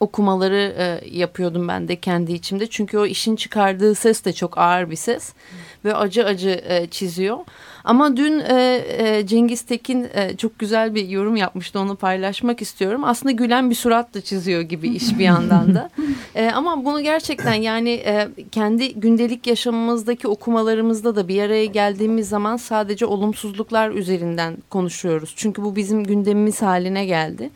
okumaları 0.00 0.74
e, 0.78 1.18
yapıyordum 1.18 1.68
ben 1.68 1.88
de 1.88 1.96
kendi 1.96 2.32
içimde. 2.32 2.66
Çünkü 2.66 2.98
o 2.98 3.06
işin 3.06 3.36
çıkardığı 3.36 3.94
ses 3.94 4.24
de 4.24 4.32
çok 4.32 4.58
ağır 4.58 4.90
bir 4.90 4.96
ses. 4.96 5.34
Hmm 5.34 5.65
ve 5.86 5.94
acı 5.94 6.24
acı 6.24 6.60
e, 6.68 6.86
çiziyor. 6.86 7.38
Ama 7.86 8.16
dün 8.16 8.40
e, 8.40 8.84
e, 8.88 9.26
Cengiz 9.26 9.62
Tekin 9.62 10.06
e, 10.14 10.36
çok 10.36 10.58
güzel 10.58 10.94
bir 10.94 11.08
yorum 11.08 11.36
yapmıştı 11.36 11.80
onu 11.80 11.96
paylaşmak 11.96 12.62
istiyorum. 12.62 13.04
Aslında 13.04 13.32
gülen 13.32 13.70
bir 13.70 13.74
surat 13.74 14.14
da 14.14 14.20
çiziyor 14.20 14.60
gibi 14.60 14.88
iş 14.88 15.18
bir 15.18 15.24
yandan 15.24 15.74
da. 15.74 15.90
E, 16.34 16.50
ama 16.50 16.84
bunu 16.84 17.00
gerçekten 17.02 17.54
yani 17.54 17.90
e, 17.90 18.28
kendi 18.52 18.94
gündelik 18.94 19.46
yaşamımızdaki 19.46 20.28
okumalarımızda 20.28 21.16
da 21.16 21.28
bir 21.28 21.42
araya 21.42 21.66
geldiğimiz 21.66 22.28
zaman 22.28 22.56
sadece 22.56 23.06
olumsuzluklar 23.06 23.90
üzerinden 23.90 24.56
konuşuyoruz. 24.70 25.32
Çünkü 25.36 25.62
bu 25.62 25.76
bizim 25.76 26.04
gündemimiz 26.04 26.62
haline 26.62 27.06
geldi. 27.06 27.50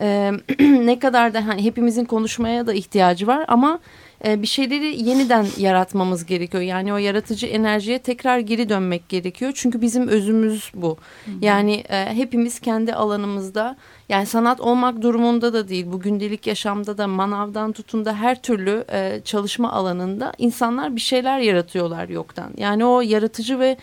e, 0.00 0.32
ne 0.60 0.98
kadar 0.98 1.34
da 1.34 1.46
hani 1.46 1.64
hepimizin 1.64 2.04
konuşmaya 2.04 2.66
da 2.66 2.72
ihtiyacı 2.72 3.26
var 3.26 3.44
ama 3.48 3.78
e, 4.24 4.42
bir 4.42 4.46
şeyleri 4.46 5.08
yeniden 5.08 5.46
yaratmamız 5.58 6.26
gerekiyor. 6.26 6.62
Yani 6.62 6.92
o 6.92 6.96
yaratıcı 6.96 7.46
enerjiye 7.46 7.98
tekrar 7.98 8.38
geri 8.38 8.68
dönmek 8.68 9.08
gerekiyor. 9.08 9.52
Çünkü 9.54 9.80
bizim 9.80 10.08
özümüz 10.08 10.70
bu. 10.74 10.96
Yani 11.40 11.84
e, 11.90 12.14
hepimiz 12.14 12.60
kendi 12.60 12.94
alanımızda 12.94 13.76
yani 14.08 14.26
sanat 14.26 14.60
olmak 14.60 15.02
durumunda 15.02 15.52
da 15.52 15.68
değil. 15.68 15.86
Bu 15.88 16.00
gündelik 16.00 16.46
yaşamda 16.46 16.98
da 16.98 17.06
manavdan 17.06 17.72
tutun 17.72 18.04
da 18.04 18.14
her 18.14 18.42
türlü 18.42 18.84
e, 18.92 19.20
çalışma 19.24 19.72
alanında 19.72 20.32
insanlar 20.38 20.96
bir 20.96 21.00
şeyler 21.00 21.38
yaratıyorlar 21.38 22.08
yoktan. 22.08 22.50
Yani 22.56 22.84
o 22.84 23.00
yaratıcı 23.00 23.58
ve 23.58 23.76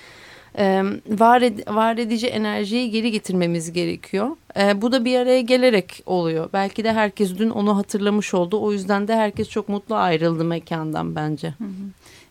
e, 0.57 0.83
var, 1.09 1.41
ed 1.41 1.59
var 1.67 1.97
edici 1.97 2.27
enerjiyi 2.27 2.91
geri 2.91 3.11
getirmemiz 3.11 3.71
gerekiyor. 3.73 4.29
E, 4.59 4.81
bu 4.81 4.91
da 4.91 5.05
bir 5.05 5.19
araya 5.19 5.41
gelerek 5.41 6.03
oluyor. 6.05 6.49
Belki 6.53 6.83
de 6.83 6.93
herkes 6.93 7.37
dün 7.37 7.49
onu 7.49 7.77
hatırlamış 7.77 8.33
oldu. 8.33 8.61
O 8.61 8.71
yüzden 8.71 9.07
de 9.07 9.15
herkes 9.15 9.49
çok 9.49 9.69
mutlu 9.69 9.95
ayrıldı 9.95 10.43
mekandan 10.43 11.15
bence. 11.15 11.53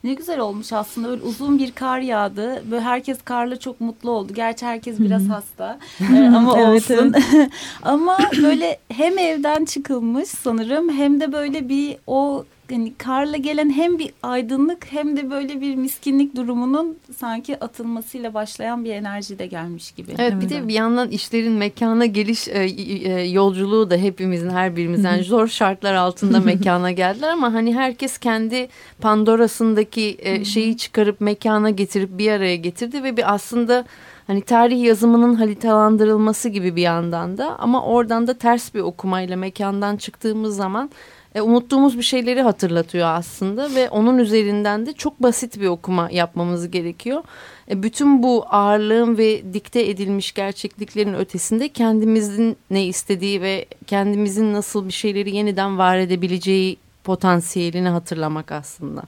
Ne 0.05 0.15
güzel 0.15 0.39
olmuş 0.41 0.73
aslında 0.73 1.09
böyle 1.09 1.23
uzun 1.23 1.59
bir 1.59 1.73
kar 1.73 1.99
yağdı. 2.01 2.63
Böyle 2.71 2.83
herkes 2.83 3.23
karla 3.23 3.59
çok 3.59 3.81
mutlu 3.81 4.11
oldu. 4.11 4.33
Gerçi 4.35 4.67
herkes 4.67 5.01
biraz 5.01 5.29
hasta 5.29 5.79
Ee, 6.01 6.19
ama 6.37 6.59
Evet, 6.59 6.91
olsun. 6.91 7.15
ama 7.83 8.19
böyle 8.43 8.79
hem 8.89 9.19
evden 9.19 9.65
çıkılmış 9.65 10.29
sanırım 10.29 10.89
hem 10.91 11.21
de 11.21 11.33
böyle 11.33 11.69
bir 11.69 11.97
o 12.07 12.45
hani 12.71 12.95
karla 12.95 13.37
gelen 13.37 13.71
hem 13.71 13.99
bir 13.99 14.11
aydınlık 14.23 14.93
hem 14.93 15.17
de 15.17 15.31
böyle 15.31 15.61
bir 15.61 15.75
miskinlik 15.75 16.37
durumunun 16.37 16.99
sanki 17.17 17.61
atılmasıyla 17.61 18.35
başlayan 18.35 18.85
bir 18.85 18.91
enerji 18.91 19.39
de 19.39 19.47
gelmiş 19.47 19.93
gibi. 19.93 20.15
Evet 20.19 20.35
bir 20.41 20.49
de 20.49 20.69
bir 20.69 20.75
yandan 20.75 21.09
işlerin 21.09 21.53
mekana 21.53 22.07
geliş 22.07 22.49
e, 22.49 22.63
e, 22.63 23.29
yolculuğu 23.29 23.91
da 23.91 23.97
hepimizin 23.97 24.51
her 24.51 24.77
birimizden 24.77 25.23
zor 25.23 25.49
şartlar 25.49 25.95
altında 25.95 26.41
mekana 26.45 26.91
geldiler 26.91 27.29
ama 27.29 27.53
hani 27.53 27.75
herkes 27.75 28.19
kendi 28.19 28.69
Pandora'sındaki 29.01 30.17
e, 30.19 30.45
şeyi 30.45 30.77
çıkarıp 30.77 31.21
mekana 31.21 31.71
getirip 31.71 32.19
bir 32.19 32.31
araya 32.31 32.57
getirdi 32.57 33.03
ve 33.03 33.17
bir 33.17 33.35
aslında 33.35 33.85
hani 34.27 34.43
tarih 34.43 34.83
yazımının 34.83 35.35
haritalandırılması 35.35 36.49
gibi 36.49 36.77
bir 36.77 36.83
yandan 36.83 37.39
da 37.39 37.59
ama 37.59 37.85
oradan 37.85 38.27
da 38.27 38.35
ters 38.35 38.75
bir 38.75 38.81
okumayla 38.81 39.37
mekandan 39.37 39.97
çıktığımız 39.97 40.57
zaman 40.57 40.91
e, 41.35 41.41
unuttuğumuz 41.41 41.99
bir 41.99 42.03
şeyleri 42.03 42.43
hatırlatıyor 42.43 43.09
aslında 43.09 43.75
ve 43.75 43.91
onun 43.91 44.19
üzerinden 44.19 44.87
de 44.87 44.93
çok 44.93 45.23
basit 45.23 45.61
bir 45.61 45.67
okuma 45.67 46.09
yapmamız 46.11 46.71
gerekiyor. 46.71 47.23
E, 47.71 47.83
bütün 47.83 48.23
bu 48.23 48.47
ağırlığın 48.51 49.19
ve 49.19 49.55
dikte 49.55 49.91
edilmiş 49.91 50.33
gerçekliklerin 50.33 51.15
ötesinde 51.15 51.69
kendimizin 51.69 52.57
ne 52.71 52.85
istediği 52.85 53.43
ve 53.43 53.67
kendimizin 53.87 54.53
nasıl 54.53 54.89
bir 54.89 54.93
şeyleri 54.93 55.37
yeniden 55.37 55.79
var 55.79 55.99
edebileceği 55.99 56.77
potansiyelini 57.05 57.89
hatırlamak 57.89 58.53
aslında. 58.53 59.03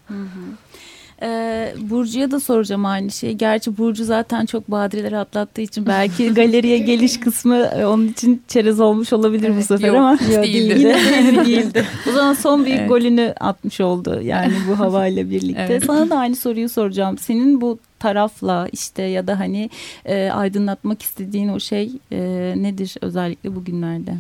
Ee, 1.23 1.75
Burcu'ya 1.81 2.31
da 2.31 2.41
soracağım 2.41 2.85
aynı 2.87 3.11
şeyi. 3.11 3.39
Gerçi 3.39 3.79
Burcu 3.79 4.05
zaten 4.05 4.47
çok 4.47 4.71
badireleri 4.71 5.19
atlattığı 5.19 5.61
için 5.61 5.87
belki 5.87 6.29
galeriye 6.35 6.79
geliş 6.79 7.21
kısmı 7.21 7.57
e, 7.57 7.87
onun 7.87 8.09
için 8.09 8.43
çerez 8.49 8.81
olmuş 8.81 9.13
olabilir 9.13 9.49
bu 9.51 9.55
Evet, 9.55 9.67
sefer 9.67 9.89
yok, 9.89 9.97
ama 9.97 10.15
hiç 10.21 10.29
değildi. 10.29 10.79
Yine 10.79 11.37
de 11.37 11.45
değildi. 11.47 11.85
O 12.09 12.13
zaman 12.13 12.33
son 12.33 12.65
büyük 12.65 12.79
Evet. 12.79 12.89
golünü 12.89 13.35
atmış 13.41 13.81
oldu 13.81 14.21
yani 14.23 14.55
bu 14.69 14.79
havayla 14.79 15.31
birlikte. 15.31 15.67
Evet. 15.71 15.85
Sana 15.85 16.11
da 16.11 16.17
aynı 16.19 16.37
soruyu 16.37 16.69
soracağım. 16.69 17.19
Senin 17.19 17.61
bu 17.61 17.79
tarafla 17.99 18.69
işte 18.73 19.03
ya 19.03 19.27
da 19.27 19.41
hani 19.41 19.71
e, 20.05 20.31
aydınlatmak 20.31 21.03
istediğin 21.03 21.49
o 21.49 21.61
şey 21.61 21.93
e, 22.13 22.19
nedir 22.57 22.95
özellikle 23.01 23.55
bugünlerde? 23.57 24.15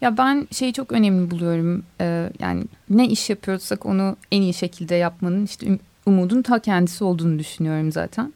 Ya 0.00 0.16
ben 0.16 0.48
şeyi 0.52 0.72
çok 0.72 0.92
önemli 0.92 1.30
buluyorum. 1.30 1.82
Ee, 2.00 2.30
yani 2.40 2.64
ne 2.90 3.08
iş 3.08 3.30
yapıyorsak 3.30 3.86
onu 3.86 4.16
en 4.32 4.42
iyi 4.42 4.54
şekilde 4.54 4.94
yapmanın 4.94 5.44
işte 5.44 5.66
umudun 6.06 6.42
ta 6.42 6.58
kendisi 6.58 7.04
olduğunu 7.04 7.38
düşünüyorum 7.38 7.92
zaten. 7.92 8.32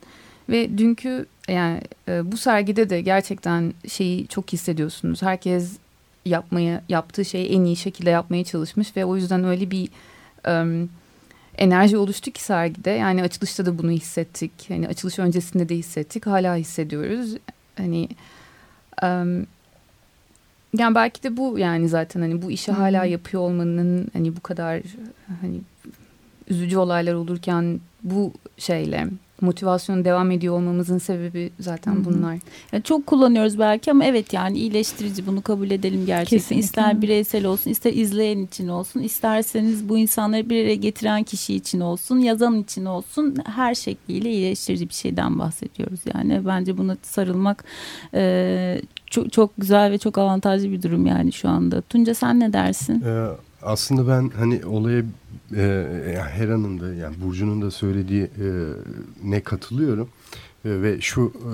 Ve 0.48 0.78
dünkü 0.78 1.26
yani 1.48 1.80
e, 2.08 2.32
bu 2.32 2.36
sergide 2.36 2.90
de 2.90 3.00
gerçekten 3.00 3.74
şeyi 3.88 4.26
çok 4.26 4.52
hissediyorsunuz. 4.52 5.22
Herkes 5.22 5.76
yapmaya 6.24 6.82
yaptığı 6.88 7.24
şeyi 7.24 7.48
en 7.48 7.64
iyi 7.64 7.76
şekilde 7.76 8.10
yapmaya 8.10 8.44
çalışmış 8.44 8.96
ve 8.96 9.04
o 9.04 9.16
yüzden 9.16 9.44
öyle 9.44 9.70
bir 9.70 9.88
em, 10.44 10.88
enerji 11.58 11.96
oluştu 11.96 12.30
ki 12.30 12.42
sergide. 12.42 12.90
Yani 12.90 13.22
açılışta 13.22 13.66
da 13.66 13.78
bunu 13.78 13.90
hissettik. 13.90 14.52
Hani 14.68 14.88
açılış 14.88 15.18
öncesinde 15.18 15.68
de 15.68 15.76
hissettik. 15.76 16.26
Hala 16.26 16.56
hissediyoruz. 16.56 17.36
Hani 17.76 18.08
em, 19.02 19.46
yani 20.78 20.94
belki 20.94 21.22
de 21.22 21.36
bu 21.36 21.58
yani 21.58 21.88
zaten 21.88 22.20
hani 22.20 22.42
bu 22.42 22.50
işi 22.50 22.72
hala 22.72 23.04
yapıyor 23.04 23.42
olmanın 23.42 24.08
hani 24.12 24.36
bu 24.36 24.40
kadar 24.40 24.82
hani 25.40 25.60
üzücü 26.48 26.78
olaylar 26.78 27.14
olurken 27.14 27.80
bu 28.02 28.32
şeyle 28.58 29.06
motivasyon 29.40 30.04
devam 30.04 30.30
ediyor 30.30 30.54
olmamızın 30.54 30.98
sebebi 30.98 31.50
zaten 31.60 32.04
bunlar. 32.04 32.38
Yani 32.72 32.82
çok 32.82 33.06
kullanıyoruz 33.06 33.58
belki 33.58 33.90
ama 33.90 34.04
evet 34.04 34.32
yani 34.32 34.58
iyileştirici 34.58 35.26
bunu 35.26 35.42
kabul 35.42 35.70
edelim 35.70 36.06
gerçekten. 36.06 36.38
Kesinlikle. 36.38 36.66
İster 36.66 37.02
bireysel 37.02 37.44
olsun, 37.44 37.70
ister 37.70 37.92
izleyen 37.92 38.38
için 38.38 38.68
olsun, 38.68 39.00
isterseniz 39.00 39.88
bu 39.88 39.98
insanları 39.98 40.50
bir 40.50 40.64
araya 40.64 40.74
getiren 40.74 41.22
kişi 41.22 41.54
için 41.54 41.80
olsun, 41.80 42.18
yazan 42.18 42.60
için 42.60 42.84
olsun 42.84 43.36
her 43.44 43.74
şekliyle 43.74 44.30
iyileştirici 44.30 44.88
bir 44.88 44.94
şeyden 44.94 45.38
bahsediyoruz. 45.38 46.00
Yani 46.14 46.46
bence 46.46 46.78
buna 46.78 46.96
sarılmak 47.02 47.64
e, 48.14 48.80
çok, 49.10 49.32
çok 49.32 49.50
güzel 49.58 49.90
ve 49.90 49.98
çok 49.98 50.18
avantajlı 50.18 50.70
bir 50.72 50.82
durum 50.82 51.06
yani 51.06 51.32
şu 51.32 51.48
anda. 51.48 51.80
Tunca 51.80 52.14
sen 52.14 52.40
ne 52.40 52.52
dersin? 52.52 53.04
Ee, 53.06 53.26
aslında 53.66 54.08
ben 54.08 54.30
hani 54.36 54.66
olaya 54.66 55.02
e, 55.56 56.16
Hera'nın 56.30 56.80
da 56.80 56.94
yani 56.94 57.16
Burcu'nun 57.24 57.62
da 57.62 57.70
söylediği 57.70 58.22
e, 58.22 58.48
ne 59.24 59.40
katılıyorum 59.40 60.08
E, 60.64 60.82
ve 60.82 61.00
şu 61.00 61.32
e, 61.36 61.52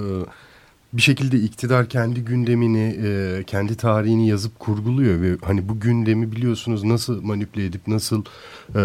bir 0.92 1.02
şekilde 1.02 1.36
iktidar 1.36 1.88
kendi 1.88 2.24
gündemini 2.24 2.98
e, 3.04 3.42
kendi 3.46 3.76
tarihini 3.76 4.28
yazıp 4.28 4.58
kurguluyor 4.58 5.22
ve 5.22 5.36
hani 5.44 5.68
bu 5.68 5.80
gündemi 5.80 6.32
biliyorsunuz 6.32 6.84
nasıl 6.84 7.22
manipüle 7.22 7.66
edip 7.66 7.88
nasıl 7.88 8.24
e, 8.74 8.82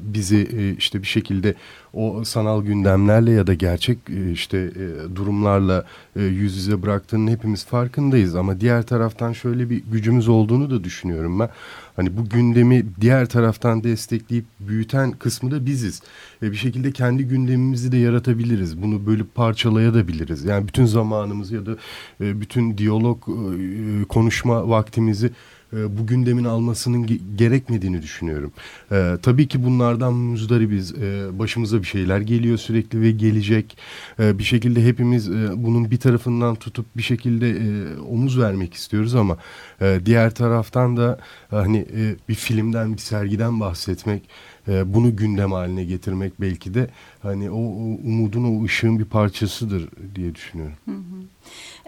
bizi 0.00 0.48
e, 0.56 0.76
işte 0.76 1.02
bir 1.02 1.06
şekilde 1.06 1.54
o 1.92 2.24
sanal 2.24 2.62
gündemlerle 2.62 3.30
ya 3.30 3.46
da 3.46 3.54
gerçek 3.54 3.98
e, 4.10 4.30
işte 4.30 4.58
e, 4.58 5.16
durumlarla 5.16 5.84
e, 6.16 6.22
yüz 6.22 6.56
yüze 6.56 6.82
bıraktığının 6.82 7.30
hepimiz 7.30 7.64
farkındayız 7.64 8.36
ama 8.36 8.60
diğer 8.60 8.82
taraftan 8.82 9.32
şöyle 9.32 9.70
bir 9.70 9.82
gücümüz 9.92 10.28
olduğunu 10.28 10.70
da 10.70 10.84
düşünüyorum 10.84 11.40
ben. 11.40 11.48
Hani 11.96 12.16
bu 12.16 12.28
gündemi 12.28 12.84
diğer 13.00 13.28
taraftan 13.28 13.84
destekleyip 13.84 14.44
büyüten 14.60 15.12
kısmı 15.12 15.50
da 15.50 15.66
biziz. 15.66 16.02
E, 16.42 16.52
bir 16.52 16.56
şekilde 16.56 16.92
kendi 16.92 17.24
gündemimizi 17.24 17.92
de 17.92 17.96
yaratabiliriz. 17.96 18.82
Bunu 18.82 19.06
bölüp 19.06 19.34
parçalayabiliriz. 19.34 20.44
Yani 20.44 20.68
bütün 20.68 20.84
zamanımızı 20.84 21.54
ya 21.54 21.66
da 21.66 21.76
e, 22.20 22.40
bütün 22.40 22.78
diyalog 22.78 23.28
e, 23.28 24.04
konuşma 24.04 24.68
vaktimizi 24.68 25.26
e, 25.26 25.30
bu 25.72 26.06
gündemin 26.06 26.44
almasının 26.44 27.06
ge- 27.06 27.36
gerekmediğini 27.36 28.02
düşünüyorum. 28.02 28.52
E, 28.92 29.16
tabii 29.22 29.48
ki 29.48 29.64
bunlardan 29.64 30.14
muzdaribiz. 30.14 30.94
E, 30.94 31.38
başımıza 31.38 31.78
bir 31.82 31.86
şeyler 31.86 32.20
geliyor 32.20 32.58
sürekli 32.58 33.00
ve 33.00 33.10
gelecek. 33.10 33.76
E, 34.20 34.38
bir 34.38 34.44
şekilde 34.44 34.84
hepimiz 34.84 35.28
e, 35.28 35.50
bunun 35.56 35.90
bir 35.90 35.98
tarafından 35.98 36.54
tutup 36.54 36.86
bir 36.96 37.02
şekilde 37.02 37.50
e, 37.50 37.98
omuz 37.98 38.38
vermek 38.40 38.74
istiyoruz 38.74 39.14
ama 39.14 39.38
e, 39.80 40.00
diğer 40.06 40.34
taraftan 40.34 40.96
da 40.96 41.18
hani 41.50 41.78
e, 41.78 42.16
bir 42.28 42.34
filmden, 42.34 42.92
bir 42.92 42.98
sergiden 42.98 43.60
bahsetmek, 43.60 44.22
e, 44.68 44.94
bunu 44.94 45.16
gündem 45.16 45.52
haline 45.52 45.84
getirmek 45.84 46.40
belki 46.40 46.74
de 46.74 46.90
hani 47.22 47.50
o, 47.50 47.56
o 47.56 47.98
umudun, 48.04 48.44
o 48.44 48.64
ışığın 48.64 48.98
bir 48.98 49.04
parçasıdır 49.04 49.88
diye 50.14 50.34
düşünüyorum. 50.34 50.74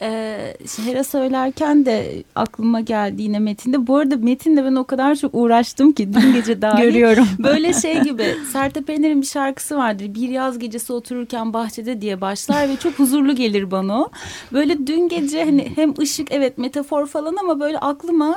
Ee, 0.05 0.57
Hera 0.85 1.05
söylerken 1.05 1.87
de 1.87 2.23
aklıma 2.35 2.81
geldi 2.81 3.23
yine 3.23 3.39
Metin'de. 3.39 3.87
Bu 3.87 3.97
arada 3.97 4.17
Metin'le 4.17 4.57
ben 4.57 4.75
o 4.75 4.85
kadar 4.85 5.15
çok 5.15 5.31
uğraştım 5.35 5.93
ki 5.93 6.15
dün 6.15 6.33
gece 6.33 6.63
dahil. 6.63 6.85
Görüyorum. 6.85 7.27
Böyle 7.39 7.73
şey 7.73 8.01
gibi 8.01 8.37
Sertab 8.53 8.89
Erener'in 8.89 9.23
bir 9.23 9.27
şarkısı 9.27 9.77
vardır. 9.77 10.15
Bir 10.15 10.29
yaz 10.29 10.59
gecesi 10.59 10.93
otururken 10.93 11.53
bahçede 11.53 12.01
diye 12.01 12.21
başlar 12.21 12.69
ve 12.69 12.77
çok 12.77 12.93
huzurlu 12.93 13.35
gelir 13.35 13.71
bana 13.71 14.01
o. 14.01 14.11
Böyle 14.53 14.87
dün 14.87 15.09
gece 15.09 15.45
hani 15.45 15.73
hem 15.77 15.95
ışık 15.99 16.33
evet 16.33 16.59
metafor 16.59 17.07
falan 17.07 17.37
ama 17.37 17.61
böyle 17.61 17.79
aklıma 17.79 18.35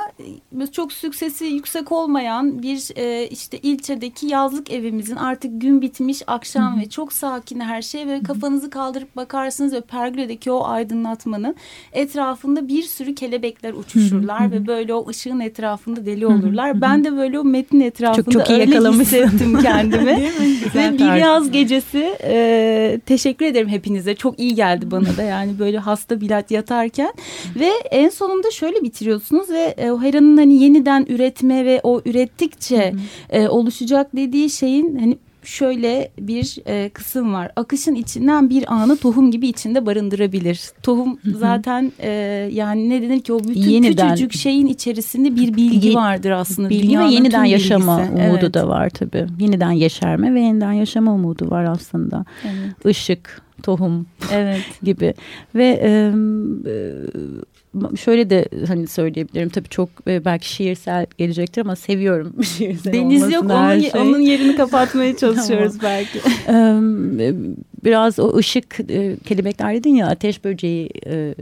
böyle 0.52 0.70
çok 0.70 0.92
süksesi 0.92 1.44
yüksek 1.44 1.92
olmayan 1.92 2.62
bir 2.62 2.96
e, 2.96 3.28
işte 3.28 3.58
ilçedeki 3.58 4.26
yazlık 4.26 4.70
evimizin 4.70 5.16
artık 5.16 5.60
gün 5.60 5.82
bitmiş 5.82 6.22
akşam 6.26 6.76
ve 6.76 6.78
yani 6.78 6.90
çok 6.90 7.12
sakin 7.12 7.60
her 7.60 7.82
şey 7.82 8.06
ve 8.06 8.22
kafanızı 8.22 8.70
kaldırıp 8.70 9.16
bakarsınız 9.16 9.72
ve 9.72 9.80
pergüledeki 9.80 10.50
o 10.50 10.64
aydınlatmanın 10.64 11.56
etrafında 11.92 12.68
bir 12.68 12.82
sürü 12.82 13.14
kelebekler 13.14 13.72
uçuşurlar 13.72 14.52
ve 14.52 14.66
böyle 14.66 14.94
o 14.94 15.08
ışığın 15.08 15.40
etrafında 15.40 16.06
deli 16.06 16.26
olurlar. 16.26 16.80
Ben 16.80 17.04
de 17.04 17.16
böyle 17.16 17.38
o 17.38 17.44
metnin 17.44 17.80
etrafında 17.80 18.30
çok 18.30 18.50
iyi 18.50 18.60
öyle 18.60 18.78
hissettim 18.88 19.58
kendimi. 19.62 20.08
Ve 20.74 20.98
bir 20.98 21.20
yaz 21.20 21.50
gecesi 21.50 22.16
e, 22.22 23.00
teşekkür 23.06 23.46
ederim 23.46 23.68
hepinize. 23.68 24.14
Çok 24.14 24.40
iyi 24.40 24.54
geldi 24.54 24.90
bana 24.90 25.16
da 25.16 25.22
yani 25.22 25.58
böyle 25.58 25.78
hasta 25.78 26.20
bilat 26.20 26.50
yatarken. 26.50 27.12
Ve 27.60 27.70
en 27.90 28.08
sonunda 28.08 28.50
şöyle 28.50 28.82
bitiriyorsunuz 28.82 29.50
ve 29.50 29.74
e, 29.78 29.90
o 29.90 30.02
Hera'nın 30.02 30.36
hani 30.36 30.62
yeniden 30.62 31.06
üretme 31.08 31.64
ve 31.64 31.80
o 31.82 32.02
ürettikçe 32.04 32.94
e, 33.30 33.48
oluşacak 33.48 34.16
dediği 34.16 34.50
şeyin 34.50 34.98
hani 34.98 35.18
şöyle 35.42 36.10
bir 36.20 36.56
e, 36.66 36.88
kısım 36.88 37.32
var. 37.34 37.50
Akışın 37.56 37.94
içinden 37.94 38.50
bir 38.50 38.72
anı 38.72 38.96
tohum 38.96 39.30
gibi 39.30 39.48
içinde 39.48 39.86
barındırabilir. 39.86 40.60
Tohum 40.82 41.18
zaten 41.24 41.92
e, 41.98 42.10
yani 42.52 42.90
ne 42.90 43.02
denir 43.02 43.20
ki 43.20 43.32
o 43.32 43.38
bütün 43.38 43.60
Yeniden- 43.70 44.08
küçücük 44.10 44.32
şeyin 44.32 44.66
içerisinde 44.66 45.36
bir 45.36 45.56
bilgi 45.56 45.94
vardır 45.94 46.30
aslında. 46.30 46.70
Bilgi 46.70 46.98
ve 46.98 47.04
yeniden 47.04 47.44
yaşama 47.44 47.98
bilgisi. 47.98 48.14
umudu 48.14 48.38
Evet. 48.42 48.54
da 48.54 48.68
var 48.68 48.90
tabii. 48.90 49.26
Yeniden 49.38 49.70
yeşerme 49.70 50.34
ve 50.34 50.40
yeniden 50.40 50.72
yaşama 50.72 51.14
umudu 51.14 51.50
var 51.50 51.64
aslında. 51.64 52.24
Evet. 52.44 52.96
Işık, 52.96 53.42
tohum 53.62 54.06
evet. 54.32 54.60
gibi 54.82 55.14
ve 55.54 55.66
e, 55.82 56.12
e, 56.70 57.96
şöyle 57.96 58.30
de 58.30 58.48
hani 58.68 58.86
söyleyebilirim 58.86 59.48
tabii 59.48 59.68
çok 59.68 59.88
e, 60.06 60.24
belki 60.24 60.52
şiirsel 60.52 61.06
gelecektir 61.18 61.60
ama 61.60 61.76
seviyorum 61.76 62.44
şiirsel 62.44 62.92
Deniz 62.92 63.32
yok 63.32 63.44
onun, 63.44 63.80
şey. 63.80 64.00
onun 64.00 64.20
yerini 64.20 64.56
kapatmaya 64.56 65.16
çalışıyoruz 65.16 65.82
belki. 65.82 66.18
Eee, 66.48 67.34
biraz 67.84 68.18
o 68.18 68.36
ışık 68.36 68.80
e, 68.90 69.16
kelebekler 69.16 69.74
dedin 69.74 69.94
ya 69.94 70.06
ateş 70.06 70.44
böceği 70.44 70.90
e, 71.06 71.34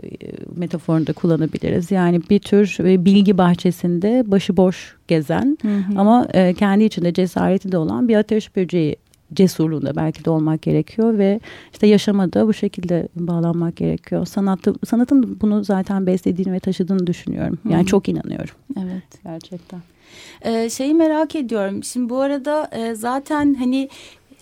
metaforunda 0.56 1.12
kullanabiliriz. 1.12 1.90
Yani 1.90 2.20
bir 2.30 2.38
tür 2.38 2.76
e, 2.80 3.04
bilgi 3.04 3.38
bahçesinde 3.38 4.24
başıboş 4.26 4.96
gezen 5.08 5.58
ama 5.96 6.28
e, 6.34 6.54
kendi 6.54 6.84
içinde 6.84 7.12
cesareti 7.12 7.72
de 7.72 7.78
olan 7.78 8.08
bir 8.08 8.16
ateş 8.16 8.56
böceği 8.56 8.96
cesurluğunda 9.34 9.96
belki 9.96 10.24
de 10.24 10.30
olmak 10.30 10.62
gerekiyor 10.62 11.18
ve 11.18 11.40
işte 11.72 11.86
yaşamada 11.86 12.46
bu 12.46 12.54
şekilde 12.54 13.08
bağlanmak 13.16 13.76
gerekiyor. 13.76 14.26
Sanatı, 14.26 14.74
sanatın 14.86 15.40
bunu 15.40 15.64
zaten 15.64 16.06
beslediğini 16.06 16.52
ve 16.52 16.60
taşıdığını 16.60 17.06
düşünüyorum. 17.06 17.58
Yani 17.70 17.82
hı. 17.82 17.86
çok 17.86 18.08
inanıyorum 18.08 18.54
Evet. 18.78 19.24
gerçekten. 19.24 19.80
Ee, 20.42 20.70
şeyi 20.70 20.94
merak 20.94 21.36
ediyorum. 21.36 21.84
Şimdi 21.84 22.08
bu 22.08 22.20
arada 22.20 22.70
e, 22.72 22.94
zaten 22.94 23.54
hani 23.54 23.88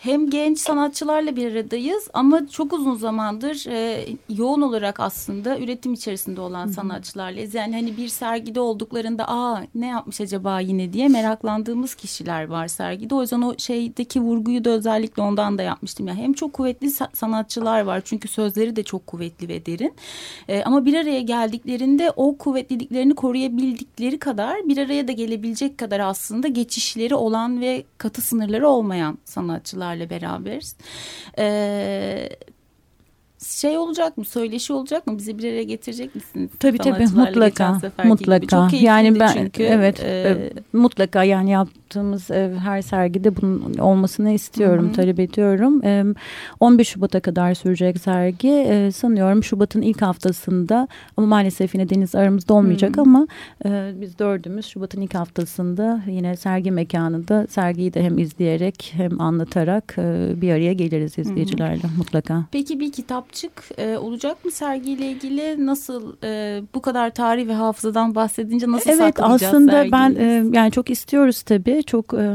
hem 0.04 0.30
genç 0.30 0.58
sanatçılarla 0.58 1.36
bir 1.36 1.52
aradayız 1.52 2.08
ama 2.14 2.48
çok 2.48 2.72
uzun 2.72 2.94
zamandır 2.94 3.66
e, 3.68 4.06
yoğun 4.28 4.60
olarak 4.60 5.00
aslında 5.00 5.58
üretim 5.58 5.92
içerisinde 5.92 6.40
olan 6.40 6.66
sanatçılarlayız. 6.68 7.54
Yani 7.54 7.74
hani 7.74 7.96
bir 7.96 8.08
sergide 8.08 8.60
olduklarında 8.60 9.28
aa 9.28 9.62
ne 9.74 9.86
yapmış 9.86 10.20
acaba 10.20 10.60
yine 10.60 10.92
diye 10.92 11.08
meraklandığımız 11.08 11.94
kişiler 11.94 12.44
var 12.44 12.68
sergide. 12.68 13.14
O 13.14 13.20
yüzden 13.20 13.42
o 13.42 13.54
şeydeki 13.58 14.20
vurguyu 14.20 14.64
da 14.64 14.70
özellikle 14.70 15.22
ondan 15.22 15.58
da 15.58 15.62
yapmıştım. 15.62 16.08
Yani 16.08 16.20
hem 16.20 16.32
çok 16.32 16.52
kuvvetli 16.52 16.86
sa- 16.86 17.16
sanatçılar 17.16 17.80
var 17.80 18.02
çünkü 18.04 18.28
sözleri 18.28 18.76
de 18.76 18.82
çok 18.82 19.06
kuvvetli 19.06 19.48
ve 19.48 19.66
derin. 19.66 19.94
E, 20.48 20.62
ama 20.62 20.84
bir 20.84 20.94
araya 20.94 21.20
geldiklerinde 21.20 22.10
o 22.16 22.38
kuvvetliliklerini 22.38 23.14
koruyabildikleri 23.14 24.18
kadar 24.18 24.68
bir 24.68 24.78
araya 24.78 25.08
da 25.08 25.12
gelebilecek 25.12 25.78
kadar 25.78 26.00
aslında 26.00 26.48
geçişleri 26.48 27.14
olan 27.14 27.60
ve 27.60 27.84
katı 27.98 28.22
sınırları 28.22 28.68
olmayan 28.68 29.18
sanatçılarla 29.94 30.10
beraberiz. 30.10 30.76
E, 31.38 32.28
şey 33.46 33.78
olacak 33.78 34.16
mı? 34.18 34.24
Söyleşi 34.24 34.72
olacak 34.72 35.06
mı? 35.06 35.18
Bizi 35.18 35.38
bir 35.38 35.44
araya 35.44 35.62
getirecek 35.62 36.14
misiniz? 36.14 36.50
Tabii 36.60 36.78
tabii 36.78 37.06
mutlaka 37.06 37.80
mutlaka 38.04 38.68
yani 38.76 39.20
ben 39.20 39.32
çünkü. 39.32 39.62
evet 39.62 40.00
E, 40.04 40.06
e, 40.08 40.52
mutlaka 40.72 41.24
yani 41.24 41.50
yaptığımız 41.50 42.30
e, 42.30 42.52
her 42.64 42.82
sergide 42.82 43.36
bunun 43.36 43.74
olmasını 43.74 44.30
istiyorum 44.30 44.86
Hı 44.86 44.88
hı. 44.90 44.92
talep 44.92 45.20
ediyorum 45.20 45.84
E, 45.84 46.04
11 46.60 46.84
Şubat'a 46.84 47.20
kadar 47.20 47.54
sürecek 47.54 47.98
sergi 47.98 48.48
E, 48.48 48.92
sanıyorum 48.92 49.44
Şubat'ın 49.44 49.82
ilk 49.82 50.02
haftasında 50.02 50.88
ama 51.16 51.26
maalesef 51.26 51.74
yine 51.74 51.88
Deniz 51.90 52.14
aramızda 52.14 52.54
olmayacak 52.54 52.96
Hı. 52.96 53.00
ama 53.00 53.26
e, 53.66 53.92
biz 54.00 54.18
dördümüz 54.18 54.66
Şubat'ın 54.66 55.00
ilk 55.00 55.14
haftasında 55.14 56.00
yine 56.06 56.36
sergi 56.36 56.70
mekanında 56.70 57.46
sergiyi 57.50 57.94
de 57.94 58.02
hem 58.02 58.18
izleyerek 58.18 58.92
hem 58.96 59.20
anlatarak 59.20 59.94
e, 59.98 60.32
bir 60.40 60.50
araya 60.52 60.72
geliriz 60.72 61.18
izleyicilerle 61.18 61.82
mutlaka. 61.98 62.44
Peki 62.52 62.80
bir 62.80 62.92
kitapçık 63.34 63.78
e, 63.78 63.98
olacak 63.98 64.44
mı 64.44 64.50
sergiyle 64.50 65.06
ilgili? 65.06 65.66
Nasıl 65.66 66.16
e, 66.24 66.62
bu 66.74 66.82
kadar 66.82 67.10
tarih 67.10 67.48
ve 67.48 67.52
hafızadan 67.54 68.14
bahsedince 68.14 68.70
nasıl 68.70 68.90
Evet 68.90 68.98
saklayacağız 68.98 69.42
aslında 69.54 69.92
ben 69.92 70.14
sergiyi? 70.14 70.52
e, 70.52 70.56
yani 70.56 70.70
çok 70.70 70.90
istiyoruz 70.90 71.42
tabii 71.42 71.82
çok 71.86 72.14
e, 72.14 72.34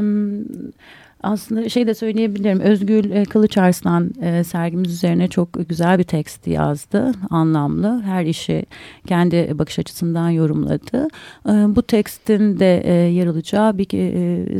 aslında 1.24 1.70
şey 1.70 1.88
de 1.88 1.94
söyleyebilirim 1.94 2.60
Özgül 2.60 3.12
e, 3.12 3.24
Kılıçarslan 3.26 4.12
e, 4.22 4.44
sergimiz 4.44 4.94
üzerine 4.94 5.28
çok 5.28 5.70
güzel 5.70 6.00
bir 6.00 6.04
tekst 6.04 6.48
yazdı 6.48 7.12
anlamlı 7.30 8.02
her 8.06 8.26
işi 8.26 8.66
kendi 9.08 9.60
bakış 9.60 9.80
açısından 9.80 10.30
yorumladı 10.30 11.08
E, 11.46 11.52
bu 11.52 11.82
tekstin 11.82 12.60
de 12.60 12.66
yer 13.14 13.28
alacağı 13.28 13.78
bir 13.78 13.88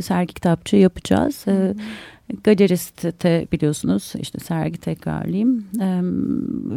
sergi 0.02 0.34
kitapçı 0.34 0.76
yapacağız. 0.76 1.44
E, 1.48 1.74
Galerist'te 2.44 3.46
biliyorsunuz 3.52 4.12
işte 4.20 4.38
sergi 4.38 4.78
tekrarlayayım 4.78 5.66
Ee, 5.80 6.00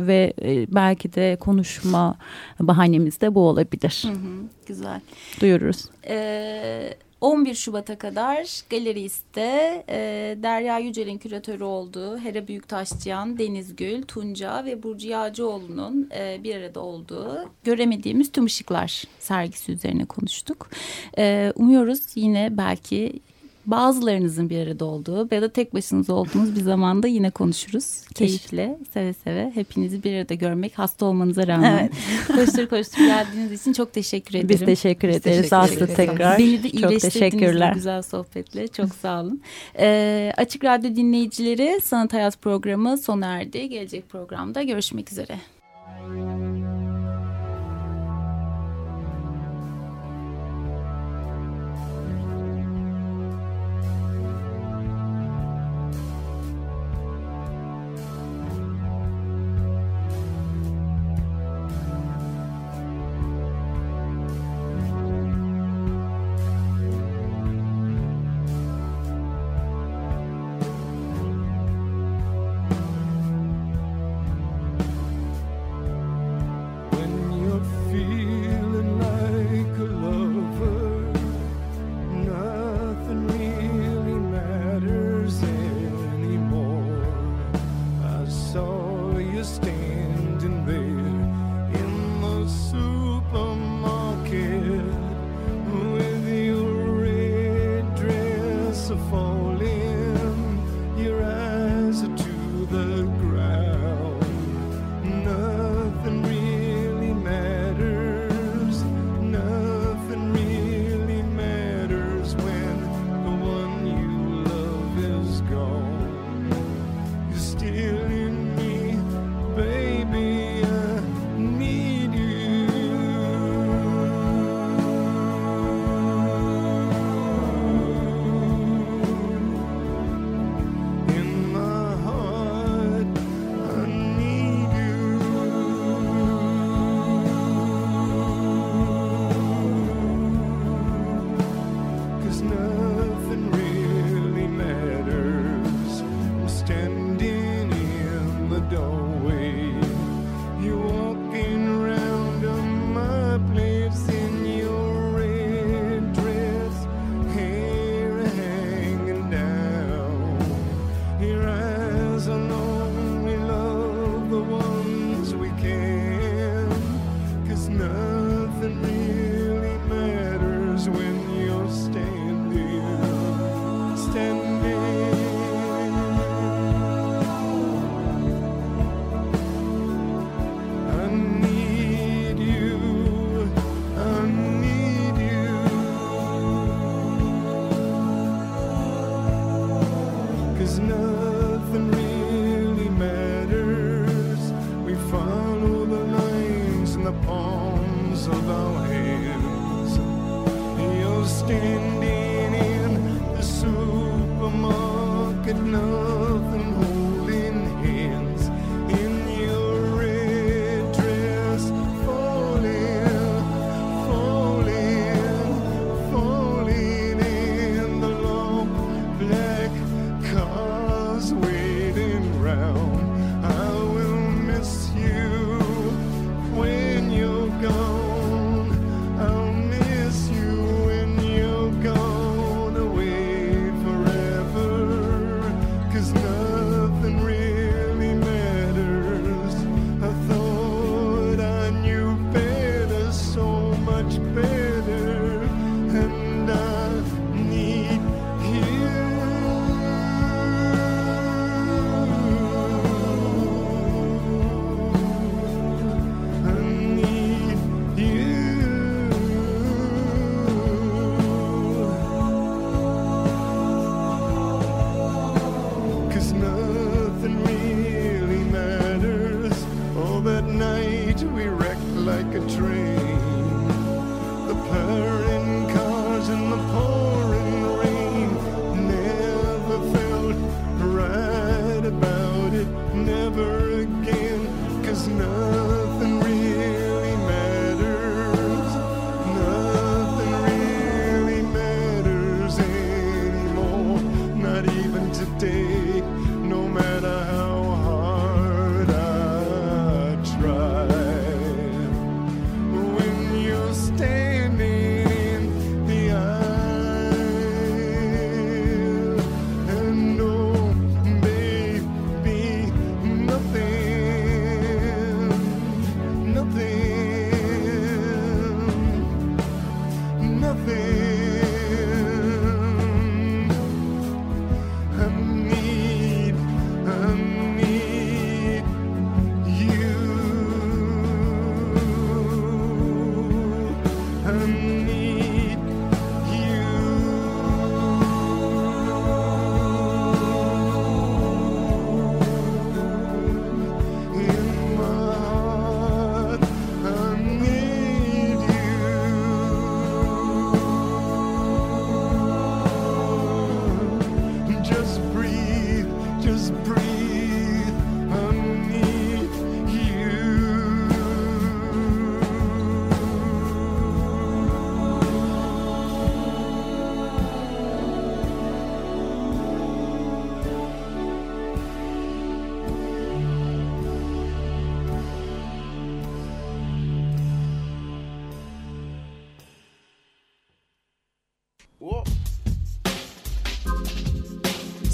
ve 0.08 0.34
e, 0.42 0.76
belki 0.76 1.14
de 1.14 1.38
konuşma 1.40 2.18
bahanemiz 2.60 3.22
de 3.22 3.36
bu 3.36 3.40
olabilir. 3.40 4.04
Hı 4.08 4.12
hı, 4.12 4.48
güzel. 4.68 5.02
Duyururuz. 5.42 5.86
Ee, 6.08 6.94
11 7.24 7.56
Şubat'a 7.56 7.98
kadar 7.98 8.62
Galerist'te 8.70 9.84
e, 9.90 9.98
Derya 10.44 10.80
Yücel'in 10.80 11.18
küratörü 11.18 11.64
olduğu 11.64 12.18
Hera 12.18 12.48
Büyüktaşçıyan, 12.48 13.38
Deniz 13.38 13.76
Gül, 13.76 14.02
Tunca 14.02 14.66
ve 14.66 14.84
Burcu 14.84 15.08
Yağcıoğlu'nun 15.08 16.10
e, 16.18 16.44
bir 16.44 16.56
arada 16.56 16.80
olduğu 16.80 17.50
Göremediğimiz 17.64 18.32
Tüm 18.32 18.46
Işıklar 18.46 19.04
sergisi 19.20 19.72
üzerine 19.72 20.06
konuştuk. 20.06 20.70
E, 21.18 21.54
umuyoruz 21.56 22.02
yine 22.16 22.58
belki 22.58 23.20
bazılarınızın 23.66 24.50
bir 24.50 24.68
arada 24.68 24.86
olduğu 24.86 25.28
ya 25.36 25.42
da 25.42 25.50
tek 25.50 25.74
başınıza 25.74 26.14
olduğunuz 26.14 26.56
bir 26.56 26.62
zamanda 26.62 27.08
yine 27.08 27.30
konuşuruz. 27.30 28.02
Keyifle, 28.16 28.78
seve 28.94 29.14
seve 29.14 29.52
hepinizi 29.56 30.04
bir 30.04 30.16
arada 30.18 30.34
görmek 30.34 30.80
hasta 30.80 31.06
olmanıza 31.06 31.48
rağmen. 31.48 31.90
koştur 32.28 32.68
koştur 32.68 32.98
geldiğiniz 32.98 33.62
için 33.62 33.74
çok 33.74 33.94
teşekkür 33.94 34.36
ederim. 34.36 34.50
Biz 34.50 34.60
teşekkür 34.66 35.08
Biz 35.08 35.16
ederiz 35.16 35.36
teşekkür 35.38 35.56
Aslı 35.58 35.76
ederiz. 35.76 35.96
tekrar. 35.96 36.40
Beni 36.40 36.64
de 36.64 36.70
iyileştirdiniz 36.70 37.62
bu 37.62 37.74
güzel 37.74 38.02
sohbetle. 38.02 38.68
Çok 38.68 38.96
sağ 38.96 39.22
olun. 39.22 39.42
Ee, 39.80 40.34
Açık 40.38 40.64
Radyo 40.64 40.96
dinleyicileri 40.96 41.82
Sanat 41.82 42.14
Hayat 42.14 42.42
programı 42.42 42.98
sona 42.98 43.26
erdi. 43.26 43.70
Gelecek 43.70 44.10
programda 44.10 44.64
görüşmek 44.64 45.12
üzere. 45.12 45.38